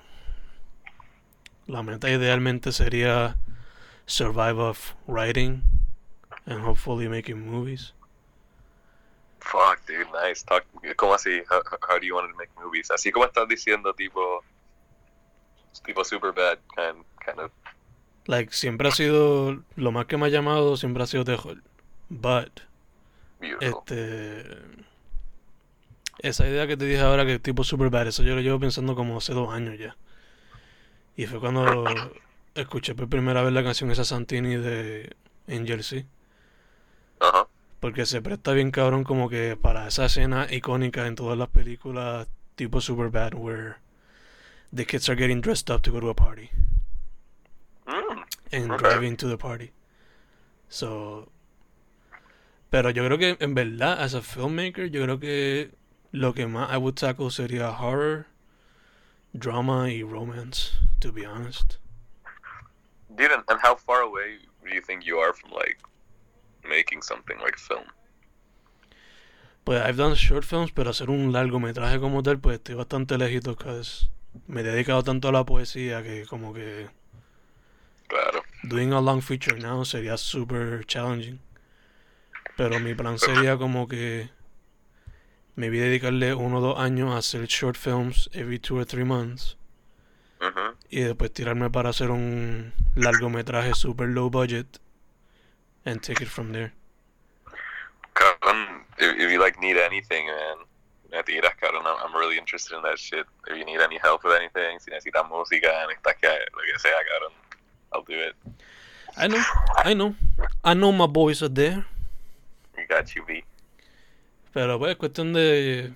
La 1.68 1.84
meta 1.84 2.08
idealmente 2.08 2.72
sería 2.72 3.36
survive 4.06 4.58
off 4.58 4.96
writing 5.06 5.64
and 6.46 6.62
hopefully 6.62 7.10
making 7.10 7.46
movies. 7.46 7.92
Fuck, 9.42 9.86
dude. 9.86 10.08
Nice. 10.14 10.44
Talk. 10.44 10.64
¿Cómo 10.96 11.16
así? 11.16 11.44
How, 11.50 11.62
how 11.90 12.00
do 12.00 12.06
you 12.06 12.16
want 12.16 12.32
to 12.32 12.38
make 12.38 12.50
movies? 12.58 12.90
Así 12.90 13.12
como 13.12 13.26
estás 13.26 13.50
diciendo, 13.50 13.94
tipo, 13.94 14.46
tipo 15.86 16.06
super 16.06 16.32
bad 16.32 16.58
kind, 16.78 17.04
kind 17.26 17.40
of. 17.40 17.52
Like, 18.28 18.54
siempre 18.54 18.88
ha 18.88 18.92
sido. 18.92 19.62
Lo 19.76 19.92
más 19.92 20.06
que 20.06 20.16
me 20.16 20.28
ha 20.28 20.30
llamado 20.30 20.78
siempre 20.78 21.04
ha 21.04 21.06
sido 21.06 21.26
terror. 21.26 21.58
But, 22.10 22.62
Beautiful. 23.42 23.68
este. 23.68 24.46
Esa 26.20 26.48
idea 26.48 26.68
que 26.68 26.78
te 26.78 26.86
dije 26.86 27.02
ahora 27.02 27.26
que 27.26 27.40
tipo 27.40 27.64
Superbad, 27.64 28.08
eso 28.08 28.22
yo 28.24 28.36
lo 28.36 28.42
llevo 28.42 28.60
pensando 28.60 28.96
como 28.96 29.18
hace 29.18 29.34
dos 29.34 29.52
años 29.54 29.78
ya. 29.80 29.98
Y 31.18 31.26
fue 31.26 31.40
cuando 31.40 31.86
escuché 32.56 32.94
por 32.96 33.10
primera 33.10 33.42
vez 33.42 33.52
la 33.54 33.64
canción 33.64 33.90
esa 33.92 34.06
Santini 34.06 34.56
de 34.56 35.16
Angel 35.48 35.84
C. 35.84 36.06
Ajá. 37.20 37.48
Porque 37.80 38.06
se 38.06 38.22
presta 38.22 38.54
bien 38.54 38.70
cabrón 38.70 39.04
como 39.04 39.28
que 39.30 39.58
para 39.60 39.88
esa 39.88 40.06
escena 40.06 40.48
icónica 40.52 41.08
en 41.08 41.16
todas 41.16 41.38
las 41.38 41.50
películas 41.50 42.28
tipo 42.56 42.80
Superbad 42.80 43.34
where 43.34 43.76
the 44.76 44.86
kids 44.86 45.10
are 45.10 45.18
getting 45.20 45.42
dressed 45.42 45.74
up 45.74 45.82
to 45.82 45.92
go 45.92 46.00
to 46.00 46.10
a 46.10 46.14
party 46.16 46.50
Mm. 47.88 48.24
and 48.52 48.72
Okay. 48.72 48.78
driving 48.90 49.18
to 49.18 49.28
the 49.28 49.38
party. 49.38 49.72
So 50.70 51.30
pero 52.72 52.90
yo 52.90 53.06
creo 53.06 53.20
que 53.20 53.38
en 53.40 53.54
verdad 53.54 54.02
as 54.02 54.16
a 54.16 54.22
filmmaker 54.22 54.90
yo 54.90 55.04
creo 55.04 55.20
que 55.20 55.72
lo 56.12 56.34
que 56.34 56.48
más 56.48 56.72
I 56.72 56.78
would 56.78 56.96
tackle 56.96 57.30
sería 57.30 57.70
horror, 57.70 58.26
drama 59.34 59.90
y 59.92 60.02
romance, 60.04 60.72
to 61.00 61.12
be 61.12 61.26
honest. 61.26 61.78
Dude, 63.16 63.32
and, 63.32 63.44
and 63.50 63.60
how 63.62 63.76
far 63.76 64.02
away 64.02 64.40
do 64.64 64.74
you 64.74 64.82
think 64.82 65.06
you 65.06 65.18
are 65.20 65.34
from 65.34 65.52
like 65.52 65.78
making 66.68 67.02
something 67.04 67.38
like 67.40 67.58
film? 67.58 67.86
Pues 69.66 69.82
I've 69.82 69.98
done 69.98 70.16
short 70.16 70.44
films, 70.44 70.72
pero 70.72 70.90
hacer 70.90 71.10
un 71.10 71.32
largometraje 71.32 72.00
como 72.00 72.24
tal, 72.24 72.40
pues 72.40 72.58
estoy 72.58 72.76
bastante 72.76 73.18
lejito, 73.18 73.56
because 73.56 74.08
me 74.48 74.62
he 74.62 74.64
dedicado 74.64 75.04
tanto 75.04 75.28
a 75.28 75.32
la 75.32 75.44
poesía 75.46 76.02
que 76.02 76.26
como 76.26 76.54
que 76.54 76.88
Claro. 78.08 78.42
doing 78.64 78.94
a 78.94 79.02
long 79.02 79.22
feature 79.22 79.58
now 79.60 79.84
sería 79.84 80.18
super 80.18 80.84
challenging. 80.86 81.40
Pero 82.62 82.80
mi 82.80 82.94
plan 82.94 83.18
sería 83.18 83.58
como 83.58 83.88
que 83.88 84.30
maybe 85.56 85.80
dedicarle 85.80 86.36
uno 86.36 86.60
o 86.60 86.62
dos 86.62 86.80
años 86.80 87.12
a 87.12 87.18
hacer 87.18 87.48
short 87.48 87.76
films 87.76 88.30
every 88.34 88.60
two 88.60 88.78
or 88.78 88.86
three 88.86 89.04
months 89.04 89.58
y 90.88 91.02
después 91.02 91.34
tirarme 91.34 91.72
para 91.72 91.90
hacer 91.90 92.12
un 92.12 92.72
largometraje 92.94 93.74
super 93.74 94.08
low 94.08 94.30
budget 94.30 94.78
and 95.86 96.02
take 96.02 96.22
it 96.24 96.30
from 96.30 96.52
there. 96.52 96.72
Cabrón, 98.14 98.86
if, 99.00 99.18
if 99.18 99.32
you 99.32 99.40
like 99.40 99.60
need 99.60 99.78
anything, 99.78 100.28
man, 100.28 100.58
me 101.12 101.24
tiras, 101.24 101.56
cabrón. 101.60 101.88
I'm, 101.88 101.98
I'm 102.06 102.16
really 102.16 102.38
interested 102.38 102.76
in 102.76 102.84
that 102.84 103.00
shit. 103.00 103.26
If 103.48 103.58
you 103.58 103.66
need 103.66 103.82
any 103.82 103.98
help 103.98 104.24
with 104.24 104.34
anything, 104.34 104.78
si 104.78 104.92
necesitas 104.92 105.28
música, 105.28 105.88
necesitas 105.88 106.16
que 106.22 106.28
lo 106.30 106.62
que 106.62 106.78
sea, 106.78 107.00
cabrón, 107.10 107.34
I'll 107.92 108.04
do 108.04 108.20
it. 108.20 108.36
I 109.18 109.28
know, 109.28 109.44
I 109.78 109.94
know. 109.96 110.16
I 110.64 110.76
know 110.76 110.92
my 110.92 111.08
boys 111.08 111.42
are 111.42 111.50
there. 111.50 111.86
You 112.82 112.88
got 112.88 113.14
you, 113.16 113.24
B. 113.26 113.44
Pero 114.54 114.80
pues, 114.80 114.96
cuestión 114.98 115.34
de 115.34 115.94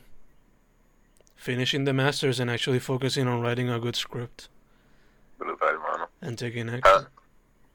finishing 1.36 1.84
the 1.86 1.94
masters 1.94 2.40
and 2.40 2.50
actually 2.52 2.80
focusing 2.80 3.28
on 3.28 3.42
writing 3.42 3.70
a 3.70 3.80
good 3.80 3.96
script 3.96 4.50
Brutal, 5.38 5.68
hermano. 5.68 6.10
and 6.22 6.38
taking 6.38 6.70
Ah, 6.70 6.76
action. 6.78 7.08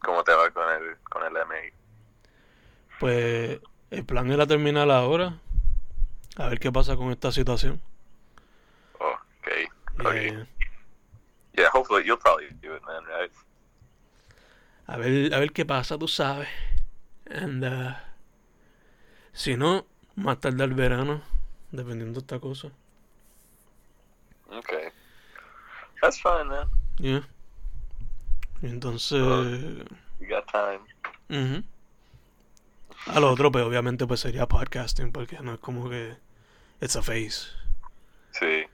¿Cómo 0.02 0.24
te 0.24 0.32
va 0.32 0.48
con 0.50 0.62
el, 0.72 0.96
con 1.10 1.22
el 1.24 1.36
MI? 1.36 1.72
Pues 2.98 3.60
el 3.90 4.04
plan 4.04 4.30
era 4.30 4.46
terminar 4.46 4.90
ahora. 4.90 5.38
A 6.36 6.48
ver 6.48 6.58
qué 6.60 6.70
pasa 6.72 6.96
con 6.96 7.10
esta 7.10 7.32
situación. 7.32 7.80
Oh, 9.00 9.14
okay. 9.40 9.66
Okay. 9.98 10.30
yeah. 10.32 10.44
Yeah, 11.58 11.68
hopefully 11.72 12.04
you'll 12.06 12.16
probably 12.16 12.46
do 12.62 12.74
it, 12.74 12.82
man, 12.86 13.02
right? 13.06 13.30
A 14.86 14.96
ver, 14.98 15.34
a 15.34 15.38
ver 15.40 15.52
qué 15.52 15.66
pasa, 15.66 15.98
tú 15.98 16.08
sabes. 16.08 16.48
And, 17.26 17.62
uh, 17.64 17.94
si 19.32 19.56
no, 19.56 19.86
más 20.16 20.38
tarde 20.40 20.62
al 20.64 20.74
verano, 20.74 21.22
dependiendo 21.70 22.20
de 22.20 22.24
esta 22.24 22.38
cosa. 22.40 22.68
Okay. 24.50 24.88
That's 26.02 26.20
fine, 26.20 26.44
man. 26.48 26.68
Yeah. 26.98 27.22
Y 28.62 28.66
Entonces, 28.66 29.20
You 30.20 30.26
got 30.28 30.46
time. 30.50 30.80
ujú. 31.28 31.62
a 33.06 33.20
lo 33.20 33.30
otro, 33.30 33.50
pues 33.50 33.64
obviamente 33.64 34.06
pues 34.06 34.20
sería 34.20 34.46
podcasting, 34.46 35.12
porque 35.12 35.38
no 35.40 35.54
es 35.54 35.60
como 35.60 35.88
que 35.88 36.16
it's 36.80 36.96
a 36.96 37.02
face. 37.02 37.48
Sí. 38.32 38.64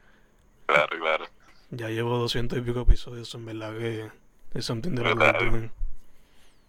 Claro, 0.66 0.98
claro. 0.98 1.26
Ya 1.70 1.88
llevo 1.88 2.18
doscientos 2.18 2.58
y 2.58 2.62
pico 2.62 2.80
episodios, 2.80 3.32
en 3.34 3.44
verdad 3.46 3.76
que 3.78 4.10
es 4.54 4.64
something 4.64 4.94
that 4.96 5.02
I 5.04 5.08
like 5.14 5.18
Verdad. 5.18 5.40
doing. 5.50 5.70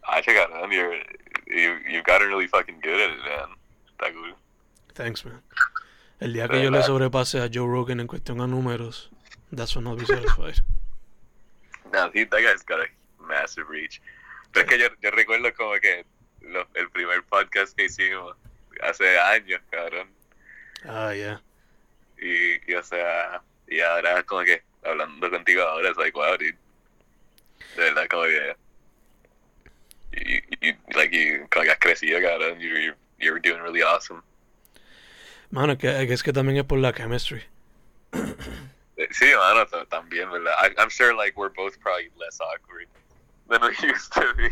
I 0.08 0.22
check 0.22 0.38
out. 0.38 0.50
You're 0.72 0.96
you 1.48 1.80
you've 1.90 2.04
gotten 2.06 2.30
really 2.30 2.48
fucking 2.48 2.80
good 2.82 3.00
at 3.00 3.10
it, 3.12 3.20
man. 3.24 3.57
Está 4.00 4.14
cool. 4.14 4.36
Thanks, 4.94 5.26
man. 5.26 5.42
El 6.20 6.34
día 6.34 6.48
que 6.48 6.62
yo 6.64 6.72
le 6.72 6.82
sobrepase 6.84 7.40
a 7.42 7.50
Joe 7.52 7.68
Rogan 7.68 8.00
en 8.00 8.08
cuestión 8.08 8.42
a 8.42 8.48
números, 8.48 9.10
that's 9.56 9.76
when 9.76 9.86
I'll 9.88 9.96
be 9.96 10.06
satisfied. 10.06 10.64
No, 11.94 12.10
he, 12.14 12.26
that 12.26 12.42
guy's 12.42 12.64
got 12.64 12.80
a 12.82 12.88
massive 13.24 13.68
reach. 13.70 14.02
Pero 14.52 14.66
es 14.66 14.70
que 14.72 14.80
yo, 14.80 14.88
yo 15.02 15.12
recuerdo 15.12 15.54
como 15.56 15.80
que 15.80 16.06
lo- 16.42 16.68
el 16.74 16.90
primer 16.90 17.24
podcast 17.24 17.76
que 17.76 17.86
hicimos 17.86 18.36
hace 18.82 19.18
años, 19.20 19.62
cabrón. 19.70 20.10
Ah, 20.86 21.14
yeah. 21.14 21.42
Y, 22.20 22.72
y 22.72 22.74
o 22.76 22.84
sea, 22.84 23.42
y 23.68 23.80
ahora 23.82 24.24
como 24.24 24.44
que 24.44 24.64
hablando 24.84 25.30
contigo 25.30 25.62
ahora 25.64 25.90
es 25.92 25.98
like, 25.98 26.18
wow, 26.18 26.38
dude. 26.38 26.58
De 27.76 27.84
verdad, 27.84 28.08
como 28.10 28.24
que. 28.24 28.56
You, 30.12 30.42
you, 30.62 30.74
like, 30.96 31.12
you, 31.16 31.48
como 31.52 31.64
que 31.66 31.72
has 31.72 31.80
crecido, 31.80 32.20
cabrón. 32.22 32.60
You, 32.60 32.70
you're, 32.70 32.98
you're 33.20 33.40
doing 33.40 33.62
really 33.62 33.84
awesome. 33.84 34.22
Mano, 35.50 35.78
que, 35.78 35.88
es 35.88 36.24
que 36.24 36.34
también 36.34 36.58
es 36.58 36.66
por 36.66 36.80
la 36.80 36.94
chemistry. 36.94 37.44
Eh, 38.98 39.08
Sí, 39.12 39.26
mano, 39.36 39.66
también, 39.90 40.32
¿verdad? 40.32 40.54
I, 40.60 40.74
I'm 40.80 40.90
sure, 40.90 41.14
like, 41.14 41.38
we're 41.38 41.54
both 41.54 41.80
probably 41.80 42.10
less 42.20 42.40
awkward 42.42 42.88
than 43.48 43.62
we 43.62 43.76
used 43.88 44.12
to 44.14 44.34
be. 44.36 44.50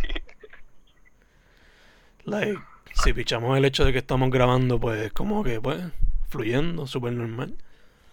Like, 2.25 2.59
si 2.93 3.13
pichamos 3.13 3.57
el 3.57 3.65
hecho 3.65 3.85
de 3.85 3.91
que 3.91 3.99
estamos 3.99 4.29
grabando, 4.29 4.79
pues 4.79 5.11
como 5.13 5.43
que, 5.43 5.59
pues, 5.59 5.81
fluyendo, 6.29 6.87
súper 6.87 7.13
normal. 7.13 7.55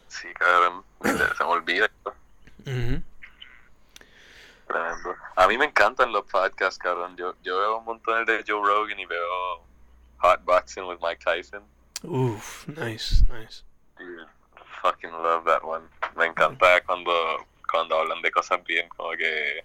Sí, 0.08 0.28
cabrón. 0.34 0.84
Se, 1.02 1.44
me 1.44 1.50
olvida. 1.50 1.90
Ujú. 2.66 3.02
Tremendo. 4.66 5.16
A 5.36 5.48
mí 5.48 5.58
me 5.58 5.66
encantan 5.66 6.12
los 6.12 6.24
podcasts, 6.26 6.78
cabrón. 6.78 7.16
Yo, 7.16 7.34
yo 7.42 7.58
veo 7.58 7.78
un 7.78 7.84
montón 7.84 8.24
de 8.24 8.44
Joe 8.46 8.60
Rogan 8.66 8.98
y 8.98 9.06
veo 9.06 9.64
Hot 10.22 10.44
Boxing 10.46 10.86
with 10.86 11.00
Mike 11.00 11.18
Tyson. 11.20 11.62
Uf, 12.04 12.66
nice, 12.68 13.22
nice. 13.28 13.62
Dude, 13.98 14.26
fucking 14.80 15.10
love 15.12 15.44
that 15.44 15.64
one. 15.64 15.82
Me 16.16 16.26
encanta 16.26 16.80
cuando, 16.86 17.12
cuando 17.70 17.96
hablan 17.98 18.22
de 18.22 18.30
cosas 18.30 18.62
bien 18.64 18.88
como 18.96 19.10
que 19.16 19.64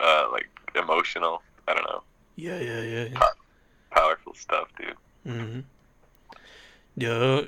uh, 0.00 0.28
like 0.32 0.48
emotional. 0.74 1.40
I 1.66 1.74
don't 1.74 1.86
know. 1.86 2.02
Yeah, 2.36 2.60
yeah, 2.60 2.80
yeah. 2.82 3.04
yeah. 3.12 3.20
Powerful 3.90 4.34
stuff, 4.34 4.68
dude. 4.76 4.96
Ujú. 5.26 5.64
Yo, 6.96 7.46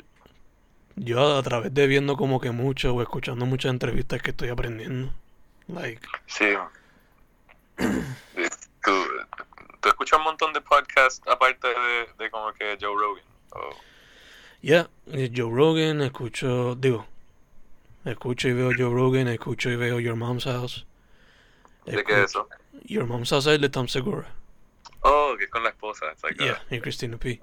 yo 0.96 1.36
a 1.36 1.42
través 1.42 1.74
de 1.74 1.86
viendo 1.86 2.16
como 2.16 2.40
que 2.40 2.52
mucho 2.52 2.94
o 2.94 3.02
escuchando 3.02 3.44
muchas 3.46 3.70
entrevistas 3.70 4.22
que 4.22 4.30
estoy 4.30 4.48
aprendiendo. 4.48 5.12
Like, 5.68 6.00
Sí. 6.26 6.54
¿Tú, 7.76 9.04
tú 9.86 9.90
escuchas 9.90 10.18
un 10.18 10.24
montón 10.24 10.52
de 10.52 10.60
podcasts 10.60 11.20
aparte 11.28 11.68
de, 11.68 12.08
de 12.18 12.30
como 12.30 12.52
que 12.52 12.76
Joe 12.80 12.94
Rogan. 12.94 13.22
Oh, 13.52 13.70
yeah, 14.60 14.88
eh, 15.12 15.30
Joe 15.32 15.50
Rogan, 15.50 16.00
escucho, 16.02 16.74
digo, 16.74 17.06
escucho 18.04 18.48
y 18.48 18.52
veo 18.52 18.70
Joe 18.76 18.92
Rogan, 18.92 19.28
escucho 19.28 19.70
y 19.70 19.76
veo 19.76 20.00
Your 20.00 20.16
Mom's 20.16 20.44
House. 20.44 20.84
¿De 21.84 22.02
qué 22.02 22.14
es 22.24 22.30
eso? 22.30 22.48
Your 22.84 23.06
Mom's 23.06 23.30
House 23.30 23.46
es 23.46 23.60
de 23.60 23.68
Tom 23.68 23.86
Segura. 23.86 24.26
Oh, 25.02 25.36
que 25.38 25.44
es 25.44 25.50
con 25.50 25.62
la 25.62 25.70
esposa. 25.70 26.06
It's 26.12 26.24
like 26.24 26.36
Yeah, 26.42 26.58
y 26.70 26.80
Christina 26.80 27.16
P. 27.16 27.40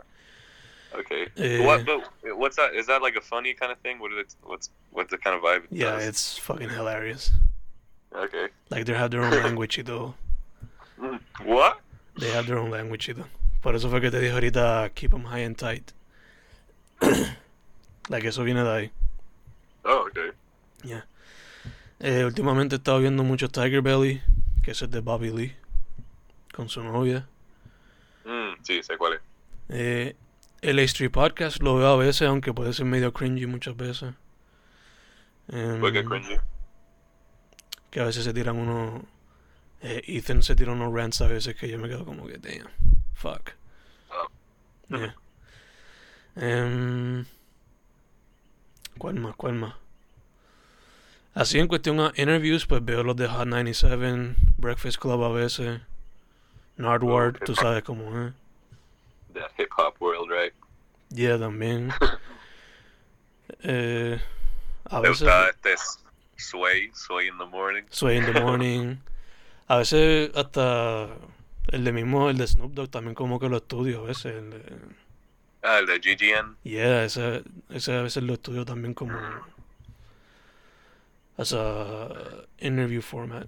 Okay. 0.94 1.28
Eh, 1.38 1.66
what, 1.66 1.86
but 1.86 2.02
what's 2.38 2.58
that? 2.58 2.76
Is 2.76 2.86
that 2.88 3.02
like 3.02 3.16
a 3.16 3.22
funny 3.22 3.54
kind 3.54 3.72
of 3.72 3.80
thing? 3.80 4.00
What 4.00 4.12
is 4.12 4.18
it? 4.20 4.36
What's 4.44 4.70
what's 4.91 5.10
the 5.12 5.18
kind 5.18 5.36
of 5.36 5.41
vibe? 5.41 5.64
it 5.64 5.72
Yeah, 5.72 5.91
does? 5.91 6.08
it's 6.08 6.38
fucking 6.38 6.70
hilarious. 6.70 7.32
Okay. 8.14 8.50
Like 8.70 8.86
they 8.86 8.94
have 8.94 9.12
their 9.12 9.24
own 9.24 9.32
language 9.44 9.82
todo. 9.86 10.14
What? 11.46 11.80
They 12.18 12.32
have 12.32 12.45
their 12.45 12.57
own 12.57 12.72
language 12.72 13.14
todo. 13.14 13.28
Por 13.61 13.76
eso 13.76 13.89
fue 13.89 14.01
que 14.01 14.11
te 14.11 14.20
dije 14.20 14.34
ahorita 14.34 14.91
keep 14.93 15.11
them 15.11 15.26
high 15.26 15.45
and 15.45 15.57
tight. 15.57 15.91
like 18.09 18.28
eso 18.28 18.43
viene 18.43 18.64
de 18.64 18.70
ahí. 18.70 18.91
Oh, 19.84 20.07
okay. 20.07 20.32
Eh, 21.99 22.26
últimamente 22.26 22.76
he 22.76 22.78
estado 22.78 22.99
viendo 22.99 23.24
mucho 23.24 23.47
Tiger 23.47 23.82
Belly, 23.82 24.22
que 24.61 24.72
es 24.72 24.89
de 24.91 24.99
Bobby 24.99 25.32
Lee, 25.32 25.55
con 26.53 26.68
su 26.68 26.84
novia. 26.84 27.30
Mm, 28.26 28.61
sí, 28.61 28.84
sé 28.84 28.97
cuál 28.97 29.14
es. 29.14 29.22
Eh, 29.70 30.16
el 30.61 30.80
A 30.80 30.82
Street 30.82 31.11
Podcast 31.11 31.61
lo 31.61 31.78
veo 31.78 31.88
a 31.88 31.95
veces, 31.95 32.28
aunque 32.28 32.53
puede 32.53 32.74
ser 32.74 32.86
medio 32.88 33.14
cringy 33.14 33.45
muchas 33.45 33.78
veces. 33.78 34.14
Em, 35.47 35.80
¿Por 35.80 35.93
qué 35.93 36.03
cringy? 36.03 36.38
que 37.89 38.01
a 38.01 38.05
veces 38.05 38.26
se 38.26 38.34
tiran 38.34 38.57
unos... 38.57 39.03
eh, 39.84 40.02
Ethan 40.08 40.42
se 40.44 40.56
tira 40.56 40.72
unos 40.72 40.94
rants 40.94 41.22
a 41.22 41.28
veces 41.28 41.56
que 41.56 41.68
yo 41.68 41.78
me 41.78 41.88
quedo 41.90 42.06
como 42.06 42.26
que, 42.26 42.38
damn, 42.38 42.70
fuck. 43.14 43.52
Oh. 44.10 44.28
Yeah. 44.98 45.16
Em, 46.36 47.26
¿Cuál 48.98 49.16
más? 49.16 49.36
¿Cuál 49.36 49.54
más? 49.56 49.76
Así 51.36 51.60
en 51.60 51.68
cuestión 51.68 52.00
a 52.00 52.14
interviews, 52.16 52.66
pues 52.66 52.84
veo 52.86 53.04
los 53.04 53.16
de 53.16 53.28
Hot 53.28 53.48
97, 53.48 54.36
Breakfast 54.58 54.98
Club 55.00 55.24
a 55.24 55.30
veces, 55.30 55.82
Nardward, 56.78 57.38
ok. 57.38 57.44
tú 57.44 57.56
sabes 57.56 57.84
cómo 57.84 58.28
es. 58.28 58.34
That 59.34 59.52
hip 59.58 59.70
hop 59.78 59.96
world, 60.00 60.30
right? 60.30 60.54
Yeah, 61.10 61.38
también. 61.40 61.92
eh, 63.64 64.20
a 64.86 65.02
¿Te 65.02 65.10
veces 65.10 65.28
gusta 65.28 65.50
este 65.50 65.76
Sway, 66.38 66.92
Sway 66.94 67.28
in 67.28 67.38
the 67.38 67.46
morning? 67.46 67.84
Sway 67.90 68.18
in 68.18 68.26
the 68.32 68.40
Morning. 68.40 68.98
A 69.68 69.78
veces 69.78 70.32
hasta 70.36 71.07
el 71.68 71.84
de 71.84 71.91
mismo, 71.91 72.30
el 72.30 72.38
de 72.38 72.47
Snoop 72.47 72.74
Dogg 72.74 72.89
también 72.89 73.16
como 73.16 73.39
que 73.39 73.49
lo 73.49 73.57
estudio 73.57 74.01
a 74.03 74.07
veces. 74.07 74.36
el 74.36 74.49
de- 74.51 75.03
Ah, 75.64 75.80
el 75.80 75.86
de 75.88 75.99
GGN. 75.99 76.57
Yeah, 76.64 77.05
ese, 77.05 77.43
ese 77.70 77.93
a 77.95 78.01
veces 78.01 78.24
lo 78.24 78.34
estudio 78.34 78.66
también 78.66 78.93
como 78.93 79.18
as 81.38 81.53
a 81.53 82.09
interview 82.59 83.01
format. 83.01 83.47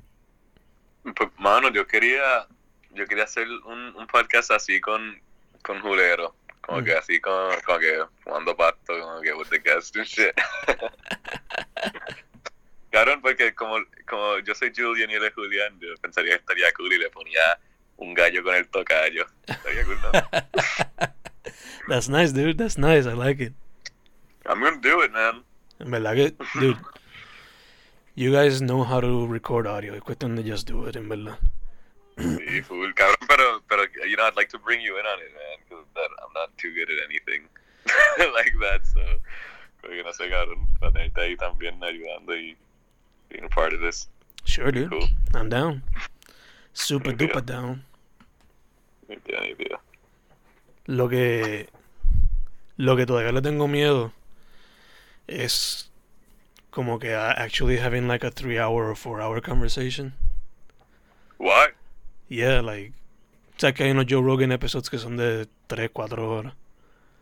Pues, 1.03 1.29
mano, 1.37 1.69
yo 1.71 1.85
quería, 1.85 2.47
yo 2.93 3.05
quería 3.05 3.25
hacer 3.25 3.47
un, 3.65 3.95
un 3.95 4.07
podcast 4.07 4.49
así 4.51 4.79
con, 4.81 5.21
con 5.61 5.81
Julero. 5.81 6.35
Como 6.61 6.79
Mm. 6.81 6.83
que 6.85 6.93
así, 6.93 7.19
como, 7.19 7.49
como 7.65 7.77
que 7.79 8.03
jugando 8.23 8.55
pasto, 8.57 8.99
como 8.99 9.21
que 9.21 9.33
with 9.33 9.49
the 9.49 9.59
guests 9.59 9.95
and 9.95 10.05
shit. 10.07 10.33
Cabrón, 12.91 13.21
porque 13.21 13.53
como, 13.53 13.77
como 14.07 14.39
yo 14.39 14.55
soy 14.55 14.71
Julian 14.75 15.09
y 15.09 15.15
él 15.15 15.23
es 15.23 15.33
Julián, 15.33 15.79
yo 15.79 15.95
pensaría 16.01 16.35
que 16.35 16.39
estaría 16.39 16.71
cool 16.73 16.93
y 16.93 16.97
le 16.97 17.09
ponía 17.09 17.59
un 17.97 18.13
gallo 18.13 18.43
con 18.43 18.55
el 18.55 18.67
tocayo. 18.67 19.25
Estaría 19.47 19.83
cool, 19.85 19.97
¿no? 20.01 20.11
That's 21.87 22.09
nice, 22.09 22.31
dude. 22.33 22.57
That's 22.57 22.77
nice. 22.77 23.05
I 23.05 23.13
like 23.13 23.39
it. 23.41 23.53
I'm 24.45 24.61
gonna 24.61 24.79
do 24.81 25.01
it, 25.03 25.11
man. 25.11 25.43
En 25.79 25.91
verdad 25.91 26.15
que, 26.15 26.35
dude, 26.59 26.77
you 28.15 28.31
guys 28.31 28.61
know 28.61 28.83
how 28.83 29.01
to 29.01 29.27
record 29.27 29.67
audio. 29.67 29.93
Es 29.93 30.01
cuestión 30.01 30.35
de 30.35 30.43
just 30.43 30.67
do 30.67 30.87
it, 30.87 30.95
en 30.95 31.09
verdad. 31.09 31.37
Sí, 32.17 32.61
full, 32.61 32.93
cabrón, 32.93 33.17
pero, 33.27 33.61
pero, 33.67 33.83
you 34.07 34.15
know, 34.15 34.25
I'd 34.25 34.37
like 34.37 34.49
to 34.49 34.59
bring 34.59 34.79
you 34.79 34.97
in 34.97 35.05
on 35.05 35.19
it, 35.19 35.33
man, 35.33 35.57
because 35.67 35.85
I'm 36.23 36.31
not 36.33 36.57
too 36.57 36.73
good 36.73 36.89
at 36.89 37.03
anything 37.03 37.49
like 38.33 38.53
that, 38.61 38.85
so, 38.85 39.01
creo 39.81 39.97
que 39.97 40.03
no 40.03 40.13
sé, 40.13 40.29
cabrón, 40.29 40.65
para 40.79 40.93
tenerte 40.93 41.21
ahí 41.21 41.35
también 41.35 41.83
ayudando 41.83 42.33
y 42.35 42.55
being 43.29 43.45
a 43.45 43.49
part 43.49 43.73
of 43.73 43.81
this. 43.81 44.07
Sure, 44.43 44.71
dude. 44.71 44.89
Cool. 44.89 45.07
I'm 45.33 45.49
down. 45.49 45.83
Super 46.73 47.11
duper 47.11 47.45
down. 47.45 47.83
Ni 49.07 49.15
idea, 49.15 49.41
ni 49.41 49.49
idea. 49.51 49.79
Lo 50.87 51.09
que. 51.09 51.69
Lo 52.77 52.95
que 52.95 53.05
todavía 53.05 53.31
le 53.31 53.41
tengo 53.41 53.67
miedo 53.67 54.11
es 55.27 55.89
como 56.71 56.99
que 56.99 57.15
actually 57.15 57.77
having 57.77 58.07
like 58.07 58.23
a 58.25 58.31
three 58.31 58.59
hour 58.59 58.89
or 58.89 58.95
four 58.95 59.21
hour 59.21 59.39
conversation. 59.41 60.13
What? 61.37 61.71
Yeah, 62.27 62.61
like. 62.61 62.93
Sea, 63.57 63.73
que 63.73 63.85
hay 63.85 63.91
unos 63.91 64.05
Joe 64.09 64.21
Rogan 64.21 64.51
episodes 64.51 64.89
que 64.89 64.97
son 64.97 65.15
de 65.15 65.47
3, 65.67 65.89
4 65.93 66.29
horas. 66.29 66.53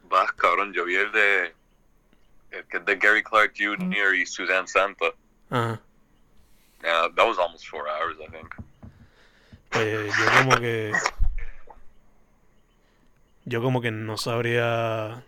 Vas, 0.10 0.32
cabrón, 0.32 0.74
yo 0.74 0.86
vi 0.86 0.96
el 0.96 1.12
de. 1.12 1.54
El 2.52 2.66
que 2.66 2.78
es 2.78 2.86
de 2.86 2.96
Gary 2.96 3.22
Clark 3.22 3.54
Jr. 3.56 4.16
y 4.16 4.26
Suzanne 4.26 4.68
Santos. 4.68 5.14
Ajá. 5.50 5.80
Yeah, 6.84 7.08
that 7.16 7.26
was 7.26 7.38
almost 7.38 7.68
four 7.68 7.88
hours, 7.88 8.18
I 8.22 8.30
think. 8.32 8.54
Pues 9.70 10.14
yo 10.18 10.26
como 10.44 10.58
que. 10.58 10.92
Yo 13.46 13.62
como 13.62 13.82
que 13.82 13.92
no 13.92 14.18
sabría 14.18 15.24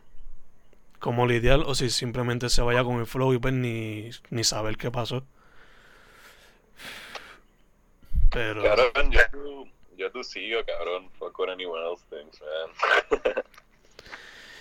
cómo 0.99 1.28
lidiar 1.28 1.60
o 1.60 1.76
si 1.76 1.89
simplemente 1.89 2.49
se 2.49 2.62
vaya 2.62 2.84
con 2.84 2.99
el 2.99 3.06
flow 3.06 3.34
y 3.34 3.39
pues 3.39 3.53
ni, 3.53 4.10
ni 4.30 4.43
saber 4.43 4.78
qué 4.78 4.91
pasó. 4.91 5.24
Pero. 8.32 8.64
Cabrón, 8.64 9.12
yo 9.12 9.22
tú, 9.32 9.70
yo 9.97 10.12
tú 10.12 10.24
sigo, 10.24 10.60
cabrón. 10.66 11.10
Fuck 11.18 11.39
what 11.39 11.49
anyone 11.49 11.82
else 11.82 12.03
thinks, 12.10 12.41
man. 12.41 13.34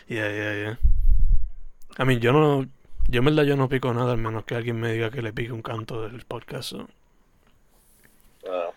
Yeah, 0.07 0.29
yeah, 0.29 0.53
yeah. 0.53 0.77
I 1.99 2.05
mean, 2.05 2.21
yo 2.21 2.33
no. 2.33 2.67
Yo 3.09 3.19
en 3.19 3.25
verdad 3.27 3.45
yo 3.45 3.57
no 3.57 3.69
pico 3.69 3.93
nada, 3.93 4.13
al 4.13 4.19
menos 4.19 4.45
que 4.45 4.55
alguien 4.55 4.81
me 4.81 4.93
diga 4.93 5.11
que 5.11 5.23
le 5.23 5.33
pique 5.33 5.53
un 5.53 5.63
canto 5.63 6.03
del 6.09 6.25
podcast. 6.25 6.71
so, 6.71 6.89
Uh, 8.47 8.71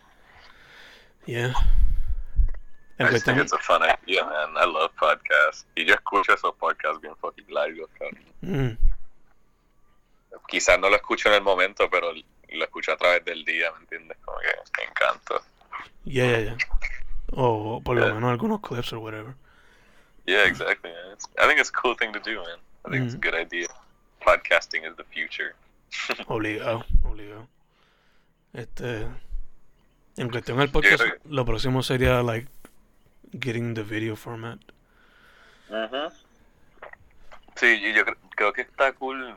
Yeah. 1.25 1.53
I 2.99 3.03
just 3.11 3.25
think 3.25 3.37
it's 3.37 3.51
a 3.51 3.57
fun 3.59 3.81
idea, 3.83 4.23
man. 4.23 4.55
I 4.55 4.65
love 4.65 4.91
podcasts. 4.97 5.65
Y 5.75 5.83
yo 5.85 5.93
escucho 5.93 6.33
esos 6.33 6.55
podcasts 6.55 7.01
bien 7.01 7.13
fucking 7.17 7.45
largos, 7.49 7.89
cabrón. 7.99 8.23
Mm, 8.41 8.77
Quizás 10.47 10.79
no 10.79 10.89
lo 10.89 10.95
escucho 10.95 11.27
en 11.29 11.35
el 11.35 11.41
momento, 11.41 11.89
pero 11.89 12.11
lo 12.13 12.63
escucho 12.63 12.93
a 12.93 12.97
través 12.97 13.25
del 13.25 13.43
día, 13.43 13.71
¿me 13.73 13.79
entiendes? 13.79 14.17
Como 14.23 14.37
que 14.39 14.47
me 14.81 14.89
encanta. 14.89 15.35
yeah, 16.05 16.25
yeah, 16.25 16.39
yeah. 16.39 16.57
O 17.33 17.81
por 17.83 17.97
lo 17.97 18.13
menos 18.15 18.31
algunos 18.31 18.61
clips 18.61 18.93
or 18.93 18.99
whatever. 18.99 19.35
Yeah, 20.25 20.45
exactly. 20.45 20.89
Man. 20.91 21.17
I 21.39 21.47
think 21.47 21.59
it's 21.59 21.69
a 21.69 21.73
cool 21.81 21.95
thing 21.97 22.13
to 22.13 22.19
do, 22.19 22.41
man. 22.41 22.59
I 22.85 22.89
think 22.91 23.05
it's 23.05 23.15
a 23.15 23.17
Mhm. 23.17 23.21
good 23.21 23.35
idea. 23.35 23.67
Podcasting 24.37 24.83
is 24.85 24.93
the 24.97 25.05
future. 25.05 25.55
Obligado, 26.27 26.83
obligado. 27.05 27.47
Este. 28.53 29.07
En 30.17 30.29
cuestión 30.29 30.57
del 30.57 30.69
podcast, 30.69 31.01
creo 31.01 31.15
lo 31.29 31.45
próximo 31.45 31.81
sería, 31.81 32.21
like, 32.23 32.47
getting 33.39 33.73
the 33.73 33.83
video 33.83 34.17
format. 34.17 34.59
Ujú. 35.69 36.11
Sí, 37.55 37.67
y 37.81 37.93
yo 37.93 38.03
cre- 38.03 38.17
creo 38.35 38.51
que 38.51 38.63
está 38.63 38.91
cool 38.93 39.33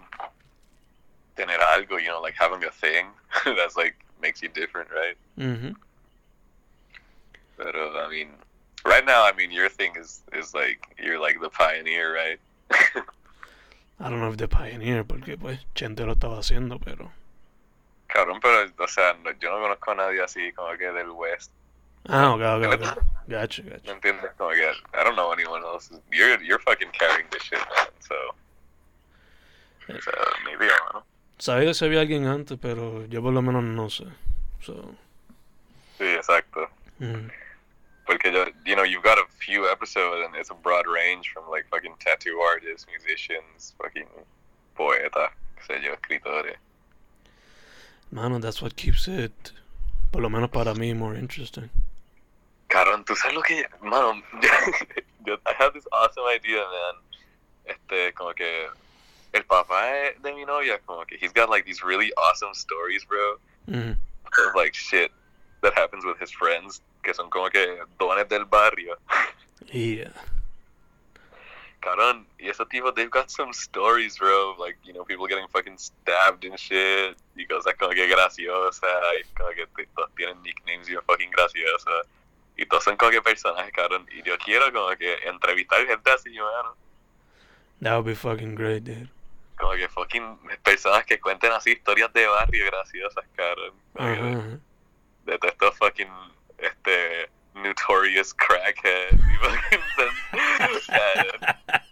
tener 1.36 1.60
algo, 1.60 1.98
you 2.00 2.08
know, 2.08 2.20
like 2.20 2.34
having 2.36 2.64
a 2.64 2.70
thing 2.72 3.06
that's 3.56 3.76
like 3.76 3.94
makes 4.20 4.42
you 4.42 4.48
different, 4.48 4.90
right? 4.90 5.16
Mhm. 5.38 5.76
Pero 7.56 7.96
I 8.04 8.08
mean, 8.10 8.30
right 8.84 9.04
now, 9.04 9.22
I 9.24 9.32
mean, 9.36 9.52
your 9.52 9.68
thing 9.68 9.92
is 9.96 10.22
is 10.32 10.52
like 10.52 10.80
you're 10.98 11.20
like 11.20 11.38
the 11.40 11.48
pioneer, 11.50 12.12
right? 12.12 12.40
I 14.00 14.04
don't 14.08 14.18
know 14.20 14.30
if 14.30 14.36
the 14.38 14.48
pioneer, 14.48 15.04
porque 15.04 15.36
pues 15.36 15.60
Chente 15.74 16.04
lo 16.06 16.12
estaba 16.12 16.38
haciendo, 16.38 16.78
pero. 16.78 17.12
Cabrón, 18.06 18.40
pero 18.40 18.72
o 18.84 18.88
sea, 18.88 19.12
no- 19.22 19.30
yo 19.38 19.50
no 19.50 19.60
conozco 19.62 19.90
a 19.92 19.94
nadie 19.94 20.22
así 20.22 20.52
como 20.54 20.76
que 20.76 20.90
del 20.90 21.10
West, 21.10 21.52
Ah, 22.08 22.32
ok, 22.32 22.40
ok, 22.40 22.74
ok. 22.74 22.98
Gotcha, 23.28 23.62
¿me 23.62 23.70
gotcha. 23.72 23.92
entiendes? 23.92 24.30
Como 24.38 24.50
que 24.50 24.62
I 24.62 25.04
don't 25.04 25.14
know 25.14 25.32
anyone 25.32 25.62
else. 25.62 25.94
You're 26.10 26.42
you're 26.42 26.58
fucking 26.62 26.90
carrying 26.98 27.28
this 27.30 27.42
shit, 27.42 27.58
man. 27.58 27.88
So, 28.00 28.14
so 30.00 30.10
maybe 30.46 30.64
I 30.64 30.68
don't 30.78 30.92
know. 30.92 31.02
Sabía 31.38 31.66
que 31.68 31.74
se 31.74 31.84
había 31.84 32.00
alguien 32.00 32.26
antes, 32.26 32.58
pero 32.60 33.04
yo 33.06 33.22
por 33.22 33.32
lo 33.34 33.42
menos 33.42 33.62
no 33.62 33.88
sé. 33.90 34.06
So, 34.60 34.94
Sí, 35.98 36.06
exacto. 36.06 36.68
mm. 36.98 37.28
Porque 38.06 38.32
yo, 38.32 38.46
you 38.66 38.74
know, 38.74 38.82
you've 38.82 39.02
got 39.04 39.18
a 39.18 39.24
few 39.38 39.68
episodes 39.70 40.22
and 40.26 40.34
it's 40.34 40.50
a 40.50 40.54
broad 40.54 40.86
range 40.86 41.30
from 41.32 41.48
like 41.50 41.66
fucking 41.70 41.94
tattoo 42.00 42.38
artists, 42.40 42.86
musicians, 42.90 43.74
fucking 43.80 44.08
poetas, 44.76 45.30
qué 45.56 45.62
sé 45.78 45.82
yo, 45.82 45.94
escritores. 45.94 46.56
Mano, 48.10 48.38
that's 48.40 48.60
what 48.60 48.74
keeps 48.76 49.06
it, 49.06 49.52
por 50.10 50.20
lo 50.22 50.28
menos 50.28 50.50
para 50.50 50.74
mí, 50.74 50.94
more 50.96 51.14
interesting. 51.14 51.70
Cabrón, 52.68 53.04
tú 53.04 53.14
sabes 53.16 53.34
lo 53.34 53.42
que, 53.42 53.64
mano, 53.82 54.20
I 54.42 55.52
have 55.58 55.72
this 55.74 55.86
awesome 55.92 56.24
idea, 56.26 56.58
man. 56.58 56.94
Este, 57.66 58.12
como 58.14 58.32
que 58.34 58.68
el 59.32 59.42
papá 59.44 60.12
de 60.22 60.32
mi 60.34 60.44
novia, 60.44 60.78
como 60.86 61.04
que 61.04 61.16
he's 61.20 61.32
got 61.32 61.48
like 61.50 61.64
these 61.64 61.82
really 61.84 62.12
awesome 62.16 62.54
stories, 62.54 63.04
bro, 63.04 63.36
Mhm. 63.68 63.92
of 64.48 64.54
like 64.56 64.74
shit 64.74 65.12
that 65.62 65.74
happens 65.74 66.04
with 66.04 66.18
his 66.18 66.30
friends, 66.32 66.80
que 67.02 67.14
son 67.14 67.30
como 67.30 67.48
que 67.50 67.78
dones 67.98 68.28
del 68.28 68.44
barrio. 68.44 68.98
Yeah. 69.72 70.12
Cabrón, 71.80 72.26
y 72.38 72.48
esos 72.48 72.68
tipos, 72.68 72.94
they've 72.94 73.10
got 73.10 73.30
some 73.30 73.52
stories, 73.52 74.18
bro. 74.18 74.54
Like, 74.58 74.78
you 74.84 74.92
know, 74.92 75.04
people 75.04 75.26
getting 75.26 75.48
fucking 75.48 75.78
stabbed 75.78 76.44
and 76.44 76.58
shit. 76.58 77.16
Y 77.36 77.46
cosas 77.46 77.74
como 77.78 77.92
que 77.92 78.06
graciosas. 78.06 78.82
Y 79.18 79.24
como 79.34 79.50
que 79.50 79.66
todos 79.94 80.10
tienen 80.14 80.42
nicknames 80.42 80.88
bien 80.88 81.00
fucking 81.06 81.30
graciosas. 81.30 82.06
Y 82.56 82.66
todos 82.66 82.84
son 82.84 82.96
como 82.96 83.10
que 83.10 83.22
personajes, 83.22 83.72
cabrón. 83.72 84.06
Y 84.12 84.22
yo 84.22 84.36
quiero 84.38 84.70
como 84.72 84.94
que 84.96 85.14
entrevistar 85.26 85.86
gente 85.86 86.10
así, 86.10 86.30
mano. 86.30 86.76
That 87.80 87.94
would 87.94 88.04
be 88.04 88.14
fucking 88.14 88.54
great, 88.54 88.82
dude. 88.82 89.08
Como 89.58 89.72
que 89.72 89.88
fucking 89.88 90.38
personas 90.62 91.06
que 91.06 91.18
cuenten 91.18 91.52
así 91.52 91.72
historias 91.72 92.12
de 92.12 92.26
barrio 92.26 92.66
graciosas, 92.66 93.24
cabrón. 93.34 93.72
Ajá. 93.94 94.58
De 95.24 95.38
todos 95.38 95.52
estos 95.52 95.78
fucking, 95.78 96.12
este, 96.62 97.28
notorious. 97.54 98.32
Y 98.32 98.36
cabrón. 98.74 99.60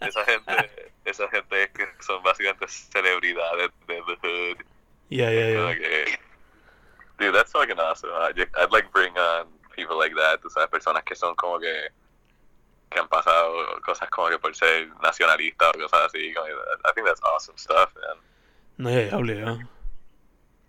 esa 0.01 0.25
gente, 0.25 0.93
esa 1.05 1.29
gente 1.29 1.62
es 1.62 1.71
que 1.71 1.87
son 2.01 2.23
básicamente 2.23 2.66
celebridades 2.69 3.71
de 3.87 4.03
the 4.07 4.16
hood. 4.23 4.64
Yeah, 5.11 5.31
yeah, 5.31 5.75
yeah. 5.75 6.16
dude, 7.19 7.35
that's 7.35 7.53
fucking 7.53 7.79
awesome. 7.79 8.11
I'd 8.12 8.73
like 8.73 8.93
bring 8.93 9.16
on 9.16 9.47
people 9.75 9.97
like 9.97 10.14
that, 10.14 10.43
tú 10.43 10.51
sabes, 10.51 10.69
personas 10.69 11.05
que 11.05 11.14
son 11.14 11.35
como 11.37 11.59
que 11.59 11.89
que 12.91 12.99
han 12.99 13.09
pasado 13.09 13.79
cosas 13.85 14.09
como 14.09 14.31
que 14.31 14.39
por 14.39 14.55
ser 14.55 14.89
nacionalistas 15.03 15.73
o 15.75 15.79
cosas 15.79 16.07
así. 16.07 16.33
Como 16.33 16.47
I 16.47 16.93
think 16.95 17.07
that's 17.07 17.21
awesome 17.23 17.59
stuff, 17.59 17.95
man. 17.97 18.16
No, 18.79 18.91
ya. 18.91 19.11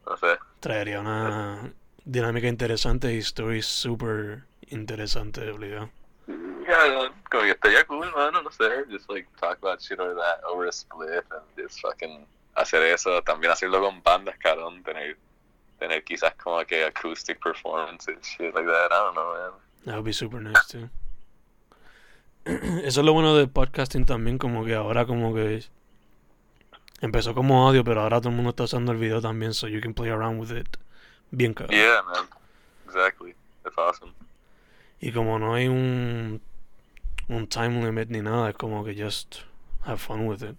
No 0.06 0.18
sé. 0.18 0.38
Traería 0.60 1.00
una 1.00 1.72
dinámica 2.06 2.48
interesante 2.48 3.14
y 3.14 3.20
stories 3.20 3.66
super 3.66 4.44
interesante, 4.70 5.50
obligado. 5.50 5.90
Yeah, 6.28 7.12
como 7.32 7.44
que 7.44 7.52
estaría 7.52 7.84
cool, 7.86 8.12
mano, 8.16 8.44
no 8.44 8.52
sé. 8.52 8.86
Just 8.92 9.10
like 9.10 9.28
talk 9.40 9.58
about 9.58 9.82
shit 9.82 10.00
over 10.00 10.14
that, 10.16 10.44
over 10.44 10.68
a 10.68 10.72
split 10.72 11.24
and 11.32 11.42
just 11.58 11.82
fucking 11.82 12.26
hacer 12.56 12.84
eso. 12.84 13.22
También 13.24 13.52
hacerlo 13.52 13.82
con 13.82 14.04
bandas, 14.04 14.38
cabrón. 14.38 14.84
Tener, 14.84 15.18
tener 15.80 16.04
quizás 16.04 16.36
como 16.36 16.64
que 16.66 16.86
acoustic 16.86 17.40
performances, 17.40 18.18
shit 18.22 18.54
like 18.54 18.68
that. 18.68 18.92
I 18.92 19.04
don't 19.04 19.16
know, 19.16 19.34
man. 19.34 19.52
That 19.86 19.96
would 19.96 20.06
be 20.06 20.14
super 20.14 20.40
nice 20.40 20.68
too. 20.68 20.90
Eso 22.84 23.02
es 23.02 23.06
lo 23.06 23.14
bueno 23.14 23.36
de 23.36 23.48
podcasting 23.48 24.06
también, 24.06 24.38
como 24.38 24.64
que 24.64 24.76
ahora 24.76 25.06
como 25.06 25.34
que 25.34 25.64
empezó 27.02 27.34
como 27.34 27.68
audio, 27.68 27.84
pero 27.84 28.02
ahora 28.02 28.20
todo 28.20 28.30
el 28.30 28.36
mundo 28.36 28.52
está 28.52 28.64
usando 28.64 28.92
el 28.92 28.98
video 28.98 29.22
también, 29.22 29.54
so 29.54 29.68
you 29.68 29.82
can 29.82 29.94
play 29.94 30.10
around 30.10 30.40
with 30.40 30.56
it. 30.56 30.78
Bien. 31.32 31.54
Yeah, 31.70 32.02
man. 32.08 32.28
Exactly. 32.86 33.36
That's 33.64 33.78
awesome. 33.78 34.14
Y 35.02 35.12
como 35.12 35.38
no 35.40 35.54
hay 35.54 35.68
un 35.68 36.42
un 37.30 37.48
time 37.48 37.84
limit 37.84 38.10
ni 38.10 38.22
nada, 38.22 38.50
es 38.50 38.56
como 38.56 38.84
que 38.84 38.94
just 38.96 39.42
have 39.86 40.00
fun 40.00 40.26
with 40.28 40.42
it. 40.44 40.56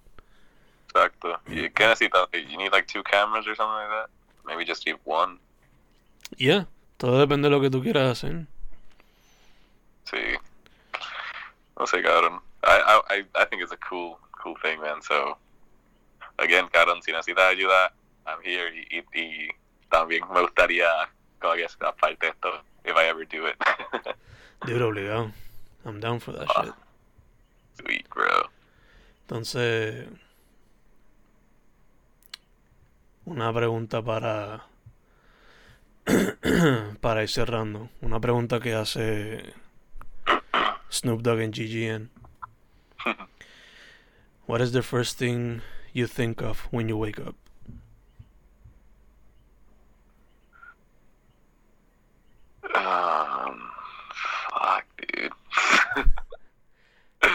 Exacto. 0.88 1.38
¿Y 1.48 1.68
qué 1.70 1.86
necesitas? 1.86 2.28
You 2.32 2.56
need 2.56 2.72
like 2.72 2.86
two 2.86 3.02
cameras 3.02 3.46
or 3.46 3.54
something 3.54 3.74
like 3.76 3.90
that? 3.90 4.08
Maybe 4.46 4.64
just 4.64 4.86
need 4.86 4.96
one. 5.04 5.38
Yeah, 6.36 6.66
todo 6.98 7.18
depende 7.18 7.48
de 7.48 7.50
lo 7.50 7.60
que 7.60 7.70
tú 7.70 7.82
quieras 7.82 8.12
hacer. 8.12 8.46
Sí. 10.04 10.36
No 11.78 11.86
sé, 11.86 12.02
cabrón. 12.02 12.40
I, 12.62 12.78
I, 12.86 13.00
I- 13.20 13.42
I 13.42 13.44
think 13.46 13.62
it's 13.62 13.72
a 13.72 13.76
cool, 13.76 14.18
cool 14.42 14.54
thing, 14.62 14.80
man. 14.80 15.00
So, 15.02 15.36
again, 16.38 16.68
cabrón, 16.72 17.02
si 17.02 17.12
necesitas 17.12 17.50
ayuda, 17.52 17.92
I'm 18.26 18.40
here. 18.42 18.68
Y, 18.68 18.98
y, 18.98 19.20
y 19.20 19.48
también 19.90 20.22
me 20.32 20.40
gustaría, 20.40 20.86
como 21.40 21.54
que 21.54 21.66
aparte 21.80 22.26
de 22.26 22.32
esto, 22.32 22.62
if 22.84 22.92
I 22.96 23.08
ever 23.08 23.26
do 23.26 23.46
it. 23.48 23.56
Dude, 24.66 24.82
obligado. 24.82 25.32
I'm 25.84 26.00
down 26.00 26.20
for 26.20 26.32
that 26.34 26.46
Ah. 26.54 26.64
shit. 26.64 26.74
Sweet, 27.80 28.08
bro. 28.10 28.50
Entonces, 29.22 30.06
una 33.24 33.52
pregunta 33.52 34.02
para 34.02 34.66
para 37.00 37.22
ir 37.22 37.28
cerrando, 37.28 37.88
una 38.00 38.20
pregunta 38.20 38.60
que 38.60 38.74
hace 38.74 39.54
Snoop 40.90 41.22
Dogg 41.22 41.40
en 41.40 41.52
GGN. 41.52 42.10
What 44.46 44.60
is 44.60 44.72
the 44.72 44.82
first 44.82 45.16
thing 45.18 45.62
you 45.92 46.06
think 46.08 46.42
of 46.42 46.66
when 46.72 46.88
you 46.88 46.96
wake 46.98 47.18
up? 47.20 47.36
Um, 52.90 53.70
fuck, 54.50 54.84
dude. 54.98 55.32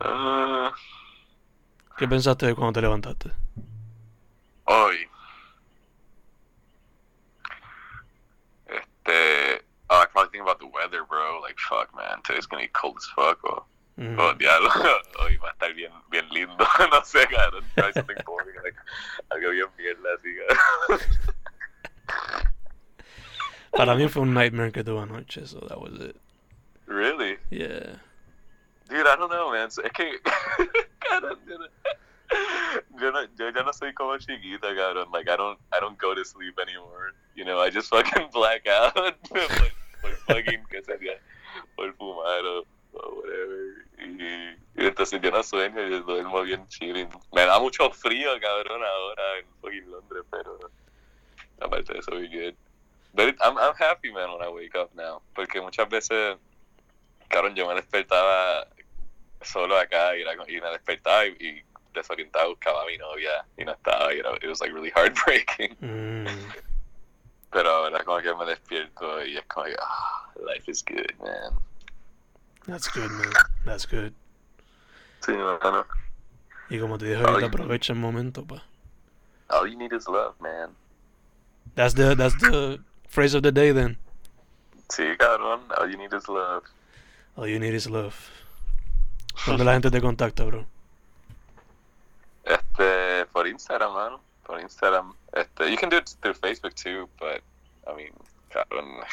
uh, 0.00 0.70
¿Qué 1.96 2.08
pensaste 2.08 2.54
cuando 2.54 2.72
te 2.72 2.80
levantaste? 2.82 3.30
hoy. 4.66 5.08
Este. 8.66 9.62
Oh, 9.88 10.00
I 10.02 10.06
probably 10.06 10.30
think 10.30 10.42
about 10.42 10.58
the 10.60 10.66
weather, 10.66 11.04
bro. 11.04 11.40
Like, 11.42 11.58
fuck, 11.58 11.94
man. 11.96 12.20
Today's 12.24 12.46
gonna 12.46 12.62
be 12.62 12.68
cold 12.68 12.96
as 12.98 13.06
fuck. 13.14 13.38
Oh, 13.44 13.64
Mm. 13.98 14.16
oh 14.18 14.32
diablo. 14.34 14.70
Hoy 15.20 15.36
va 15.36 15.48
a 15.48 15.52
estar 15.52 15.74
bien, 15.74 15.92
bien 16.10 16.26
lindo. 16.30 16.56
no 16.90 17.00
sé, 17.04 17.26
cabrón. 17.28 17.64
Try 17.76 17.92
something 17.92 18.16
boring. 18.24 18.54
Like, 18.64 18.76
algo 19.30 19.50
bien 19.50 19.66
mierda, 19.76 20.14
así, 20.16 20.34
cabrón. 20.38 21.00
Para 23.72 23.94
mí 23.94 24.08
fue 24.08 24.22
un 24.22 24.34
nightmare 24.34 24.72
que 24.72 24.82
tuve 24.82 25.00
anoche, 25.02 25.46
so 25.46 25.60
that 25.60 25.80
was 25.80 25.92
it. 26.00 26.16
Really? 26.86 27.38
Yeah. 27.50 28.00
Dude, 28.88 29.06
I 29.06 29.16
don't 29.16 29.30
know, 29.30 29.52
man. 29.52 29.68
Es 29.68 29.92
que, 29.92 30.18
cabrón, 30.98 31.38
yo 32.98 33.10
no, 33.12 33.22
yo 33.38 33.50
ya 33.50 33.62
no 33.62 33.72
soy 33.72 33.94
como 33.94 34.18
chiquita, 34.18 34.74
cabrón. 34.74 35.12
Like, 35.12 35.28
I 35.28 35.36
don't, 35.36 35.58
I 35.72 35.78
don't 35.80 35.96
go 35.98 36.14
to 36.14 36.24
sleep 36.24 36.58
anymore. 36.58 37.14
You 37.36 37.44
know, 37.44 37.60
I 37.60 37.70
just 37.70 37.88
fucking 37.94 38.30
black 38.32 38.66
out 38.66 38.94
por, 39.28 39.40
por 40.02 40.10
fucking, 40.26 40.64
qué 40.68 40.82
sería, 40.82 41.18
por 41.76 41.94
fumar 41.94 42.44
o, 42.44 42.66
o 42.94 43.14
whatever. 43.14 43.86
Y, 43.98 44.82
y 44.82 44.86
entonces 44.86 45.20
yo 45.22 45.30
no 45.30 45.42
sueño, 45.44 45.86
yo 45.86 46.00
duermo 46.02 46.42
bien 46.42 46.66
chilling. 46.66 47.08
Me 47.32 47.46
da 47.46 47.60
mucho 47.60 47.88
frío, 47.90 48.30
cabrón, 48.40 48.82
ahora 48.82 49.38
en 49.38 49.46
fucking 49.60 49.90
Londres, 49.90 50.24
pero 50.30 50.58
aparte 51.60 51.92
de 51.92 51.98
eso, 52.00 52.10
good. 52.12 52.54
But 53.14 53.28
it- 53.28 53.38
I'm, 53.42 53.56
I'm 53.58 53.74
happy, 53.74 54.12
man, 54.12 54.30
when 54.32 54.42
I 54.42 54.48
wake 54.48 54.74
up 54.74 54.94
now. 54.94 55.22
Porque 55.34 55.60
muchas 55.60 55.88
veces 55.88 56.36
Cabrón, 57.28 57.54
yo 57.54 57.66
me 57.68 57.74
despertaba 57.74 58.66
solo 59.40 59.78
acá 59.78 60.16
y, 60.16 60.22
era, 60.22 60.32
y 60.48 60.60
me 60.60 60.68
despertaba 60.70 61.26
y, 61.26 61.30
y 61.40 61.62
desorientado 61.94 62.50
buscaba 62.50 62.82
a 62.82 62.86
mi 62.86 62.98
novia 62.98 63.44
y 63.56 63.64
no 63.64 63.72
estaba. 63.72 64.12
Y 64.14 64.18
era, 64.18 64.34
it 64.42 64.48
was 64.48 64.60
like 64.60 64.72
really 64.72 64.90
heartbreaking. 64.90 65.76
Mm. 65.80 66.26
Pero 67.52 67.68
ahora 67.68 68.04
como 68.04 68.20
que 68.20 68.32
me 68.34 68.44
despierto 68.46 69.24
y 69.24 69.36
es 69.36 69.44
como 69.46 69.66
que, 69.66 69.74
ah, 69.80 70.30
life 70.46 70.70
is 70.70 70.84
good, 70.84 71.12
man. 71.20 71.58
That's 72.66 72.88
good, 72.88 73.10
man. 73.10 73.32
That's 73.64 73.86
good. 73.86 74.12
Sí, 75.20 75.32
mano. 75.32 75.84
Y 76.68 76.78
como 76.78 76.96
te 76.96 77.06
dije 77.06 77.20
ahorita, 77.24 77.46
aprovecha 77.46 77.92
el 77.92 77.98
momento, 77.98 78.46
pa. 78.46 78.62
All 79.48 79.66
you 79.68 79.76
need 79.76 79.92
is 79.92 80.06
love, 80.06 80.34
man. 80.40 80.76
That's 81.74 81.94
the, 81.94 82.14
that's 82.14 82.36
the 82.38 82.78
phrase 83.10 83.34
of 83.34 83.42
the 83.42 83.52
day 83.52 83.72
then. 83.72 83.98
Sí, 84.88 85.04
cabrón. 85.18 85.60
All 85.76 85.90
you 85.90 85.98
need 85.98 86.12
is 86.14 86.28
love. 86.28 86.64
All 87.36 87.46
you 87.46 87.58
need 87.58 87.74
is 87.74 87.88
love. 87.88 88.14
¿Dónde 89.46 89.64
la 89.64 89.72
gente 89.72 89.90
te 89.90 90.00
contacta, 90.00 90.44
bro? 90.44 90.64
Este, 92.44 93.26
por 93.26 93.46
Instagram, 93.46 93.92
mano. 93.92 94.20
Por 94.44 94.60
Instagram. 94.60 95.14
Este, 95.32 95.70
you 95.70 95.76
can 95.76 95.88
do 95.90 95.98
it 95.98 96.10
through 96.20 96.34
Facebook 96.34 96.74
too, 96.74 97.08
but, 97.18 97.42
I 97.86 97.94
mean, 97.94 98.12
cabrón, 98.50 99.04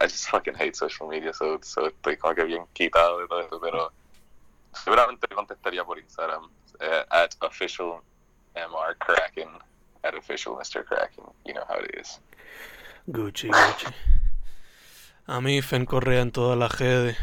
I 0.00 0.06
just 0.06 0.28
fucking 0.30 0.54
hate 0.54 0.76
social 0.76 1.08
media, 1.08 1.32
so, 1.34 1.58
so 1.62 1.88
estoy 1.88 2.16
como 2.16 2.34
que 2.34 2.44
bien 2.44 2.64
quitado 2.72 3.20
de 3.20 3.26
todo 3.26 3.40
eso, 3.40 3.60
pero 3.60 3.92
seguramente 4.72 5.26
contestaría 5.28 5.84
por 5.84 5.98
Instagram. 5.98 6.48
eh, 6.80 7.04
at 7.10 7.36
official 7.42 8.02
MR 8.54 8.98
Kraken. 8.98 9.48
At 10.04 10.14
official 10.14 10.56
Mr. 10.56 10.84
Kraken. 10.84 11.24
You 11.44 11.54
know 11.54 11.64
how 11.68 11.76
it 11.76 11.94
is. 11.98 12.20
Gucci, 13.08 13.48
Gucci. 13.50 13.92
I'm 15.28 15.46
Ethan 15.46 15.86
Correa 15.86 16.22
en 16.22 16.32
toda 16.32 16.56
la 16.56 16.68
gente. 16.68 17.16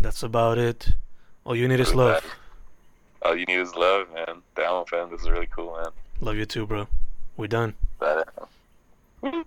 That's 0.00 0.24
about 0.24 0.58
it. 0.58 0.96
All 1.44 1.54
you 1.54 1.68
need 1.68 1.78
is 1.78 1.94
love. 1.94 2.24
All 3.22 3.32
oh, 3.32 3.34
you 3.34 3.44
need 3.46 3.60
is 3.60 3.74
love, 3.76 4.08
man. 4.12 4.42
The 4.56 4.84
fam. 4.90 5.10
This 5.10 5.22
is 5.22 5.30
really 5.30 5.48
cool, 5.54 5.76
man. 5.76 5.92
Love 6.20 6.36
you 6.36 6.46
too, 6.46 6.66
bro. 6.66 6.88
We're 7.36 7.46
done. 7.46 7.74
Bye. 8.00 9.44